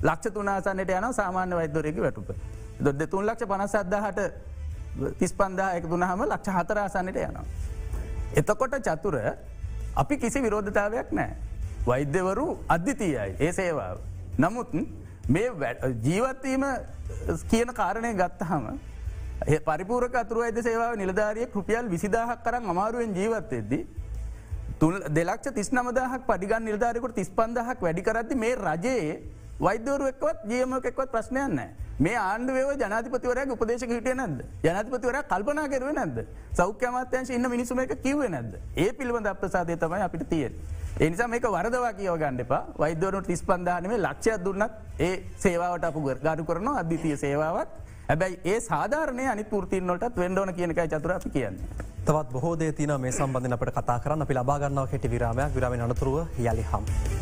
ලක්ෂ 0.02 0.32
තුනාසන්නට 0.32 0.90
යන 0.90 1.12
සාමාන්‍ය 1.12 1.54
වෛද්‍යරයක 1.54 1.96
වැටුප. 1.98 2.30
දොද 2.80 3.06
තුන් 3.06 3.26
ලක්ෂ 3.26 3.46
පනස් 3.46 3.74
අදදාහට 3.74 4.20
තිස් 5.18 5.32
පන්දා 5.32 5.76
එක 5.76 5.84
දුනහම 5.84 6.24
ලක්ෂ 6.24 6.48
හතරාසන්නට 6.50 7.16
යනවා. 7.18 7.44
එතකොට 8.34 8.74
චතුර 8.80 9.16
අපි 9.96 10.16
කිසි 10.18 10.42
විරෝධතාවයක් 10.42 11.12
නෑ. 11.12 11.49
වෛද්‍යවරු 11.86 12.46
අධ්‍යතියයි 12.68 13.36
ඒ 13.38 13.52
සේවාව. 13.52 13.98
නමුත් 14.38 14.72
මේ 15.28 15.74
ජීවත්වීම 16.02 16.64
කියන 17.50 17.72
කාරණය 17.74 18.12
ගත්තහම 18.14 18.64
පරිපූරක 19.60 20.14
අතුරු 20.14 20.42
අයිද 20.42 20.62
සේවා 20.62 20.94
නිලධාරිය 20.96 21.46
කෘපියල් 21.46 21.88
විසිදාහක් 21.88 22.44
කරම් 22.44 22.70
අමාරුවෙන් 22.70 23.14
ජීවත්තෙද්දී 23.14 23.86
දෙලක්ෂ 25.10 25.54
තිස් 25.54 25.70
නමදහක් 25.70 26.24
පඩිගන් 26.26 26.64
නිර්ධාරකුට 26.64 27.14
තිස් 27.14 27.30
පන්දහක් 27.30 27.78
වැඩි 27.80 28.02
කරද්දි 28.02 28.34
මේ 28.36 28.54
රජයේ 28.56 29.22
වෛද්‍යවරුවක්වත් 29.60 30.48
ජියමකෙක්වත් 30.48 31.10
ප්‍රශ්නයන්න. 31.10 31.60
මේ 31.98 32.16
ආණ්ඩුවව 32.16 32.70
ජනතිපතිවරයක් 32.80 33.50
උපදේශ 33.54 33.84
හිටිය 33.84 34.14
නැද 34.14 34.38
ජනතිපතිවර 34.64 35.18
කල්පනා 35.28 35.66
කරුව 35.68 35.92
නැද 35.92 36.20
සෞඛ්‍යමත්‍යංශ 36.52 37.32
ඉන්න 37.36 37.48
මිනිසුම 37.48 37.80
එක 37.80 37.92
කිව්ව 38.02 38.24
නැද 38.28 38.54
ඒ 38.76 38.92
පිළිබඳ 38.92 39.26
අප්‍රසාදය 39.26 39.76
තමයි 39.76 40.00
අපිට 40.02 40.24
තියෙන. 40.28 40.54
එනිසා 41.04 41.28
මේක 41.32 41.44
වරදවා 41.54 41.92
කියව 41.98 42.16
ගන්න 42.22 42.40
එපා. 42.44 42.62
වෛද්‍යවරුට 42.80 43.26
තිස් 43.30 43.42
පන්දානම 43.50 43.92
ලක්ෂයක් 44.06 44.42
දුන්නත් 44.46 44.72
ඒ 45.06 45.12
සේවාවට 45.44 45.86
අප 45.88 45.96
ගඩු 46.24 46.44
කරන 46.50 46.68
අධිතිය 46.82 47.16
සේවාවක් 47.22 47.70
හැබැයි 48.08 48.40
ඒ 48.52 48.58
සාධාරණය 48.70 49.24
අනි 49.32 49.44
පෘතින්නොටත් 49.52 50.20
වෙන්ඩෝන 50.24 50.52
කියනකයි 50.58 50.88
චතුර 50.94 51.16
අපි 51.16 51.30
කියන්නේ. 51.36 51.88
තවත් 52.06 52.28
බොහෝදේ 52.34 52.72
තින 52.72 52.94
මේ 53.00 53.12
සම්බඳධ 53.12 53.56
අපට 53.56 53.74
කතා 53.78 53.98
කරන්න. 54.04 54.26
අපි 54.26 54.38
ලබාගන්නාව 54.40 54.92
කෙටි 54.92 55.14
විරාමයක්. 55.16 55.56
විරම 55.56 55.80
අනතුරුව 55.88 56.16
යළි 56.38 56.64
හම්. 56.72 57.19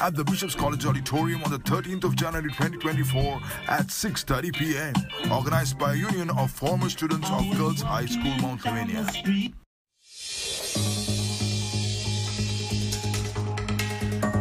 At 0.00 0.14
the 0.14 0.24
Bishop's 0.24 0.54
College 0.54 0.86
Auditorium 0.86 1.42
on 1.44 1.50
the 1.50 1.58
13th 1.58 2.04
of 2.04 2.16
January 2.16 2.50
2024 2.50 3.40
at 3.68 3.86
6.30 3.88 4.56
p.m. 4.56 4.94
Organized 5.32 5.78
by 5.78 5.92
a 5.92 5.96
union 5.96 6.30
of 6.30 6.50
former 6.50 6.88
students 6.88 7.30
of 7.30 7.44
Girls 7.56 7.82
High 7.82 8.06
School 8.06 8.36
Mount 8.42 8.64
Lavinia. 8.64 9.04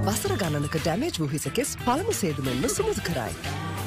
වසර 0.07 0.33
ගණනක 0.41 0.75
ඩැමේජ් 0.83 1.17
වූ 1.19 1.27
හිසකෙස් 1.31 1.71
පළමු 1.85 2.13
සේදුමෙන්ම 2.19 2.69
සුමුදු 2.75 3.01
කරයි. 3.07 3.33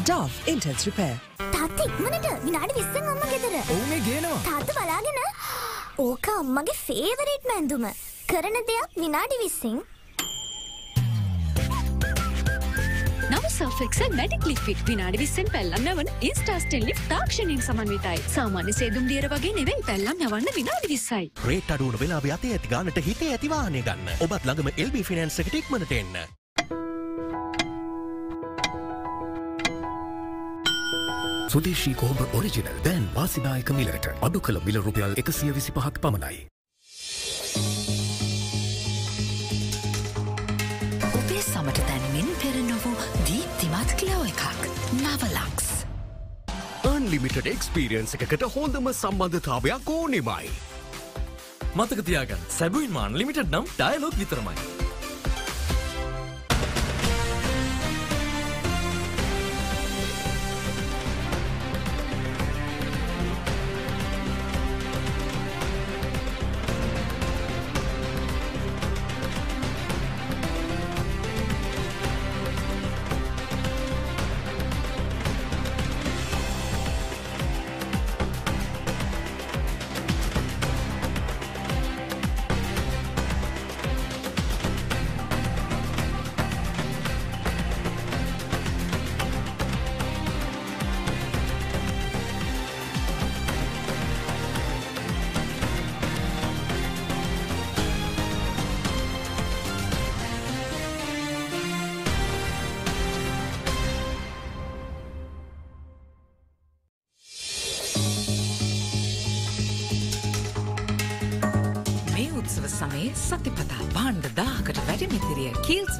Dove 0.04 0.50
intense 0.52 0.84
repair. 0.88 1.14
තාත්ත 1.54 1.80
ඉක්මනට 1.86 2.26
විනාඩි 2.44 2.74
විස්සන් 2.78 3.08
අම්ම 3.12 3.22
ගෙදර 3.32 3.54
ඔවුනේ 3.62 4.00
ගේනවා 4.08 4.42
තාත්ත 4.48 4.74
බලාගෙන 4.76 5.18
ඕක 6.06 6.28
අම්මගේ 6.34 6.76
ෆේවරේට් 6.82 7.48
මැන්දුම 7.52 7.88
කරන 8.32 8.60
දෙයක් 8.68 9.00
විනාඩි 9.02 9.40
විස්සිං 9.44 9.80
නව 13.30 13.50
සෆෙක්සල් 13.54 14.14
මැටික් 14.18 14.46
ලික්විඩ් 14.50 14.80
විනාඩි 14.88 15.20
විස්සෙන් 15.22 15.50
පැල්ලම් 15.54 15.86
යවන 15.92 16.08
ඉන්ස්ටාස්ටෙල් 16.28 16.82
ලිප් 16.88 17.00
තාක්ෂණයෙන් 17.12 17.62
සමන්විතයි. 17.62 18.24
සාමාන්‍ය 18.34 18.74
සේදුම් 18.74 19.06
දියර 19.10 19.28
වගේ 19.32 19.54
නෙවෙයි 19.58 19.86
පැල්ලම් 19.86 20.26
යවන්න 20.26 20.50
විනාඩි 20.58 20.90
විස්සයි. 20.94 21.30
රේට 21.46 21.70
අඩුවන 21.76 22.00
වෙලා 22.02 22.20
අතේ 22.36 22.52
ඇති 22.56 22.74
ගානට 22.74 23.00
හිතේ 23.08 23.30
ඇතිවානය 23.36 23.86
ගන්න 23.86 24.26
ඔබත් 24.26 24.44
ළඟම 24.50 24.74
එල්බ 24.74 25.00
ෆිනන්ස් 25.10 25.40
එකට 25.44 25.58
ඉක්මනට 25.62 25.96
එන්න. 26.00 26.20
සුදේශී 31.50 31.94
කෝඹ 31.98 32.20
ඔරිජිනල් 32.38 32.82
දැන් 32.84 33.06
වාසිදායක 33.14 33.70
මිලට 33.74 34.06
අඩු 34.26 34.40
කළ 34.40 34.60
මිල 34.66 34.82
රුපියල් 34.86 35.18
එකසිය 35.22 35.54
විසි 35.54 35.72
පහක් 35.74 36.02
පමණයි. 36.02 36.46
අන්ලිමිට 47.10 47.46
එක්ස්පීරියන්ස 47.50 48.12
එකකට 48.14 48.44
හොඳම 48.54 48.86
සම්බන්ධතාවයක් 48.92 49.88
ඕනෙමයි. 49.90 50.50
මතකතියාගන්න 51.74 52.44
සැබුයින් 52.58 52.92
මාන් 52.94 53.18
ලිමිට 53.18 53.42
නම් 53.42 53.66
ඩයලොක් 53.72 54.14
විතරමයි. 54.20 54.89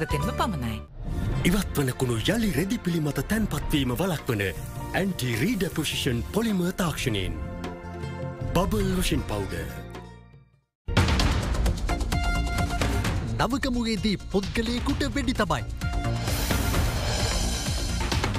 වෙතෙන්ම 0.02 0.30
පමණයි. 0.40 0.76
ඉවත් 1.50 1.78
වන 1.78 1.90
කුණු 2.00 2.16
යළි 2.34 2.50
රෙදි 2.58 2.78
පිළිමත 2.86 3.20
තැන්පත්වීම 3.32 3.92
වලක්වන 4.00 4.42
anti 5.00 5.28
රීඩ 5.42 5.64
position 5.76 6.18
polymer 6.34 6.60
තාක්ෂණයෙන්. 6.80 7.34
Bubble 8.54 8.86
lotion 8.96 9.22
powder. 9.30 9.54
නවගමුවේදී 13.40 14.16
පුද්ගලයකුට 14.32 15.02
වෙඩි 15.14 15.34
තබයි. 15.42 15.64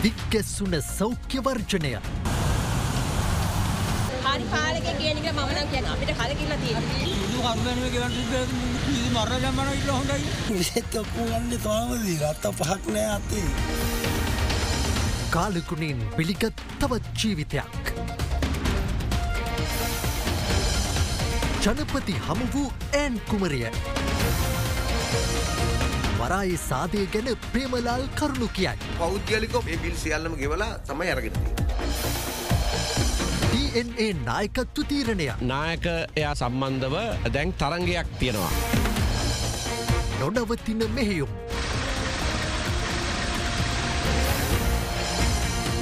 වික්කැස්සුන 0.03 0.73
සෞඛ්‍ය 0.97 1.39
වර්ජනය 1.45 1.91
හරි 4.25 4.45
පාලක 4.53 4.87
කියන 4.99 5.17
එක 5.21 5.27
මම 5.33 5.49
නම් 5.55 5.67
කියන 5.71 5.85
අපිට 5.93 6.11
කලකිරලා 6.19 6.59
තියෙනවා. 6.63 7.21
මර 9.13 9.31
ජමන 9.43 9.69
ඉට 9.75 9.87
හොඳයි 9.91 10.57
විසෙත් 10.57 10.95
ඔක්කුගන්න 10.99 11.55
තොමදී 11.63 12.17
රත්ත 12.27 12.51
පහක් 12.59 12.93
නෑ 12.95 13.07
අතේ. 13.15 13.47
කාලකුණින් 15.33 16.03
පිළිගත් 16.17 16.61
තවත් 16.79 17.23
ජීවිතයක්. 17.23 17.91
ජනපති 21.65 22.15
හමු 22.27 22.47
වූ 22.53 22.67
ඇන් 23.01 23.19
කුමරිය. 23.29 23.65
වරායි 26.19 26.57
සාදය 26.67 27.05
ගැන 27.15 27.29
ප්‍රේමලාල් 27.51 28.05
කරුණු 28.21 28.47
කියයි. 28.59 28.91
පෞද්ගලිකෝ 28.99 29.61
මේ 29.67 29.79
බිල් 29.83 29.97
සියල්ලම 30.03 30.37
ගෙවලා 30.43 30.73
තමයි 30.91 31.11
අරගෙනදී. 31.15 31.51
DNA 33.51 34.07
නායකත්තු 34.27 34.87
තීරණය 34.93 35.27
නායක 35.53 35.89
එයා 35.95 36.35
සම්බන්ධව 36.35 36.95
දැන් 37.35 37.53
තරංගයක් 37.63 38.15
තියෙනවා. 38.19 38.80
නොනවතින 40.21 40.81
මෙහෙයුම්. 40.95 41.31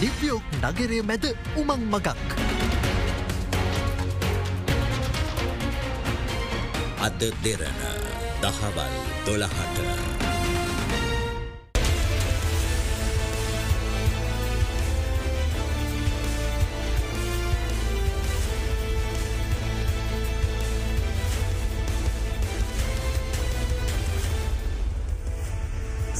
නිව්යෝක් 0.02 0.46
නගරය 0.64 1.02
මැද 1.04 1.26
උමං 1.60 1.82
මගක්. 1.92 2.08
අද 7.06 7.20
දෙරන 7.44 7.76
දහවල් 8.42 8.96
දොළහට. 9.26 10.09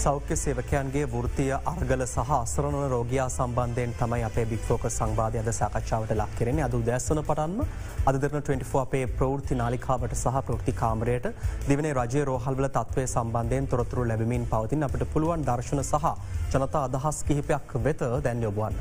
සෞඛ්‍ය 0.10 0.36
සේවකයන්ගේ 0.36 1.06
වෘතිය 1.06 1.52
අර්ගල 1.72 2.04
සහ 2.04 2.32
අසරණ 2.36 2.86
රෝගයා 2.94 3.28
සම්බන්ධයෙන් 3.30 3.92
තමයි 4.00 4.24
අපේ 4.24 4.46
බික්‍ෆෝක 4.52 4.86
සංවාධය 4.90 5.42
අද 5.42 5.50
සාකච්ඡාවට 5.52 6.14
ලක් 6.16 6.38
කෙරෙන 6.40 6.62
අද 6.68 6.76
දැස්වන 6.88 7.22
පටන්ම 7.22 7.60
අද 8.06 8.18
දෙරන 8.24 8.38
24 8.40 8.82
අපේ 8.84 9.04
ප්‍රවෘති 9.14 9.60
නාලිකාවට 9.62 10.16
සහ 10.16 10.42
ප්‍රෘති 10.48 10.74
කාමරයට 10.74 11.28
දිවනේ 11.68 11.94
රජය 11.94 12.24
රෝහල්වල 12.26 12.70
තත්වය 12.70 13.06
සම්බන්ධයෙන් 13.06 13.68
තොරතුරු 13.68 14.08
ලැබමින් 14.12 14.48
පවතින් 14.54 14.88
අපට 14.88 15.06
පුළුවන් 15.14 15.46
දර්ශන 15.46 15.84
සහ 15.84 16.14
ජනතා 16.54 16.84
අදහස් 16.84 17.20
කිහිපයක් 17.24 17.76
වෙත 17.80 18.02
දැන් 18.24 18.42
යොබුවන්න. 18.42 18.80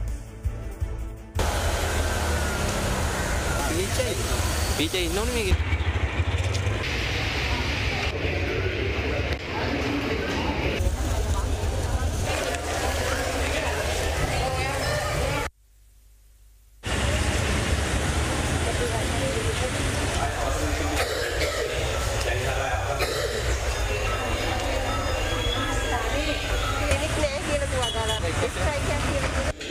පීච 4.78 4.94
ඉන්නවන 4.96 5.34
මේක 5.34 5.78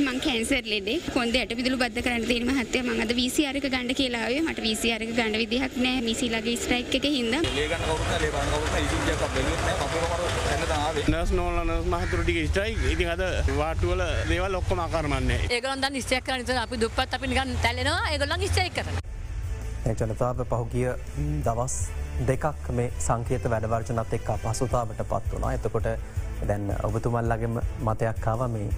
මං 0.08 0.20
කැන්සර් 0.20 0.57
ලෙඩේ 0.72 0.98
කොන්ද 1.16 1.36
යට 1.40 1.54
පිදුළු 1.60 1.78
බද්ධ 1.82 2.04
කරන්න 2.06 2.26
තියෙන 2.30 2.46
මහත්තයා 2.50 2.84
මම 2.86 3.02
අද 3.04 3.12
VCR 3.20 3.58
එක 3.60 3.68
ගන්න 3.74 3.94
කියලා 4.00 4.22
ආවේ. 4.26 4.42
මට 4.44 4.64
VCR 4.66 5.06
එක 5.06 5.12
ගන්න 5.18 5.38
විදිහක් 5.42 5.76
නැහැ. 5.78 6.02
මිසිලාගේ 6.08 6.56
ස්ට්‍රයික් 6.62 6.96
එක 7.00 7.06
හින්දා. 7.16 7.42
නර්ස් 11.08 11.32
නෝල 11.40 11.58
නර්ස් 11.64 11.86
මහතුරු 11.94 12.24
ටික 12.24 12.40
ස්ට්‍රයික් 12.52 12.80
ඉතින් 12.94 13.12
අද 13.16 13.24
වාටුවල 13.60 14.04
දේවල් 14.32 14.60
ඔක්කොම 14.62 14.84
අකර්මන්නේ. 14.88 15.40
ඒගොල්ලන් 15.50 15.86
දැන් 15.86 16.02
ස්ට්‍රයික් 16.02 16.26
කරන 16.30 16.44
නිසා 16.44 16.64
අපි 16.64 16.82
දුප්පත් 16.84 17.18
අපි 17.20 17.32
නිකන් 17.34 17.56
තැලෙනවා. 17.66 18.02
ඒගොල්ලන් 18.12 18.48
ස්ට්‍රයික් 18.52 18.74
කරනවා. 18.74 19.04
ජනතාව 19.88 20.44
පහුගිය 20.52 20.92
දවස් 21.46 21.76
දෙකක් 22.28 22.70
මේ 22.74 22.92
සංකේත 23.00 23.50
වැඩවර්ජනත් 23.54 24.14
එක් 24.14 24.30
පහසුතාවට 24.44 25.04
පත් 25.12 25.34
වුණා. 25.34 25.54
එතකොට 25.54 25.88
දැන් 26.48 26.70
ඔබතුමල්ලගේම 26.84 27.60
මතයක් 27.82 28.20
කාව 28.22 28.48
මේ 28.52 28.70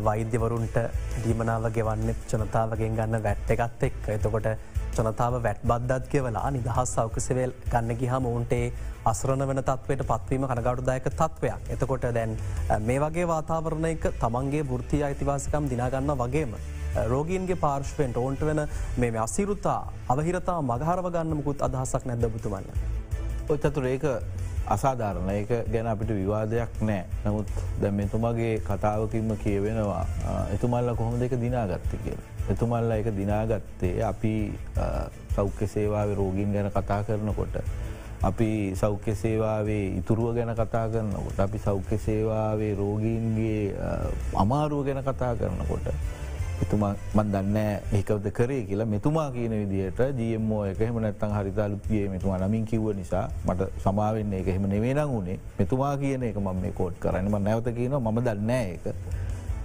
වෛද්‍යවරුන්ට 0.00 0.78
දීමනාව 1.24 1.68
ගෙවන්නෙත් 1.72 2.32
ජනතාවගෙන් 2.32 2.96
ගන්න 2.96 3.22
වැට්ට 3.22 3.54
එකත් 3.56 3.82
එක් 3.82 4.08
එතකොට 4.08 4.48
ජනතාව 4.96 5.40
වැට් 5.42 5.64
බද්දත් 5.64 6.08
කියවලා 6.08 6.50
නිදහස් 6.50 6.94
සෞකසවල් 6.94 7.52
ගන්න 7.66 7.98
ගිහම 7.98 8.26
ඔවුන්ටේ 8.26 8.72
අසරණ 9.04 9.46
වන 9.48 9.62
තත්වයට 9.62 10.06
පත්වීම 10.06 10.46
කනගඩුදායක 10.46 11.10
තත්වයක් 11.12 11.68
එතකොට 11.70 12.06
දැන් 12.14 12.38
මේ 12.82 13.00
වගේ 13.00 13.26
වාතාවරණයක 13.26 14.08
තමන්ගේ 14.20 14.64
ෘතිය 14.74 15.04
අයිතිවාසිකම් 15.04 15.68
දිනාගන්න 15.68 16.16
වගේම 16.16 16.56
රෝගීන්ගේ 17.04 17.56
පාර්ශ්වයෙන් 17.56 18.16
ඕන්ට 18.16 18.40
වෙන 18.40 18.68
මේ 18.96 19.18
අසිරුතා 19.18 19.80
අවහිරතා 20.08 20.58
මගහරව 20.62 21.10
ගන්න 21.10 21.36
මුකුත් 21.36 21.62
අදහසක් 21.62 22.06
නැද්ද 22.06 22.26
බුතුමන්න. 22.28 22.66
ඔච්චතුර 23.48 23.86
ඒක 23.86 24.04
අසාධාරණ 24.66 25.30
ඒක 25.30 25.50
ගැන 25.68 25.86
අපිට 25.86 26.10
විවාදයක් 26.10 26.80
නෑ 26.80 27.04
නමුත් 27.24 27.48
දැ 27.80 27.90
මෙතුමගේ 27.92 28.60
කතාවකින්ම 28.60 29.36
කියවෙනවා 29.36 30.04
එතුමල්ල 30.54 30.94
කොහොම 30.96 31.18
දෙක 31.20 31.36
දිනාගත්ත 31.40 31.90
කිය. 32.04 32.16
එතුමල්ල 32.50 32.90
එක 32.90 33.12
දිනාගත්තේ 33.16 34.02
අපි 34.02 34.34
සෞඛ්‍ය 35.36 35.66
සේවාව 35.66 36.14
රෝගීන් 36.14 36.52
ගැන 36.52 36.70
කතා 36.70 37.02
කරනකොට. 37.04 37.60
අපි 38.22 38.72
සෞඛ්‍ය 38.74 39.14
සේවාවේ 39.14 40.00
ඉතුරුව 40.00 40.34
ගැන 40.34 40.54
කතා 40.54 40.88
කරනකොට 40.88 41.40
අපි 41.40 41.58
සෞඛ්‍ය 41.58 41.98
සේවාවේ 41.98 42.74
රෝගීන්ගේ 42.74 43.76
අමාරුව 44.34 44.86
ගැන 44.86 45.04
කතා 45.04 45.36
කරනකොට. 45.36 45.92
එතුමා 46.62 46.94
මන් 47.14 47.32
දන්න 47.32 47.56
ඒකවද 47.92 48.30
කරේ 48.30 48.62
කියලා 48.68 48.86
මෙතුමා 48.86 49.30
කියන 49.30 49.52
විදිහට 49.52 50.00
ජියම්මෝ 50.18 50.60
එක 50.66 50.80
එහෙම 50.80 51.00
නැත්තන් 51.02 51.34
හරිතාලුත්ගේ 51.34 52.08
මෙතුමා 52.08 52.38
නමින් 52.38 52.64
කිව්ව 52.64 52.94
නිසා 52.94 53.26
මට 53.46 53.68
සමාවෙන්නේ 53.84 54.40
එක 54.40 54.48
එහෙම 54.48 54.68
නෙවෙනං 54.68 55.02
වුණේ 55.08 55.38
මෙතුමා 55.58 55.96
කියන 55.96 56.22
එක 56.22 56.38
මම 56.38 56.62
මේ 56.62 56.72
කෝට් 56.72 56.98
කරන්නම 57.00 57.36
නැවත 57.42 57.74
කියන 57.74 57.98
ම 57.98 58.20
දන්න 58.20 58.50
එක. 58.50 58.86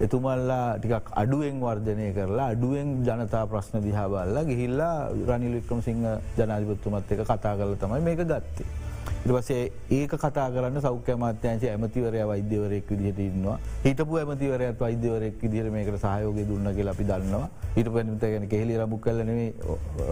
එතුමල්ලා 0.02 0.80
ටිකක් 0.80 1.10
අඩුවෙන් 1.21 1.62
වර්ජනය 1.62 2.12
කරලා 2.13 2.52
අඩුවෙන් 2.54 2.91
ජනතා 3.04 3.45
ප්‍රශ්න 3.47 3.84
දිහාබල්ලා 3.84 4.43
ගිහිල්ලා 4.43 4.93
රනිල් 5.28 5.56
වික්‍රම 5.60 5.82
සිංහ 5.82 6.06
ජනාධිපත්තුමත් 6.38 7.12
එක 7.12 7.23
කතා 7.23 7.56
කරල 7.56 7.75
තමයි 7.75 8.02
මේක 8.02 8.23
ගත්තේ. 8.23 8.88
ඉටපසේ 9.26 9.62
ඒක 10.00 10.17
කතා 10.26 10.50
කරන්න 10.56 10.82
සෞඛ්‍ය 10.88 11.15
මාත්‍යංශ 11.24 11.65
ඇමතිවරය 11.72 12.26
වෛද්‍යවරයෙක් 12.34 12.91
විදිහට 12.91 13.24
ඉන්නවා 13.28 13.58
හිටපු 13.86 14.19
ඇමතිවරයත් 14.24 14.80
වෛද්‍යවරයෙක් 14.86 15.41
විදිර 15.45 15.72
මේකට 15.78 16.02
සහයෝගය 16.06 16.45
දුන්න 16.52 16.74
කියලා 16.78 16.98
අපි 16.98 17.10
දන්නවා 17.13 17.50
හිට 17.78 17.93
පැනිත 17.95 18.22
ගැන 18.26 18.48
කෙහෙලි 18.54 18.78
රමුක් 18.84 19.02
කලනේ 19.08 19.50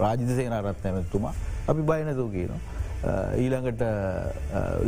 රාජිතසේන 0.02 0.58
රත් 0.62 0.92
ඇමත්තුමා 0.92 1.34
අපි 1.68 1.82
බයනතු 1.82 2.28
කියනවා. 2.34 2.60
ඊළඟට 3.42 3.82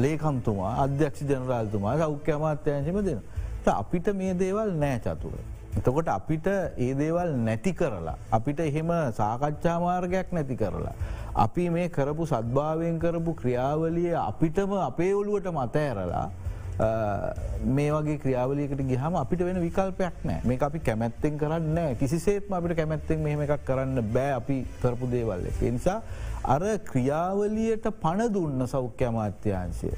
ලේකම්තුමා 0.04 0.72
අධ්‍යක්ෂ 0.84 1.22
ජනරාල්තුමා 1.30 1.96
සෞඛ්‍ය 1.98 2.32
අමාත්‍යංශම 2.38 2.98
දෙන. 3.08 3.20
අපිට 3.66 4.08
මේ 4.20 4.34
දේවල් 4.34 4.72
නෑ 4.82 4.98
චතුර. 5.04 5.34
එතකොට 5.78 6.08
අපිට 6.08 6.46
ඒ 6.46 6.94
දේවල් 7.02 7.30
නැති 7.46 7.72
කරලා. 7.80 8.16
අපිට 8.32 8.60
එහෙම 8.60 8.90
සාකච්ඡා 9.20 9.76
මාර්ගයක් 9.86 10.32
නැති 10.32 10.56
කරලා. 10.62 10.94
අපි 11.40 11.70
මේ 11.70 11.88
කරපු 11.88 12.26
සද්භාවයෙන් 12.26 13.00
කරපු 13.00 13.34
ක්‍රියාවලිය 13.34 14.14
අපිටම 14.20 14.72
අපේ 14.80 15.12
ඔළුවට 15.14 15.48
මතඇරලා 15.52 16.26
මේ 17.70 17.88
වගේ 17.92 18.18
ක්‍රියාවලියකට 18.18 18.82
ගහම 18.90 19.16
අපිට 19.22 19.44
වෙන 19.46 19.60
විකල්පයක් 19.62 20.20
නෑ 20.24 20.40
මේ 20.44 20.58
අපි 20.68 20.80
කැමැත්තෙන් 20.80 21.38
කරන්න 21.42 21.96
කිසිසේත්ම 22.00 22.56
අපිට 22.58 22.76
කැමැත්තෙන් 22.76 23.24
මෙහෙම 23.26 23.44
එකක් 23.46 23.64
කරන්න 23.64 24.02
බෑ 24.16 24.36
අපි 24.36 24.58
කරපු 24.82 25.10
දේවල්ල. 25.14 25.48
නිසා 25.70 25.98
අර 26.44 26.62
ක්‍රියාවලියට 26.90 27.90
පණ 28.04 28.32
දුන්න 28.34 28.66
සෞඛ්‍ය 28.66 29.08
අමාත්‍යංශය. 29.08 29.92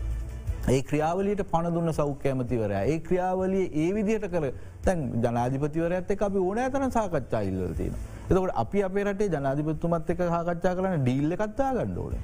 ඒ 0.68 0.80
ක්‍රියාවලියට 0.82 1.44
පණ 1.52 1.74
දුන්න 1.74 1.92
සෞඛ්‍ය 1.92 2.28
ඇමතිවරය 2.28 2.80
ඒ 2.84 2.98
ක්‍රියාවලිය 3.00 3.66
ඒ 3.76 3.90
විදිහට 3.94 4.30
කර 4.30 4.48
තැන් 4.84 5.06
ජනාධිපතිවරඇත්ත 5.24 6.18
අපි 6.22 6.38
ඕන 6.38 6.58
ඇතන 6.58 6.90
සාකච්ඡා 6.98 7.46
ඉල්ලතින. 7.50 7.94
එතකට 8.32 8.54
අපි 8.56 8.82
අපේ 8.82 9.04
රටේ 9.04 9.28
ජනාධිපත්තුමත් 9.28 10.10
එක 10.10 10.22
සාකච්ඡා 10.26 10.74
කරන 10.76 11.02
ඩීල්ල 11.02 11.36
කත්තා 11.36 11.72
ගණ්ඩෝන. 11.74 12.14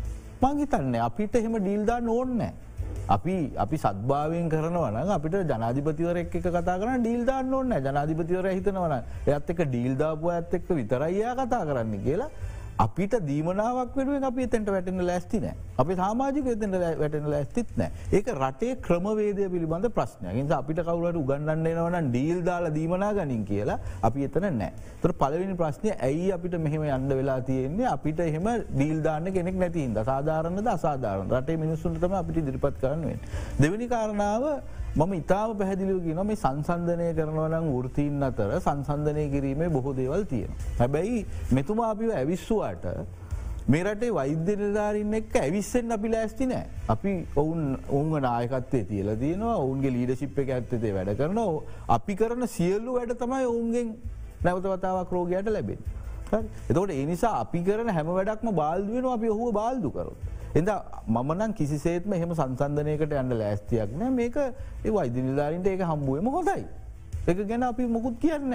මංහිතන්න 0.42 0.94
අපිට 1.00 1.34
එහෙම 1.34 1.56
ඩීල්දා 1.58 2.00
නෝන්නෑ. 2.02 2.52
අපි 3.08 3.34
අපි 3.56 3.76
සත්භාවයෙන් 3.76 4.48
කරනවන 4.48 4.96
අපිට 5.10 5.36
ජනාධිපතිවරක් 5.50 6.34
එක 6.34 6.46
කතා 6.46 6.76
කරන 6.76 7.02
ඩීල්දාන්න 7.02 7.54
ඕන්න 7.54 7.72
ජනාධිපතිවර 7.78 8.48
හිතනවන 8.48 8.94
එත් 9.26 9.50
එක 9.50 9.60
ඩීල්දාපුව 9.64 10.30
ඇත් 10.30 10.54
එක්ක 10.54 10.68
විතරයියා 10.70 11.34
කතා 11.36 11.62
කරන්න 11.64 11.94
කියලා 12.04 12.28
අපිට 12.78 13.14
දීමනාවක් 13.28 13.96
වෙනුවෙන් 13.98 14.24
අපි 14.28 14.42
එතැට 14.46 14.68
වැටෙන 14.74 15.00
ලැස්ති 15.06 15.40
නෑ. 15.40 15.54
අපි 15.82 15.94
සාමාජික 16.00 16.46
එතට 16.52 16.76
වැටෙන 17.00 17.26
ලැස්තිත් 17.32 17.70
නෑ. 17.76 17.90
ඒක 18.12 18.30
රටේ 18.34 18.76
ක්‍රමවේදය 18.86 19.48
පිළිබඳ 19.54 19.88
ප්‍රශ්නය 19.96 20.44
අපිට 20.58 20.82
කවුලට 20.88 21.18
උගන්නන්නේනවන 21.22 22.10
ඩීල් 22.10 22.40
දාලා 22.48 22.74
දීමනා 22.78 23.12
ගනින් 23.18 23.44
කියලා 23.50 23.78
අපි 24.02 24.28
එතන 24.28 24.48
නෑ. 24.60 24.72
තර 25.02 25.12
පලවෙනි 25.22 25.58
ප්‍රශ්නය 25.62 25.94
ඇයි 25.98 26.32
අපිට 26.32 26.58
මෙහෙම 26.58 26.86
යන්න 26.88 27.08
වෙලා 27.10 27.40
තියෙන්නේ? 27.42 27.86
අපිට 27.96 28.20
එහෙම 28.20 28.48
ඩීල්දාන්න 28.70 29.32
කෙනෙක් 29.36 29.58
නැතින්ද 29.64 30.02
සාධාරණද 30.10 30.74
අසාධාරන 30.76 31.30
රටේ 31.30 31.62
මිනිස්සුන්ටම 31.64 32.18
අපිට 32.22 32.44
දිරිපත් 32.46 32.78
කරන්නුවෙන් 32.82 33.18
දෙවැනි 33.58 33.88
කාරණාව 33.94 34.44
මම 34.96 35.12
ඉතාම 35.14 35.56
පැහැදිලිව 35.56 36.02
කියන 36.02 36.20
මේ 36.24 36.36
සංසන්ධනය 36.36 37.08
කරනවනම් 37.14 37.66
ෘතීන් 37.82 38.22
අතර 38.22 38.50
සංසන්ධනය 38.58 39.24
කිරීමේ 39.30 39.68
බොහෝ 39.68 39.94
දේවල් 39.94 40.24
තියෙන. 40.24 40.52
හැබැයි 40.78 41.26
මෙතුමා 41.52 41.90
අපිව 41.90 42.10
ඇවිස්සුවාට 42.12 42.86
මේ 43.68 43.82
රටේ 43.84 44.10
වෛද්‍ය 44.10 44.56
නිධාරන්න 44.56 45.14
එක් 45.14 45.36
ඇවිස්සෙන් 45.36 45.92
අපි 45.92 46.08
ලෑස්ති 46.08 46.46
නෑ. 46.46 46.64
අපි 46.88 47.12
ඔවුන් 47.36 47.60
ඔවුන් 47.90 48.22
නායකත්තේ 48.22 48.84
තියල 48.84 49.10
තියෙනවා 49.16 49.56
ඔවුන්ගේ 49.56 49.92
ලීඩශිප් 49.92 50.38
එක 50.38 50.50
ඇත්තේ 50.50 50.94
වැඩ 50.94 51.12
කරන 51.16 51.40
අපි 51.88 52.16
කරන 52.16 52.48
සියල්ලු 52.48 52.96
වැඩ 52.96 53.14
තමයි 53.16 53.44
ඔවුන්ගෙන් 53.44 53.94
නැවතවතාවක් 54.44 55.12
රෝගයට 55.12 55.50
ලැබෙන්. 55.50 55.84
එතකොට 56.32 56.90
එනිසා 56.92 57.34
අපි 57.40 57.62
කරන 57.62 57.90
හැම 57.90 58.10
වැඩක්ම 58.10 58.50
බාල්දුවෙන 58.54 59.12
අපි 59.12 59.28
ඔහුව 59.28 59.52
බාල්දු 59.52 59.90
කරොත්. 59.90 60.18
එද 60.54 60.68
මමනන් 61.08 61.54
කිසිසේත්ම 61.54 62.12
එහෙම 62.12 62.34
සංසන්ධනයකට 62.34 63.12
යන්න 63.12 63.38
ලෑස්තියක් 63.38 63.94
නෑ 63.94 64.10
මේක 64.10 64.36
ඒ 64.36 64.90
වෛද්‍ය 64.90 65.22
නිධාරින්ට 65.22 65.66
ඒක 65.66 65.82
හම්බුවම 65.82 66.28
හොඳයි. 66.28 66.64
එක 67.26 67.42
ගැන 67.44 67.62
අපි 67.64 67.86
මොකුත් 67.88 68.20
කියන්න. 68.20 68.54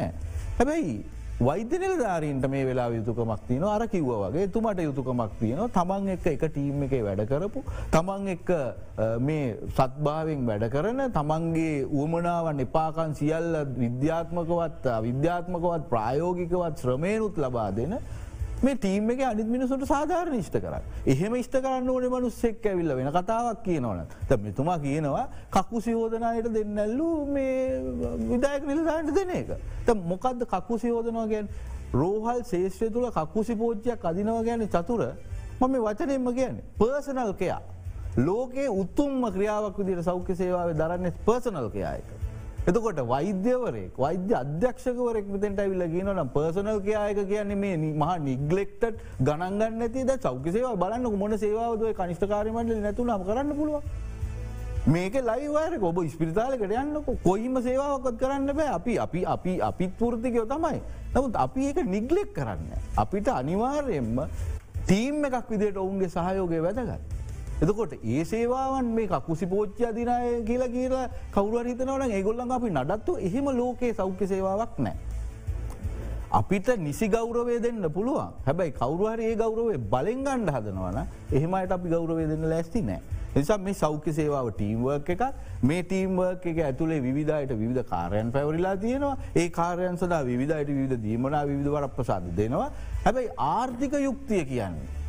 හැබැයි 0.57 1.03
වෛද්‍ය 1.39 1.77
නිලධාරීන්ට 1.79 2.45
මේ 2.47 2.65
වෙලා 2.65 2.89
යුතුකමක් 2.89 3.41
තියන 3.47 3.63
අර 3.65 3.87
කිව්ව 3.87 4.09
වගේ 4.23 4.47
තුමට 4.47 4.79
යුතුකමක් 4.79 5.31
තියනවා 5.39 5.69
තමන් 5.69 6.09
එක 6.09 6.27
එක 6.27 6.43
ටීම් 6.45 6.83
එක 6.85 6.93
වැඩ 7.01 7.23
කරපු 7.25 7.63
තමන් 7.91 8.27
එක්ක 8.35 8.51
මේ 9.19 9.47
සත්භාවෙන් 9.69 10.45
වැඩ 10.45 10.65
කරන 10.69 11.01
තමන්ගේ 11.11 11.85
උවමනාවන් 11.85 12.61
එපාකන් 12.61 13.15
සියල්ල 13.15 13.57
විද්‍යාත්මකවත් 13.75 14.89
විද්‍යාත්මකවත් 15.07 15.89
ප්‍රායෝගිකවත් 15.89 16.77
ශ්‍රමයනුත් 16.77 17.37
ලබා 17.37 17.71
දෙන 17.71 17.97
මේ 18.63 18.75
ටීම් 18.75 19.09
එක 19.09 19.21
අනිත් 19.21 19.47
මිනිසුට 19.47 19.83
සාධාරණ 19.85 20.39
ෂ්ට 20.39 20.61
කර 20.63 20.75
එහෙම 21.05 21.33
ස්ට 21.41 21.59
කරන්න 21.59 21.89
ඕන 21.89 22.05
මනුස්සෙක් 22.07 22.65
ඇවිල්ල 22.65 22.95
වෙන 22.95 23.09
කතාවක් 23.11 23.59
කියනවන 23.65 24.05
ත 24.29 24.37
මෙතුමා 24.39 24.77
කියනවා 24.79 25.25
කකු 25.51 25.81
සියෝධනයට 25.81 26.47
දෙන්නැල්ලු 26.53 27.09
මේ 27.27 27.81
විදායක 28.23 28.63
නිලදාට 28.63 29.11
දෙන 29.11 29.29
එක. 29.31 29.51
ත 29.85 29.97
මොකක්ද 30.05 30.47
කකු 30.47 30.79
සියෝධනවා 30.79 31.27
ගැන් 31.27 31.49
රෝහල් 31.93 32.41
ශේෂ්‍රය 32.45 32.89
තුළ 32.89 33.11
කකුසි 33.11 33.55
පෝච්චයක් 33.55 34.05
අදිනව 34.05 34.43
ගැන 34.43 34.67
චතුර. 34.69 35.01
මම 35.59 35.75
වචනයෙන්ම 35.81 36.33
කියන්නේ 36.33 36.63
පර්සනල්කයා 36.79 37.61
ලෝකයේ 38.17 38.69
උත්තුම්ම 38.71 39.31
ක්‍රියාවක් 39.31 39.77
විදිට 39.77 40.03
සෞඛ්‍ය 40.03 40.35
සේවාව 40.35 40.71
දරන්න 40.73 41.11
පර්සනල් 41.25 41.69
කයායක. 41.69 42.22
එතකොට 42.67 42.99
වෛද්‍යවරෙක් 43.07 43.97
වෛද්‍ය 43.97 44.33
අධ්‍යක්ෂකවරෙක් 44.41 45.25
විතට 45.33 45.59
ඇවිල්ල 45.59 45.83
කියනනම් 45.93 46.29
පර්සනල් 46.35 46.79
කයායක 46.85 47.19
කියන්නේ 47.31 47.59
මේ 47.63 47.91
මහා 48.01 48.15
නිගලෙක්ටට 48.27 49.01
ගණන්ගන්න 49.19 49.83
ඇති 49.85 50.05
ද 50.09 50.15
චෞක 50.25 50.47
සේවා 50.55 50.79
බලන්න 50.83 51.17
මොන 51.23 51.37
සේවාවදුව 51.43 51.91
කනිෂ්ඨකාරමට 51.99 52.71
නැතුනම් 52.85 53.25
කරන්න 53.27 53.51
පුළුව. 53.59 53.83
මේක 54.95 55.15
ලයිවාරක 55.29 55.83
ඔබ 55.89 55.99
ස්පිරිතාලකට 56.13 56.75
යන්නක 56.83 57.09
කොයිම 57.25 57.59
සේවාවකත් 57.67 58.17
කරන්න 58.21 58.55
බෑ 58.59 58.69
අපි 58.77 58.95
අපි 59.05 59.25
අපි 59.35 59.53
අපිත් 59.69 59.91
පෘතිකයෝ 59.99 60.45
තමයි. 60.45 60.79
නමුත් 61.15 61.35
අපි 61.45 61.67
ඒක 61.67 61.83
නිග්ලෙක් 61.95 62.31
කරන්න. 62.37 62.71
අපිට 62.97 63.27
අනිවාර්යෙන්ම 63.39 64.23
තීම් 64.87 65.19
එකක් 65.25 65.51
විදිට 65.51 65.83
ඔවුන්ගේ 65.83 66.13
සහයෝගය 66.15 66.63
වැදගත්. 66.67 67.12
එතකොට 67.63 67.93
ඒ 68.05 68.23
සේවාවන් 68.25 68.87
මේ 68.95 69.07
කකුසි 69.07 69.45
පෝච්චි 69.45 69.85
අධිනය 69.85 70.43
කියලා 70.45 70.67
කියලා 70.67 71.03
කවුර 71.31 71.65
හිතනවන 71.65 72.11
ඒගොල්ලන් 72.11 72.51
අපි 72.51 72.69
නඩත්තු 72.71 73.17
එහෙම 73.19 73.45
ලෝකයේ 73.53 73.93
සෞඛ්‍ය 73.93 74.27
සේවාවක් 74.27 74.73
නෑ. 74.79 74.95
අපිට 76.31 76.67
නිසි 76.79 77.07
ගෞරවේ 77.07 77.59
දෙන්න 77.59 77.85
පුළුවන් 77.89 78.33
හැබැයි 78.45 78.73
කවරුහරි 78.73 79.25
ඒ 79.25 79.35
ගෞරවේ 79.35 79.77
බලෙන් 79.91 80.25
ගණ්ඩ 80.25 80.55
හදනවන 80.55 80.97
එහෙමයට 81.31 81.75
අපි 81.77 81.89
ගෞරවේ 81.89 82.25
දෙන්න 82.27 82.49
ලැස්ති 82.53 82.81
නෑ. 82.81 82.99
නිසා 83.35 83.57
මේ 83.59 83.75
සෞඛ්‍ය 83.75 84.13
සේවාව 84.13 84.49
ටීම්වර්ක් 84.49 85.13
එකක් 85.15 85.23
මේ 85.63 85.83
ටීම්වර්ක් 85.83 86.49
එක 86.51 86.59
ඇතුළේ 86.65 86.99
විධයට 87.05 87.53
විධ 87.61 87.85
කාරයන් 87.93 88.33
පැවරිලා 88.35 88.75
තියෙනවා 88.77 89.13
ඒ 89.35 89.47
කාරයන් 89.51 89.95
සදා 89.97 90.21
විධයට 90.25 90.73
විධ 90.73 90.97
දීමනා 91.05 91.45
විධ 91.51 91.71
වර 91.75 91.87
ප්‍රසාද 91.95 92.27
දෙනවා 92.41 92.67
හැබැයි 93.05 93.31
ආර්ථික 93.47 93.97
යුක්තිය 93.99 94.43
කියන්නේ. 94.51 95.02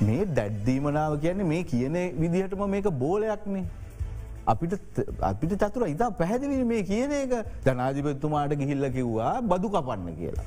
මේ 0.00 0.24
දැඩ්දීමනාව 0.38 1.18
කියන්නේ 1.20 1.50
මේ 1.52 1.64
කියන 1.64 1.96
විදිහටම 2.20 2.62
මේක 2.70 2.88
බෝලයක්නේ. 3.02 3.64
අපිට 4.46 4.74
අපිට 5.20 5.56
චතුර 5.62 5.88
ඉතා 5.88 6.10
පැහැදිලි 6.20 6.64
මේ 6.64 6.82
කියන 6.82 7.12
එක 7.12 7.32
ජනාධිපත්තුමාට 7.66 8.54
ගිහිල්ල 8.60 8.90
කිව්වා 8.96 9.42
බදු 9.42 9.68
කපන්න 9.74 10.16
කියලා. 10.20 10.46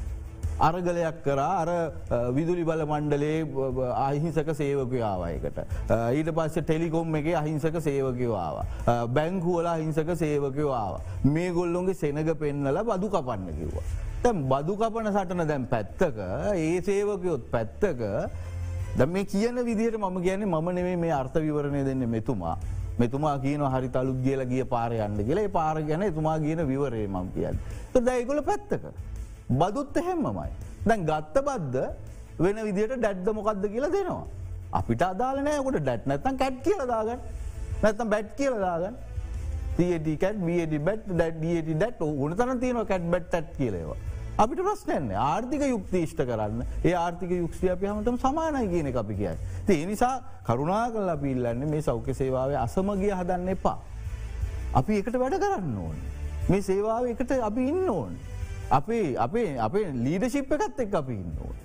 අරගලයක් 0.67 1.23
කරා 1.25 1.51
අර 1.61 1.69
විදුලි 2.37 2.63
බල 2.69 2.83
මණ්ඩලේ 2.91 3.37
අහිංසක 4.05 4.49
සේවකයාවයකට. 4.61 5.59
ඊට 6.17 6.29
පස්ස 6.37 6.59
ටෙලිකොම් 6.61 7.15
එක 7.15 7.31
අහිංසක 7.41 7.79
සේවකවාව. 7.87 8.57
බැංකුවල 9.15 9.71
අහිංසක 9.75 10.11
සේවකවාව. 10.23 10.99
මේ 11.23 11.49
ගොල්ලොන්ගේ 11.57 11.99
සෙනග 12.03 12.21
පෙන්නල 12.43 12.83
බදු 12.91 13.09
කපන්න 13.09 13.49
කිව්වා. 13.59 13.87
තැම් 14.23 14.43
බදු 14.51 14.75
කපන 14.75 15.11
සටන 15.15 15.47
දැම් 15.47 15.65
පැත්තක 15.73 16.17
ඒ 16.53 16.81
සේවකයොත් 16.81 17.51
පැත්තක 17.51 18.01
ද 18.97 19.05
මේ 19.05 19.25
කියන 19.25 19.55
විදිහට 19.69 19.97
මම 19.97 20.17
කියන්නේ 20.21 20.45
මම 20.45 20.67
නෙවේ 20.77 20.95
මේ 20.95 21.11
අර්ථ 21.11 21.37
විවරණය 21.37 21.83
දෙන්න 21.85 22.09
මෙතුමා. 22.09 22.57
මෙතුමා 22.99 23.37
කියන 23.39 23.61
හරි 23.73 23.89
තලුත් 23.89 24.19
කියල 24.23 24.41
ගිය 24.51 24.63
පාර 24.65 24.91
යන්න 24.91 25.19
කියලා 25.27 25.49
පාර 25.49 25.75
ගැන 25.81 26.01
එතුමා 26.01 26.37
කියන 26.39 26.61
විවරේ 26.71 27.07
මම 27.07 27.27
කියන්න. 27.35 27.57
දැයිගොල 28.07 28.41
පැත්තක. 28.49 28.83
බදුත් 29.59 29.97
එහෙම්මමයි. 29.97 30.49
දැන් 30.87 31.05
ගත්ත 31.05 31.35
බද්ද 31.47 31.75
වෙන 32.39 32.57
විදිට 32.67 32.97
ඩැඩ්ද 32.97 33.27
මොකක්ද 33.37 33.63
කියලා 33.73 33.91
දෙනවා. 33.97 34.25
අපිට 34.71 35.01
අදාලනයකොට 35.01 35.79
ඩැට් 35.83 36.03
නැතන් 36.05 36.35
කැට් 36.41 36.59
කියලදාගන්න 36.65 37.19
නැතම් 37.83 38.09
බැට් 38.09 38.35
කියලදාගන්න 38.39 38.95
ටකට් 39.77 40.37
බට 40.85 41.07
ඩ 41.19 41.23
ඩට 41.71 42.01
උන 42.03 42.35
තන 42.35 42.59
තියන 42.59 42.85
කැට් 42.91 43.09
බැට් 43.13 43.55
කියලේවා. 43.57 43.99
අපිට 44.39 44.59
ප්‍රශ්නයන්නේ 44.63 45.19
ආර්ථික 45.19 45.63
යුක්තිෂ්ට 45.65 46.21
කරන්න 46.21 46.61
ඒ 46.81 46.93
ආර්ථික 46.95 47.31
යුක්ෂිය 47.33 47.71
අපි 47.71 47.87
හමටම 47.87 48.17
සමානයි 48.17 48.67
කියන 48.73 48.87
අපි 48.95 49.15
කියයි. 49.15 49.35
ඒ 49.69 49.85
නිසා 49.85 50.13
කරුණා 50.45 50.85
කල්ලා 50.91 51.17
පිල්ලන්නේ 51.17 51.67
මේ 51.67 51.81
සෞඛ්‍ය 51.81 52.13
සේවාවේ 52.13 52.57
අසමගිය 52.57 53.11
හදන්න 53.11 53.49
එපා. 53.49 53.77
අපි 54.73 54.99
එකට 54.99 55.17
වැඩ 55.19 55.35
කරන්න 55.43 55.73
ඕන. 55.77 55.97
මේ 56.49 56.61
සේවාව 56.61 57.09
එකට 57.13 57.31
අපි 57.41 57.65
ඉන්න 57.67 57.89
ඕන්. 57.89 58.13
අපේ 58.71 59.07
අපේ 59.17 59.49
අපේ 59.59 59.87
ලීඩශිප් 59.97 60.53
එකත් 60.57 60.79
එක් 60.79 60.95
අපි 60.95 61.15
ඉන්න 61.15 61.41
ඕන. 61.41 61.57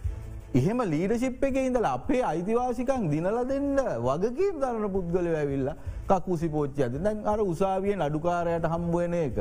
එහෙම 0.55 0.83
ලීඩශිප් 0.87 1.45
එක 1.45 1.61
ඉඳල 1.61 1.87
අපේ 1.87 2.25
අයිතිවාසිකන් 2.25 3.07
දිනල 3.11 3.39
දෙන්න 3.49 3.71
වගකීම් 4.01 4.59
දරන 4.59 4.89
පුද්ගල 4.91 5.31
ඇවිල්ල 5.35 5.71
කකුසි 6.09 6.49
පෝච්චි 6.49 6.83
ඇති 6.83 7.05
දැන් 7.07 7.23
අර 7.27 7.39
උසාවියෙන් 7.45 8.05
අඩුකාරයට 8.09 8.67
හම්බුවන 8.67 9.17
එක 9.21 9.41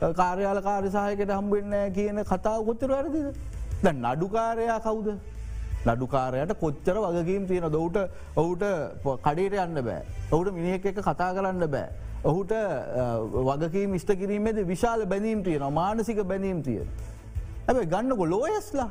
කාර්යාල 0.00 0.62
කාරසාහයකට 0.62 1.30
හම්බවෙන්න 1.30 1.92
කියන 1.92 2.22
කතාව 2.24 2.64
කොච්චර 2.64 2.88
වැරදිද. 2.88 3.34
ද 3.82 3.86
නඩුකාරයා 3.94 4.80
කවුද. 4.80 5.08
නඩුකාරයට 5.86 6.52
කොච්චර 6.56 6.96
වගකීම් 6.96 7.46
තියෙන 7.46 7.70
දොවට 7.70 7.98
ඔහුට 8.36 8.62
කඩේට 9.22 9.54
යන්න 9.56 9.82
බෑ. 9.82 10.02
ඔහුට 10.32 10.52
මිනිහෙක් 10.52 10.86
එක 10.86 11.00
කතා 11.00 11.34
කරන්න 11.34 11.66
බෑ. 11.66 11.88
ඔහුට 12.24 12.52
වගකී 13.32 13.86
මිෂ්ට 13.88 14.14
කිරීමේද 14.14 14.62
විශාල 14.66 15.06
බැනීම් 15.06 15.42
තියෙන 15.42 15.72
මානසික 15.72 16.22
බැනීම් 16.24 16.62
තියෙන. 16.62 16.88
ඇැබයි 17.66 17.86
ගන්නකො 17.86 18.24
ලෝයස්ලා 18.26 18.90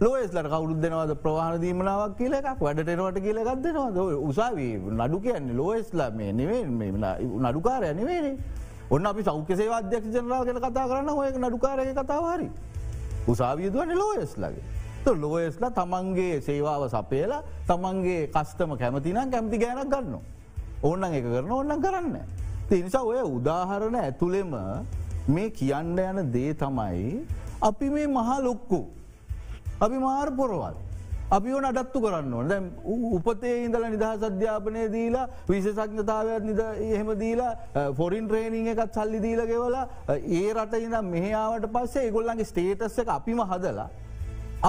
ලෝයස්ලට 0.00 0.48
කවුරුත් 0.48 0.80
දෙනවද 0.80 1.14
ප්‍රවාහන 1.16 1.60
දීමනාවක් 1.60 2.16
කියල 2.16 2.32
එකක් 2.32 2.60
වැඩටෙනවට 2.60 3.20
කියල 3.20 3.38
ගත්දෙනවද 3.42 3.98
උසාවී 4.22 4.72
නඩු 4.96 5.20
කියන්නේ 5.20 5.56
ලෝයස්ලා 5.56 6.10
මේ 6.12 6.32
නෙවේ 6.32 6.64
නඩුකාරය 6.64 7.94
නෙවේනේ. 7.94 8.36
ඔන්න 8.92 9.06
අපි 9.06 9.22
සෞඛ්‍යසේ 9.24 9.72
අධ්‍යක්ෂ 9.72 10.12
ජනරාල් 10.12 10.44
ගැන 10.44 10.60
කතා 10.60 10.86
කරන්න 10.88 11.08
ඔය 11.10 11.30
නඩුකාරය 11.32 11.92
කතාවාරි. 11.96 12.48
උසාවියදුවන 13.26 13.92
ලෝයස්ලගේ. 13.96 14.64
ලෝයස්ලා 15.22 15.70
තමන්ගේ 15.70 16.40
සේවාව 16.40 16.84
සපේලා 16.88 17.42
තමන්ගේ 17.66 18.28
කස්ටම 18.28 18.76
කැමතිනම් 18.76 19.30
කැමති 19.32 19.58
ගෑනක් 19.58 19.88
ගන්න. 19.88 20.14
ඕන්න 20.82 21.04
එක 21.08 21.24
කරන 21.24 21.50
ඕන්න 21.50 21.80
කරන්න. 21.80 22.16
තිනිසා 22.68 23.02
ඔය 23.02 23.22
උදාහරණ 23.28 23.96
ඇතුළෙම 23.96 24.52
මේ 25.28 25.50
කියන්න 25.50 25.98
යන 25.98 26.32
දේ 26.32 26.52
තමයි 26.54 27.24
අපි 27.62 27.90
මේ 27.90 28.06
මහා 28.08 28.38
ලොක්කු. 28.40 28.80
අපි 29.80 29.96
මාර් 29.98 30.30
පොරවල්. 30.36 30.76
අපි 31.36 31.52
ඕන 31.56 31.64
අඩත්තු 31.64 32.00
කරන්න 32.04 32.32
ඕන 32.38 32.48
දැම් 32.52 32.64
උපතේ 33.18 33.54
ඉඳල 33.66 33.84
නිදහස් 33.94 34.24
අධ්‍යාපනය 34.28 34.82
දීලා 34.94 35.24
විශෂඥතාවයක් 35.48 36.44
නිද 36.48 36.60
එහෙම 36.88 37.10
දීලා 37.22 37.86
ෆොරින් 38.00 38.28
ට්‍රේනිං 38.28 38.68
එකත් 38.72 38.98
සල්ලි 38.98 39.20
දීලගෙවලා 39.26 39.84
ඒ 40.38 40.46
රට 40.54 40.82
ඉඳම් 40.86 41.10
මෙහාවට 41.14 41.66
පස්සේ 41.76 42.04
ඒගොල්ලන්ගේ 42.08 42.48
ස්ටේටස් 42.52 43.00
එක 43.04 43.12
අපිම 43.16 43.40
හදලා 43.52 43.88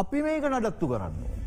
අපි 0.02 0.24
මේක 0.28 0.50
නඩත්තු 0.52 0.92
කරන්න 0.94 1.20
ඕන. 1.28 1.40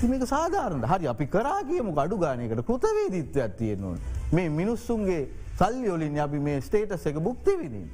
තිමක 0.00 0.26
සාධාරණ 0.34 0.86
හරි 0.92 1.12
අපි 1.14 1.26
කරා 1.36 1.60
කියමු 1.70 1.98
අඩු 2.04 2.22
ගානයකට 2.24 2.66
කෘතවේදිත්වයක් 2.70 3.60
තියෙන්නුවන් 3.60 3.98
මේ 4.32 4.48
මිනිස්සුන්ගේ 4.60 5.22
සල්ලි 5.58 5.90
ඔලින් 5.96 6.18
අපි 6.26 6.38
මේ 6.48 6.60
ස්ටේටස් 6.60 7.06
එක 7.10 7.18
බුක්තිවිදින්. 7.28 7.86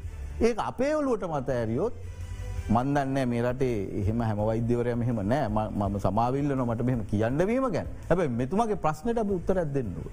ඒක 0.46 0.58
අපේ 0.70 0.94
ඔලුවට 1.00 1.30
මත 1.30 1.48
ඇරියොත් 1.60 1.94
මන්දන්න 2.70 3.28
මේ 3.28 3.42
රටේ 3.42 3.78
එහෙම 4.00 4.20
හැම 4.20 4.38
වෛද්‍යවරය 4.50 4.94
මෙහෙම 4.94 5.22
නෑ. 5.32 5.48
මම 5.48 5.98
සමාවිල්ල 5.98 6.56
නොමට 6.56 6.82
මෙහම 6.82 7.00
කියන්නවීම 7.10 7.70
ගැන. 7.72 7.86
හැබයි 8.08 8.28
මෙතුමගේ 8.28 8.76
ප්‍රශ්නයට 8.84 9.18
අපි 9.18 9.32
උත්තරත් 9.38 9.72
දෙන්නුව. 9.74 10.06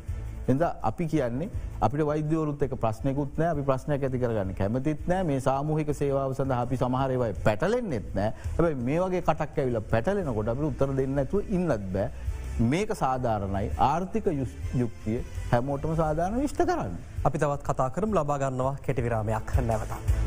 එද 0.50 0.64
අපි 0.89 1.06
කියන්නේ 1.06 1.50
අපිට 1.82 2.06
වෛද්‍යවරුත් 2.12 2.64
එක 2.64 2.74
ප්‍රශ්නයකුත් 2.86 3.38
නෑ. 3.38 3.52
අපි 3.54 3.62
ප්‍රශ්නයක් 3.70 4.04
ඇති 4.04 4.22
කරගන්න 4.24 4.56
කැමතිත් 4.62 5.06
නෑ. 5.08 5.24
මේ 5.24 5.39
සාමූහික 5.39 5.93
සේවාව 6.02 6.34
සඳ 6.34 6.52
අපි 6.52 6.78
සමහරවයි 6.82 7.34
පැටලෙන්න්නෙත් 7.45 8.08
නෑ. 8.16 8.34
හැබයි 8.58 8.76
මේ 8.88 9.00
වගේ 9.04 9.22
කටක් 9.22 9.60
ඇවිල 9.64 9.82
පැටලෙනකොට 9.91 10.50
අපි 10.56 10.68
උත්තර 10.72 10.95
දෙන්න 11.02 11.22
ඇතුව 11.24 11.54
ඉන්නත් 11.58 11.86
බෑ. 11.93 12.10
මේක 12.72 12.95
සාධාරණයි. 13.02 13.70
ආර්ථික 13.89 14.26
යුක්තිය 14.82 15.20
හැමෝටම 15.52 15.93
සාධාරණ 16.02 16.41
විෂ්ට 16.45 16.66
කරන්න. 16.72 16.97
අපි 17.24 17.38
තවත් 17.38 17.62
කතා 17.70 17.89
කරම්. 17.89 18.18
ලබාගන්නවා 18.18 18.74
කෙටිවිරාමයක් 18.88 19.56
නැවතා. 19.70 20.18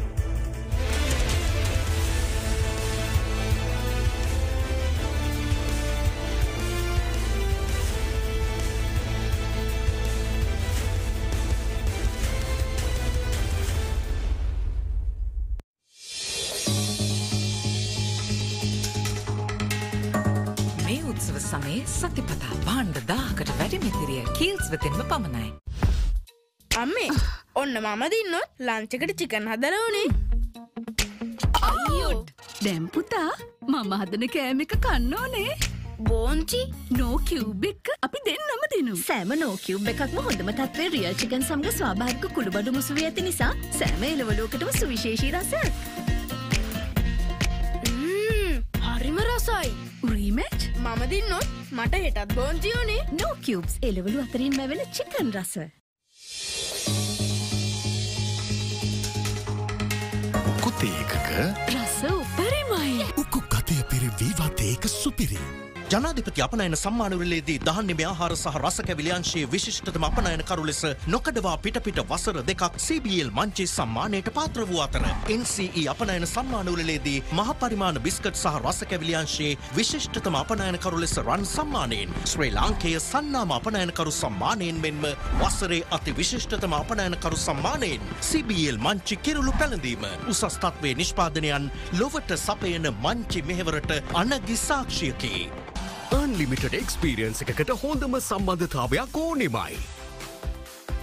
සතිපතා 22.03 22.55
බාණ්ඩ 22.67 22.99
දාකට 23.09 23.51
වැඩිමිතිරිය 23.59 24.23
කීල්ස් 24.39 24.71
වෙතෙන්ම 24.71 25.03
පමණයි. 25.11 25.51
අම්මේ 26.71 27.11
ඔන්න 27.55 27.75
මම 27.81 28.03
දින්නොත් 28.13 28.49
ලංචකට 28.61 29.13
චිකන් 29.21 29.47
හදරවනේ. 29.51 30.07
අයියොට් 31.63 32.33
දැම්පුතා 32.65 33.31
මම 33.69 33.93
හදන 34.01 34.27
කෑම 34.35 34.65
එක 34.65 34.75
කන්න 34.79 35.15
ඕනේ. 35.15 35.53
බෝංචි 36.01 36.61
නෝකිව් 36.93 37.67
එක්ක 37.71 37.93
අපි 38.01 38.25
දෙන්නම 38.27 38.65
දෙනු 38.73 38.97
සෑම 39.03 39.37
නෝකිව් 39.37 39.89
එකක්ම 39.93 40.19
හොඳම 40.21 40.53
තත්වේ 40.55 40.89
රියල් 40.95 41.15
චිකන් 41.15 41.43
සමග 41.43 41.77
ස්වාභාවික 41.79 42.27
කුළුබඩු 42.35 42.73
මුසුව 42.73 42.99
ඇති 43.03 43.29
නිසා 43.29 43.53
සෑම 43.79 44.03
එලවලෝකටම 44.11 44.75
සුවිශේෂී 44.81 45.33
රසයක් 45.37 45.73
හරිම 48.89 49.25
රසයි 49.29 49.92
රීමච් 50.11 50.63
මම 50.83 51.03
දින්නොත් 51.11 51.47
මට 51.73 51.95
හෙටත් 52.05 52.35
බෝන්ජියෝනේ 52.35 53.03
නෝ 53.21 53.35
කිව්ස් 53.47 53.75
එලවලු 53.89 54.23
අතරින් 54.23 54.57
මැවෙන 54.57 54.83
චිකන් 54.99 55.31
රස. 55.35 55.53
කොතේකක 60.65 61.15
රස 61.75 61.99
උපරිමයි 62.11 63.07
උකු 63.25 63.41
කතය 63.53 63.79
පිරි 63.91 64.11
වීවාතයක 64.21 64.89
සුපිරි. 65.01 65.43
ජනාධිපති 65.93 66.43
අපනයන 66.43 66.75
සම්මානවලේදී 66.75 67.59
දහන්නම 67.61 67.99
ආහාර 68.03 68.35
සහ 68.35 68.55
රසකැවිලියංශයේ 68.59 69.49
විශිෂ්ටතම 69.53 70.05
අපනයන 70.05 70.43
කරු 70.43 70.63
ලෙස 70.65 70.81
නොකඩවා 71.07 71.57
පිටපිට 71.59 71.99
වසර 72.03 72.39
දෙකක් 72.43 72.63
CBL 72.79 73.31
මංචේ 73.31 73.67
සම්මානයට 73.69 74.31
පාත්‍ර 74.31 74.63
වූ 74.65 74.81
අතර 74.85 75.05
NCE 75.35 75.83
අපනයන 75.95 76.25
සම්මානවලේදී 76.27 77.19
මහපරිමාණ 77.33 77.99
බිස්කට් 77.99 78.31
සහ 78.35 78.55
රසකැවිලියංශයේ 78.61 79.59
විශිෂ්ටතම 79.77 80.39
අපනයනකරු 80.41 81.03
ලෙස 81.03 81.15
රන් 81.19 81.45
සම්මානයෙන් 81.47 82.17
ශ්‍රී 82.25 82.51
ලාංකය 82.51 82.95
සන්නාම 83.01 83.53
අපනයනකරු 83.53 84.15
සම්මානයෙන් 84.15 84.81
මෙන්ම 84.81 85.05
වසරේ 85.43 85.83
අති 85.91 86.17
විශිෂ්ටතම 86.21 86.79
අපනයනකරු 86.79 87.43
සම්මානයෙන් 87.45 88.09
CBL 88.23 88.79
මංචි 88.79 89.17
කිරුළු 89.19 89.53
පැළඳීම 89.59 90.09
උසස් 90.29 90.49
තත්වේ 90.57 90.95
නිෂ්පාදනයන් 90.95 91.71
ලොවට 92.01 92.35
සපයන 92.39 92.91
මංචි 92.97 93.45
මෙහෙවරට 93.45 93.95
අනගි 94.15 94.59
සාක්ෂියකි. 94.59 95.37
අන්ලිමිටඩ 96.21 96.75
එක්ස්පීරියන්ස 96.79 97.43
එකකට 97.45 97.71
හොඳම 97.83 98.15
සම්බන්ධතාවයක් 98.21 99.17
ඕනෙමයි. 99.25 99.77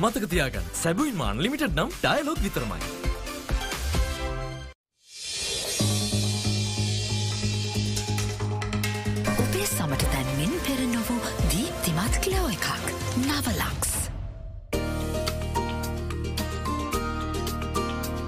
මතකතියාගන්න 0.03 0.67
සැබුයින් 0.81 1.17
මාන් 1.21 1.41
ලිමිටඩ් 1.43 1.75
නම් 1.75 1.89
ඩයලොක් 2.03 2.41
විතරමයි. 2.45 2.81
ඔබේ 9.43 9.67
සමට 9.73 10.03
තැන්මින් 10.13 10.53
පෙර 10.67 10.81
නොවූ 10.93 11.33
දීප්තිමත් 11.53 12.19
කලෝ 12.27 12.47
එකක් 12.55 12.67
නවලක්ස්. 13.25 13.93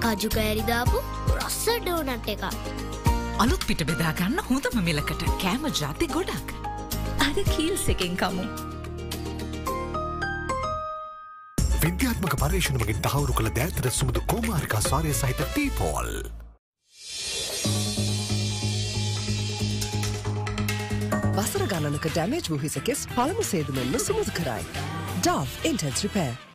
කජු 0.02 0.28
කෑරිදාපු 0.38 1.04
රස්ස 1.38 1.64
ඩෝනට් 1.86 2.32
එක. 2.34 2.44
අලුත් 3.42 3.62
පිට 3.70 3.86
බෙදාගන්න 3.92 4.42
හොඳම 4.50 4.82
මිලකට 4.90 5.24
කෑම 5.46 5.70
ජාති 5.82 6.10
ගොඩක්. 6.16 6.52
අද 7.22 7.38
කීල්ස් 7.54 7.88
එකෙන් 7.92 8.14
කමු. 8.20 8.44
විද්‍යාත්මක 11.82 12.34
පර්ේෂණමගින් 12.42 13.02
තහවුරු 13.06 13.34
කළ 13.38 13.50
දෑතර 13.58 13.90
සුමුදු 13.90 14.20
කෝමාරිකා 14.32 14.82
සාරය 14.90 15.14
සහිත 15.14 15.42
ටීපෝල්. 15.54 16.10
වසර 21.36 21.66
ගණනක 21.72 22.06
ඩැමේජ් 22.14 22.48
වූ 22.50 22.62
හිසකෙස් 22.64 23.06
පළමු 23.16 23.44
සේදුමෙන්ම 23.50 24.00
සුමුදු 24.06 24.38
කරයි. 24.38 24.64
Dove 25.26 25.68
intense 25.70 26.02
රිපෑ. 26.06 26.51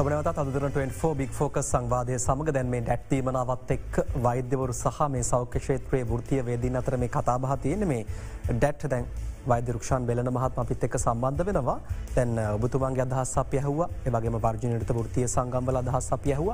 ඔබනවත 0.00 0.38
අදුරන 0.40 0.72
24 0.72 1.08
බික් 1.14 1.32
ෆෝකස් 1.38 1.66
සංවාදය 1.66 2.14
සමඟ 2.16 2.52
දැන් 2.56 2.68
මේ 2.72 2.84
ඩැක්තීමනාවත් 2.84 3.72
එක් 3.74 3.98
වෛද්‍යවරු 4.26 4.72
සහ 4.74 5.00
මේ 5.14 5.22
සෞඛ්‍ය 5.22 5.60
ක්ෂේත්‍රයේ 5.60 6.06
වෘතිය 6.06 6.40
වේදින් 6.46 6.78
අතර 6.80 6.96
මේ 6.96 7.10
කතාබහ 7.16 7.52
තියෙන 7.64 7.84
මේ 7.90 8.06
ඩැට් 8.50 8.86
දැන් 8.92 9.04
වෛදරුක්ෂන් 9.46 10.06
බෙලන 10.06 10.32
මහත් 10.32 10.62
අපිත් 10.64 10.88
එක්ක 10.88 10.96
සම්බන්ධ 10.98 11.44
වෙනවා 11.48 11.76
තැන් 12.14 12.32
ඔබතුමන්ගේ 12.46 13.04
අදහස් 13.04 13.34
අප 13.36 13.54
යහුව 13.54 13.84
එවගේම 14.06 14.40
වර්ජනයට 14.40 14.96
වෘතිය 14.98 15.28
සංගම්බල 15.28 15.82
අදහස් 15.82 16.10
අප 16.12 16.26
යහුව 16.26 16.50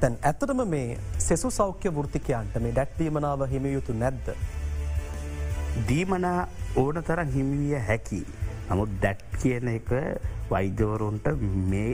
තැන් 0.00 0.20
ඇත්තටම 0.24 0.66
මේ 0.68 0.98
සෙසු 1.20 1.50
සෞඛ්‍ය 1.52 1.92
වෘතිකයන්ට 1.92 2.58
මේ 2.58 2.72
ඩැක්්වීමනාව 2.72 3.48
හිමියුතු 3.52 3.92
නැද්ද. 3.94 4.36
දීමනා 5.88 6.38
ඕන 6.76 7.04
තරන් 7.04 7.30
හිමිවිය 7.30 7.80
හැකි. 7.86 8.26
නමුත් 8.68 8.94
ඩැට් 8.94 9.42
කියන 9.42 9.74
එක 9.74 9.90
වෛද්‍යවරුන්ට 10.50 11.34
මේ 11.66 11.90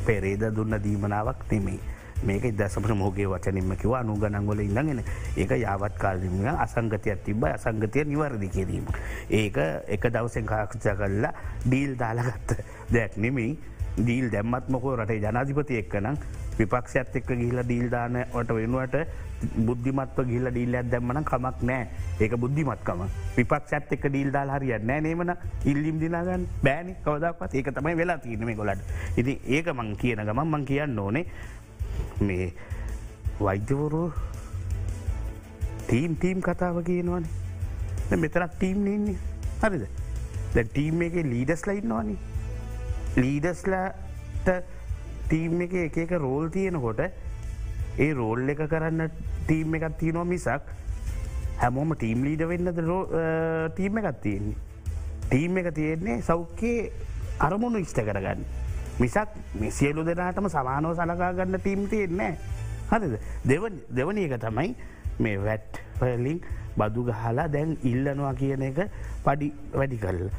පෙරේද 0.00 0.44
දුන්න 0.52 0.76
දීමනාවක් 0.78 1.44
නෙමේ. 1.50 1.80
මේක 2.22 2.44
දසමට 2.52 2.94
මෝගේ 2.94 3.26
වචනින්ම 3.26 3.76
කිව 3.76 3.94
අනුගනංගොල 3.94 4.60
ඉඳගෙන 4.60 5.02
ඒක 5.36 5.52
යාවත් 5.56 5.96
කාලම 5.98 6.44
අසංගතයක් 6.56 7.24
තිබ 7.24 7.44
අසංගතය 7.46 8.04
නිවරදි 8.04 8.48
කිරීම. 8.48 8.84
ඒක 9.30 9.56
එක 9.88 10.04
දවසෙන් 10.08 10.46
කාක්ෂා 10.46 10.94
කරලා 10.94 11.32
ඩීල් 11.64 11.96
දාලගත්ත 11.96 12.60
දැක් 12.90 13.16
නෙමෙයි 13.16 13.58
දීල් 13.98 14.30
දැම්මත්මකෝ 14.30 14.96
රටේ 14.96 15.18
ජනාධිපති 15.18 15.78
එක්කනම් 15.78 16.16
විපක්ෂත් 16.60 17.16
එක්ක 17.20 17.30
ගිහිල 17.40 17.60
දීල්දානට 17.70 18.54
වෙනුවට 18.58 18.96
බුද්ධිමත්ව 19.66 20.18
ගිල්ල 20.30 20.48
ඩීල්ලයක් 20.50 20.90
දැම්මන 20.92 21.22
කමක් 21.30 21.62
නෑ 21.68 21.84
ඒක 22.20 22.34
බුද්ධිමත්කම. 22.42 23.04
විපක්ෂත් 23.36 23.92
එක් 23.96 24.04
ඩීල්දාල් 24.08 24.52
හරිය 24.54 24.74
නෑ 24.90 25.00
නේමන 25.06 25.32
ඉල්ලිම් 25.64 26.00
දිනාගන්න. 26.02 26.44
බෑනි. 26.64 26.94
කවදක්වත් 27.04 27.54
ඒක 27.54 27.70
තමයි 27.76 27.96
වෙලා 28.00 28.18
තිීනම 28.24 28.52
ගොලට 28.56 28.82
ඉති 29.16 29.38
ඒක 29.56 29.72
මං 29.74 29.96
කියන 30.02 30.24
ගමන් 30.28 30.52
මං 30.52 30.66
කියන්න 30.70 30.98
ඕනේ 30.98 31.24
මේ 32.20 32.52
වෛද්‍යවරු 33.40 34.02
ටීම් 35.86 36.16
ටීම් 36.16 36.44
කතාව 36.48 36.82
කියනවනේ. 36.84 38.18
මෙතරක් 38.22 38.52
ටීම් 38.58 38.84
නන්නේ 38.84 39.16
හරිද? 39.62 39.88
දැ 40.54 40.64
ටීම් 40.74 41.02
එක 41.06 41.16
ලීඩස් 41.32 41.62
ලයින්නවානි 41.68 42.16
ලීඩස්ලට 43.16 44.48
ටීම් 45.30 45.60
එක 45.62 45.74
එක 45.86 45.96
එක 46.04 46.12
රෝල් 46.18 46.50
තියෙනකොට 46.50 47.00
ඒ 47.98 48.12
රෝල් 48.18 48.48
එක 48.48 48.62
කරන්න 48.72 49.10
ටීම් 49.46 49.74
එකත් 49.78 49.98
තියනො 50.00 50.24
මිසක් 50.26 50.72
හැමෝම 51.60 51.94
ටීම් 51.94 52.24
ලීඩ 52.26 52.42
වෙන්නද 52.50 52.70
ටීම් 53.76 54.00
එකත් 54.00 54.20
තියෙන්නේ. 54.24 54.58
ටීම් 55.28 55.58
එක 55.62 55.68
තියෙන්නේ 55.74 56.22
සෞඛ්‍යයේ 56.28 56.90
අරමුණු 57.46 57.78
ඉෂ්ට 57.78 58.02
කරගන්න. 58.08 58.42
මිසක් 59.00 59.28
සියලු 59.78 60.04
දෙනාටම 60.04 60.48
සමානෝ 60.56 60.94
සලකා 60.94 61.32
ගන්න 61.38 61.60
ටීම් 61.60 61.86
තියෙන්නේ. 61.88 62.32
හරිද 62.90 63.14
දෙවනි 63.94 64.24
එක 64.26 64.40
තමයි 64.42 64.74
මේ 65.18 65.38
වැට් 65.46 65.80
පලින් 66.00 66.40
බදු 66.76 67.04
ගහලා 67.08 67.48
දැන් 67.54 67.76
ඉල්ලනවා 67.84 68.34
කියන 68.34 68.62
එක 68.62 68.78
පඩි 69.24 69.52
වැඩි 69.78 69.98
කල්ල. 70.04 70.30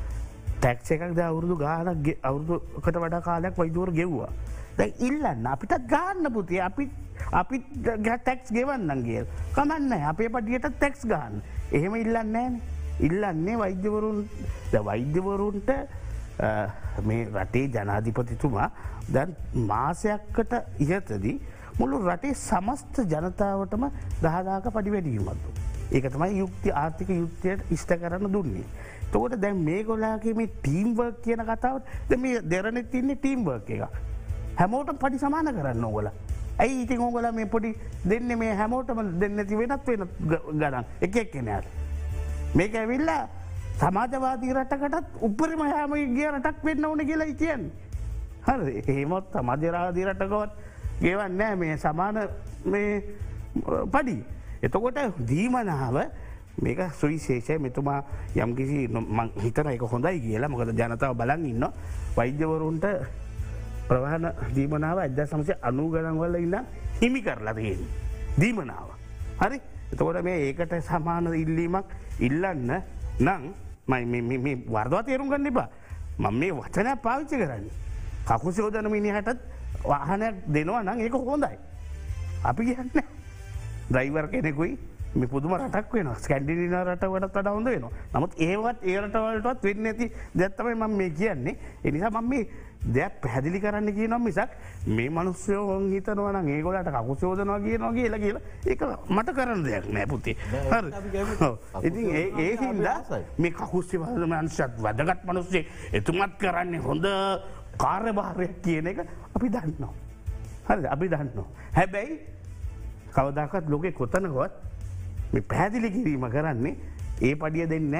තැක්ෂ 0.61 0.91
එකක් 0.91 1.19
අවුරුදු 1.27 1.55
ගානක් 1.57 2.07
අවුරුදුකට 2.29 2.97
වඩා 3.05 3.21
කාලයක් 3.29 3.55
වයිදුවර 3.57 3.91
ගෙව්වා. 3.99 4.31
දැ 4.77 4.89
ඉල්ලන්න 5.07 5.47
අපිටත් 5.53 5.87
ගාන්න 5.93 6.33
පුතිය 6.33 6.61
අපි 6.67 6.89
අපි 7.31 7.63
තැක්ස් 8.25 8.53
ගෙවන්නන්ගේ 8.57 9.25
කමන්න 9.55 10.05
අපේ 10.11 10.29
පටියට 10.29 10.69
තැක්ස් 10.79 11.05
ගාන්න 11.05 11.41
එහෙම 11.71 11.95
ඉල්ලන්නේ 11.95 12.47
ඉල්ලන්නේ 12.99 13.57
වෛද්‍යවරුන් 13.57 14.19
වෛද්‍යවරුන්ට 14.89 15.71
මේ 17.07 17.23
රටේ 17.25 17.65
ජනාධිපතිතුමා 17.75 18.69
දැන් 19.13 19.35
මාසයක්කට 19.67 20.53
ඉහතදී 20.79 21.35
මුළු 21.79 21.99
රටේ 22.05 22.33
සමස්ත 22.35 23.01
ජනතාවටම 23.05 23.85
දහදාක 24.23 24.65
පඩි 24.75 24.93
වැඩීමත්තු. 24.95 25.49
ඒක 25.91 26.05
තමයි 26.13 26.37
යුක්ති 26.39 26.73
ආර්ථික 26.73 27.09
යුක්තියට 27.11 27.71
ඉෂ්ට 27.71 27.93
කරන්න 28.01 28.33
දුන්නේ. 28.33 28.65
තෝට 29.11 29.35
දැන් 29.41 29.63
මේ 29.67 29.83
ගොලාගේ 29.83 30.33
මේ 30.33 30.53
ටීම්වර්ක් 30.57 31.21
කියන 31.23 31.43
කතාවට 31.49 31.91
ද 32.09 32.17
මේ 32.17 32.41
දෙරනෙ 32.45 32.83
තින්නේ 32.83 33.15
ටීම්වර්ක් 33.15 33.69
එක. 33.69 33.83
හැමෝට 34.61 34.93
පඩි 35.03 35.17
සමාන 35.25 35.51
කරන්න 35.57 35.83
ඕගල. 35.89 36.07
ඇයි 36.61 36.81
ඉතින් 36.85 37.01
ඕගල 37.01 37.27
මේ 37.33 37.45
පොඩි 37.53 37.75
දෙන්න 38.09 38.31
මේ 38.37 38.55
හැමෝටම 38.61 38.99
දෙන්න 39.21 39.45
ති 39.49 39.55
වෙනත් 39.59 39.87
වෙන 39.87 40.07
ගඩන් 40.29 40.83
එක 41.01 41.15
එක් 41.15 41.31
කෙනයාට. 41.35 41.67
මේක 42.55 42.75
ඇවිල්ලා 42.75 43.21
සමාජවාදී 43.81 44.53
රටකටත් 44.53 45.23
උපරිම 45.27 45.61
හෑම 45.67 45.93
ගිය 46.17 46.27
රටක් 46.31 46.65
වෙන්න 46.65 46.85
ඕන 46.85 47.05
කියලා 47.09 47.31
ඉතියන්. 47.33 47.71
හරි 48.47 48.83
එහෙමොත් 48.87 49.33
මජරාදී 49.49 50.05
රටකොත් 50.05 50.51
ගෙවන්නෑ 51.01 51.55
මේ 51.55 51.77
සමාන 51.77 52.19
පඩි. 53.93 54.17
එතකොට 54.61 54.99
දීමනාව 55.29 55.97
මේක 56.61 56.79
සුවිශේෂය 56.99 57.57
මෙතුමා 57.57 58.03
යම්කිසි 58.35 58.85
හිතන 59.43 59.67
එක 59.73 59.83
හොඳයි 59.93 60.19
කියලා 60.19 60.49
මොකද 60.49 60.73
ජනතාව 60.75 61.17
බලන් 61.17 61.45
ඉන්න 61.45 61.65
වෛද්‍යවරුන්ට 62.15 62.85
ප්‍රවාහන 63.91 64.25
දීමනාව 64.55 64.97
අද 64.99 65.19
සමසය 65.21 65.53
අනු 65.61 65.91
ගණන්වල 65.91 66.35
ඉන්න 66.37 66.55
හිමි 67.01 67.19
කරලා 67.21 67.53
තියෙන. 67.53 67.81
දීමනාව. 68.39 68.89
හරි 69.37 69.59
එතකොට 69.91 70.23
මේ 70.23 70.37
ඒකට 70.47 70.73
සමාන 70.81 71.27
ඉල්ලීමක් 71.35 71.87
ඉල්ලන්න 72.19 72.71
නං 73.19 73.43
වර්දවා 74.67 75.03
තේරුම් 75.03 75.27
ගන්න 75.27 75.47
එපා 75.47 75.67
මං 76.19 76.33
මේ 76.33 76.51
වචනයක් 76.53 77.01
පාවිච්චි 77.03 77.35
කරන්න. 77.35 77.67
කකුසයෝදන 78.27 78.87
මිනිහටත් 78.87 79.39
වාහනයක් 79.83 80.35
දෙනවා 80.47 80.83
නං 80.83 80.99
ඒක 80.99 81.13
හොඳයි. 81.13 81.57
අපි 82.43 82.61
කියන්න 82.65 82.89
ද්‍රයිවර් 83.91 84.25
කෙනෙකුයි 84.27 84.77
මේ 85.13 85.27
පුදුම 85.27 85.53
රටක් 85.53 85.93
වෙන 85.93 86.09
ස්කැන්ඩින 86.15 86.71
රට 86.71 87.03
වටත් 87.05 87.35
වඩ 87.35 87.47
හොඳ 87.49 87.67
වෙන 87.67 87.85
නමුත් 88.13 88.33
ඒවත් 88.39 88.83
ඒරටවලටත් 88.83 89.63
වෙන්න 89.63 89.85
ඇති 89.85 90.05
දැත්තමයි 90.33 90.75
මම 90.75 90.95
මේ 90.97 91.09
කියන්නේ 91.11 91.55
එනිසා 91.83 92.11
මම 92.11 92.29
මේ 92.29 92.47
දෙයක් 92.81 93.21
පැදිලි 93.21 93.59
කරන්න 93.61 93.93
කිය 93.93 94.07
නම් 94.07 94.23
මිසක් 94.25 94.49
මේ 94.87 95.09
මනුස්්‍යයෝ 95.09 95.77
හිතනවන 95.93 96.47
ඒගොලට 96.49 96.89
කකුසෝදනවා 96.89 97.59
කියනවා 97.59 97.93
කියලා 97.93 98.19
කියලා 98.19 98.41
ඒක 98.65 98.81
මට 99.09 99.35
කරන්න 99.37 99.63
දෙයක් 99.63 99.85
නෑ 99.93 100.05
පුතේ. 100.07 100.35
ඉති 101.83 102.01
ඒ 102.37 102.57
හින්දා 102.61 102.97
මේ 103.37 103.51
කකුස්්‍ය 103.51 103.97
වදමන්ශත් 103.97 104.81
වැදගත් 104.81 105.21
මනුස්සේ 105.25 105.65
එතුමත් 105.93 106.33
කරන්නේ 106.41 106.81
හොඳ 106.81 107.05
කාර්යභාරයක් 107.77 108.61
කියන 108.63 108.87
එක 108.87 109.05
අපි 109.35 109.49
දන්නවා. 109.49 109.93
හරි 110.67 110.87
අපි 110.87 111.07
දන්නවා. 111.07 111.47
හැබැයි 111.77 112.19
කවදකත් 113.13 113.69
ලෝකෙ 113.69 113.91
කොතනකොත් 113.91 114.51
මේ 115.33 115.41
පැදිලි 115.53 115.91
කිරීම 115.91 116.25
කරන්නේ 116.29 116.75
ඒ 117.21 117.35
පඩිය 117.35 117.69
දෙන්න 117.69 117.93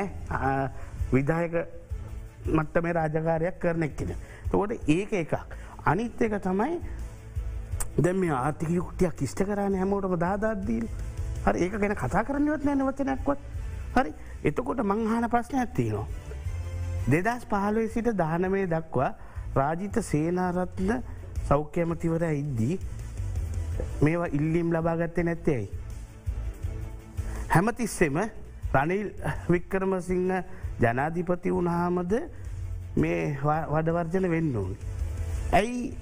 විදායක 1.13 1.55
මට්ට 2.45 2.84
මේ 2.84 2.93
රාජකාරයක් 2.93 3.59
කරන 3.59 3.84
එක්කෙන. 3.84 4.15
තකොට 4.52 4.72
ඒක 4.88 5.14
එකක්. 5.14 5.34
අනිත් 5.86 6.22
එක 6.22 6.36
තමයි 6.43 6.80
දැ 7.97 8.14
මේ 8.14 8.32
ආර්ථික 8.32 8.70
යුක්තියක් 8.70 9.22
ඉෂ්ට 9.22 9.43
කරන්න 9.45 9.76
හැමෝටම 9.76 10.16
දාදාදීල් 10.26 10.86
හරි 11.45 11.64
ඒක 11.66 11.80
ගැන 11.82 11.95
කතා 11.95 12.24
කරන්නවත් 12.24 12.64
නැන 12.66 12.86
වචනයක්වත් 12.88 13.39
හරි 13.95 14.14
එතකොට 14.43 14.84
මංහාන 14.84 15.30
ප්‍රශ්නයක් 15.30 15.74
තියනවා. 15.76 16.08
දෙදස් 17.10 17.45
පහලුවේ 17.49 17.89
සිට 17.89 18.10
දානමේ 18.18 18.66
දක්වා 18.68 19.12
රාජිත 19.56 19.97
සේනාරත්න 20.02 20.91
සෞඛ්‍යමතිවර 21.49 22.24
ඉද්දී 22.32 22.80
මේවා 24.02 24.30
ඉල්ලීම් 24.38 24.70
ලබාගත්තේ 24.74 25.24
නැත්තේයි. 25.24 25.70
හැමතිස්සෙම 27.54 28.18
රනිල් 28.74 29.08
වික්කරමසිංහ 29.49 30.32
ජනාධිපති 30.82 31.54
වුණහාමද 31.56 32.14
මේ 32.95 33.37
වඩවර්ජන 33.43 34.29
වෙන්න 34.29 34.55
ඕන්. 34.55 34.75
ඇයි 35.51 35.93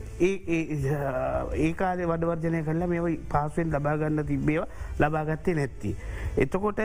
ඒකාද 1.60 2.02
වඩවර්ජනය 2.06 2.64
කල්ලා 2.64 2.88
මේ 2.88 3.18
පාසුවෙන් 3.30 3.72
ලබාගන්න 3.72 4.26
තිබ්බේව? 4.26 4.64
ලබාගත්තේ 5.00 5.56
නැත්ති. 5.56 5.96
එතකොට 6.38 6.82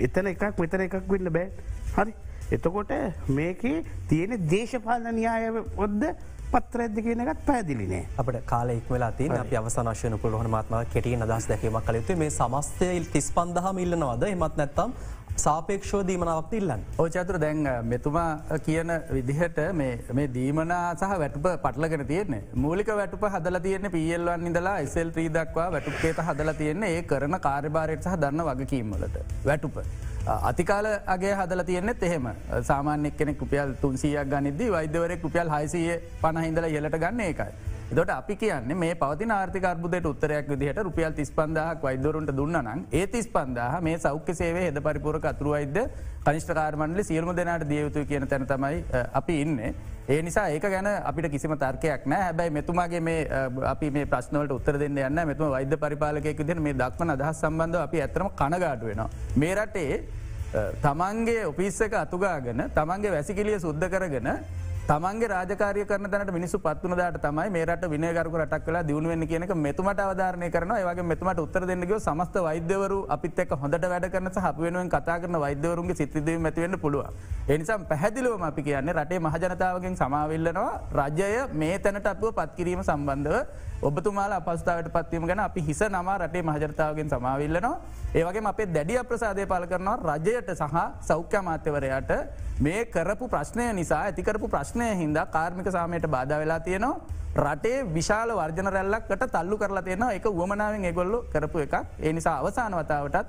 එතන 0.00 0.26
එකක් 0.26 0.44
මෙතන 0.58 0.86
එකක් 0.86 1.00
වෙන්න 1.08 1.32
බෑ. 1.32 1.50
හරි. 1.96 2.14
එතකොට 2.50 2.92
මේකේ 3.28 3.84
තියෙන 4.08 4.38
දේශපාලන 4.50 5.10
න්‍යාය 5.14 5.50
ඔද්ද 5.76 6.04
පත්‍ර 6.52 6.82
ඇද 6.84 6.98
කියනකත් 7.04 7.40
පැදිලිනේ 7.46 8.02
අපට 8.16 8.36
කාලෙක් 8.46 8.90
වෙලා 8.90 9.10
තින 9.12 9.32
අප 9.32 9.52
අවසනශයන 9.60 10.18
පුළහන 10.18 10.50
මාත්ම 10.50 10.76
කෙටිය 10.92 11.16
අදස් 11.26 11.48
දැකීමක් 11.50 11.86
කලයුතු 11.88 12.16
මේ 12.16 12.30
සමස්තය 12.30 12.90
තිස් 13.12 13.30
පන්දහම 13.32 13.78
ඉල්ලනවද? 13.78 14.24
එමත් 14.28 14.56
නැත්තම් 14.56 14.92
සාපේක්ෂෝ 15.42 16.00
දීමනාවක් 16.08 16.52
ඉල්ලන්න? 16.58 16.82
ඕචතුර 16.98 17.38
දැන් 17.42 17.66
මෙතුමා 17.92 18.58
කියන 18.66 18.90
විදිහට 19.16 19.58
මේ 19.80 20.28
දීමනා 20.36 20.94
සහ 20.94 21.18
වැටුප 21.22 21.48
පටලගෙන 21.64 22.06
තියන්නේ. 22.06 22.42
මූලික 22.54 22.88
වැටුප 23.00 23.26
හදල 23.34 23.58
තියන්නේ 23.66 23.90
පියල්වන් 23.96 24.46
ඉඳලා 24.50 24.78
එසල් 24.86 25.10
ත්‍රී 25.16 25.28
දක්වා 25.36 25.68
වැටුපේත 25.76 26.22
හදල 26.28 26.52
තියන්නේ. 26.62 26.94
ඒ 26.96 27.02
කරන 27.02 27.38
කාර්භාරයට 27.48 28.06
සහ 28.08 28.16
දන්න 28.24 28.46
වගකීම්වලට 28.48 29.20
වැටුප. 29.50 29.82
අතිකාල 30.52 30.86
අගේ 31.16 31.34
හදල 31.34 31.62
තියෙන්නෙත් 31.70 32.02
එහෙම. 32.02 32.28
සාමාන්‍යෙක් 32.70 33.16
කෙනෙ 33.16 33.34
කුපියල් 33.34 33.74
තුන්සියක් 33.82 34.34
ගනිද 34.34 34.66
වෛද්‍යවරෙක් 34.78 35.22
කුපියල් 35.22 35.54
හයිසිය 35.56 36.00
පණහින්දල 36.22 36.70
යෙලට 36.76 37.00
ගන්න 37.06 37.20
එකයි. 37.30 37.73
දොට 37.92 38.08
අපි 38.08 38.36
කියන්නේ 38.36 38.74
මේ 38.74 38.94
පවති 38.94 39.26
ආර්ථික 39.30 39.64
අර්බුදයට 39.64 40.06
උත්තරයක් 40.06 40.48
විදිහට 40.48 40.78
රුපියල් 40.78 41.12
තිස් 41.12 41.30
පන්දාහක් 41.30 41.82
වෛදරුන්ට 41.82 42.30
දුන්නනම් 42.36 42.86
ඒ 42.90 43.06
තිස් 43.06 43.26
පන්දාහ 43.28 43.80
මේ 43.82 43.98
සෞඛ්‍ය 43.98 44.34
සේවේ 44.34 44.64
හෙද 44.66 44.80
පරිපුරක 44.80 45.24
අතුරුවයිද 45.24 45.76
කනිෂ්ඨකාරමණලි 46.24 47.04
සියල්ම 47.04 47.36
දෙනාට 47.36 47.68
දියයුතු 47.68 48.06
කියන 48.06 48.26
තැන 48.26 48.46
තමයි 48.46 48.84
අපි 49.12 49.40
ඉන්න. 49.42 49.60
ඒ 50.08 50.22
නිසා 50.22 50.48
ඒක 50.48 50.62
ගැන 50.62 50.88
අපිට 51.10 51.30
කිසිම 51.30 51.56
තර්කයක් 51.58 52.06
නෑ 52.06 52.22
හැබැයි 52.22 52.50
මෙතුමාගේ 52.50 53.00
මේ 53.00 53.28
අපි 53.74 53.90
මේ 53.90 54.06
ප්‍රශ්නවලට 54.06 54.56
උත්තර 54.56 54.78
දෙන්න 54.78 54.98
යන්න 54.98 55.26
මෙතුම 55.26 55.50
වෛද්‍ය 55.50 55.76
පරිපාලකයක 55.76 56.46
දෙන 56.46 56.62
මේ 56.62 56.74
දක්වන 56.74 57.14
අදහස් 57.16 57.40
සම්බන්ධව 57.40 57.80
අපි 57.86 58.00
ඇතරම 58.00 58.28
කනගාඩු 58.40 58.86
වෙනවා. 58.86 59.10
මේ 59.36 59.54
රටේ 59.54 60.04
තමන්ගේ 60.82 61.46
ඔපිස්සක 61.52 61.94
අතුගාගෙන 62.00 62.68
තමන්ගේ 62.74 63.14
වැසිකිලිය 63.16 63.60
සුද්ධ 63.60 63.88
කරගෙන 63.90 64.28
තමන්ගේ 64.88 65.28
රාජකාරය 65.28 65.82
කරන 65.90 66.06
තැනට 66.12 66.30
මිනිසු 66.36 66.56
පත්වන 66.58 66.94
දාට 66.98 67.16
තමයි 67.18 67.52
මේරට 67.54 67.84
විනයගරක 67.88 68.34
රටක් 68.34 68.64
කලා 68.66 68.82
දියුණුවෙන් 68.82 69.24
කියනක 69.30 69.52
මෙතුමට 69.56 70.00
අවධාරණය 70.06 70.48
කරන 70.50 70.72
ඒවගේ 70.74 71.06
මෙතුමට 71.12 71.40
උත්තර 71.44 71.64
දෙන්නගේ 71.70 71.98
සමස්ත 71.98 72.36
වෛද්‍යවරු 72.46 72.98
අපිත් 73.08 73.40
එක් 73.44 73.54
හොඳට 73.62 73.86
වැඩ 73.92 74.06
කරන 74.14 74.28
අප 74.42 74.58
වෙනුවෙන් 74.58 74.90
කතා 74.90 75.16
කරන 75.22 75.40
වෛද්‍යවරුන්ගේ 75.40 75.96
සිත්‍රදීම 75.96 76.44
මැතිවෙන්න 76.46 76.76
පුළුව. 76.78 77.08
එනිසාම් 77.48 77.86
පැහැදිලුවම 77.86 78.44
අපි 78.44 78.62
කියන්නේ 78.62 78.94
රටේ 78.94 79.20
මහජනතාවගෙන් 79.20 79.96
සමාවිල්ලනවා 79.96 80.72
රජය 81.00 81.32
මේ 81.54 81.78
තැනට 81.78 82.10
අපුව 82.12 82.36
පත්කිරීම 82.38 82.84
සම්බන්ධව 82.84 83.40
ඔබතුමාල 83.84 84.32
අපස්ථාවට 84.32 84.88
පත්වීම 84.92 85.24
ගැන 85.28 85.40
අපි 85.40 85.60
හිස 85.60 85.80
නමා 85.86 86.16
රටේ 86.18 86.42
මහජනතාවගෙන් 86.42 87.08
සමාවිල්ලනවා. 87.10 87.74
ඒවගේ 88.14 88.44
අපේ 88.50 88.66
දැඩිය 88.66 89.00
ප්‍රසාදය 89.10 89.44
පල 89.46 89.66
කරනවා 89.72 90.16
රජයට 90.18 90.48
සහ 90.52 90.76
සෞඛ්‍ය 91.08 91.42
මාත්‍යවරයාට 91.48 92.12
මේ 92.60 92.84
කරපු 92.86 93.28
ප්‍රශ්නය 93.28 93.66
නිසා 93.72 94.00
ඇතිකරපු 94.04 94.48
ප්‍රශ්නය 94.48 94.88
හින්දා 95.02 95.26
කාර්මික 95.28 95.68
සාමයට 95.70 96.06
බාධ 96.08 96.34
වෙලා 96.42 96.60
තියෙනවා. 96.60 96.94
රටේ 97.36 97.78
විශාල 97.94 98.32
වර්ජන 98.32 98.72
රැල්ලක්කට 98.72 99.24
තල්ලු 99.30 99.58
කරලා 99.58 99.82
තියෙන 99.82 100.04
එක 100.10 100.28
වුවමනාවෙන් 100.32 100.84
ඒගොල්ලු 100.84 101.18
කරපු 101.32 101.58
එකක්. 101.58 101.74
ඒ 102.00 102.12
නිසා 102.12 102.38
අවසාන 102.40 102.72
වතාවටත් 102.74 103.26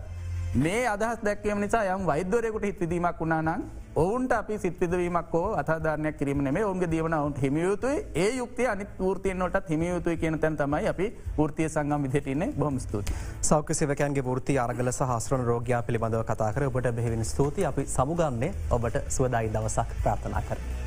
මේ 0.56 0.84
අදහස් 0.88 1.20
දැක්වීම 1.22 1.60
නිසා 1.60 1.84
යම් 1.95 2.06
වෛද්‍යවරයකුට 2.06 2.64
හිත් 2.64 2.80
විදීමක් 2.80 3.20
වුණනම් 3.20 3.68
ඔවුන්ට 3.95 4.31
අපි 4.31 4.57
සිත්විදවීමක් 4.57 5.33
හෝ 5.33 5.49
අධාරණයක් 5.53 6.17
කිරීම 6.17 6.41
නේ 6.43 6.63
ඔවුන්ගේ 6.63 6.89
දීවන 6.91 7.13
ඔවුන්ට 7.13 7.37
හිමියයුතුයි 7.37 8.01
ඒ 8.15 8.29
යුක්තිය 8.37 8.67
අනි 8.67 8.87
ෘතියනොට 9.09 9.69
හිමියයුතුයි 9.69 10.17
කියන 10.17 10.39
තැන් 10.39 10.57
තමයි 10.57 10.89
අපි 10.93 11.07
ෘතිය 11.41 11.69
සංගම් 11.69 12.07
විදිටන්නේ 12.07 12.51
බොහම 12.59 12.79
ස්තුති 12.79 13.19
සෞඛ්‍ය 13.41 13.73
සේවකයන්ගේ 13.73 14.25
ෘති 14.31 14.57
අරගල 14.59 14.91
සහස්රන 14.91 15.45
රෝගයා 15.45 15.83
පිළිබඳව 15.83 16.25
කතා 16.25 16.53
කර. 16.53 16.65
ඔබට 16.65 16.95
බෙහිවින් 16.95 17.25
ස්තුති 17.25 17.65
අපි 17.65 17.87
සමුගන්නේ 17.87 18.55
ඔබට 18.71 18.99
සුවදායි 19.09 19.53
දවසක් 19.53 20.03
ප්‍රාථනා 20.03 20.43
කර. 20.49 20.84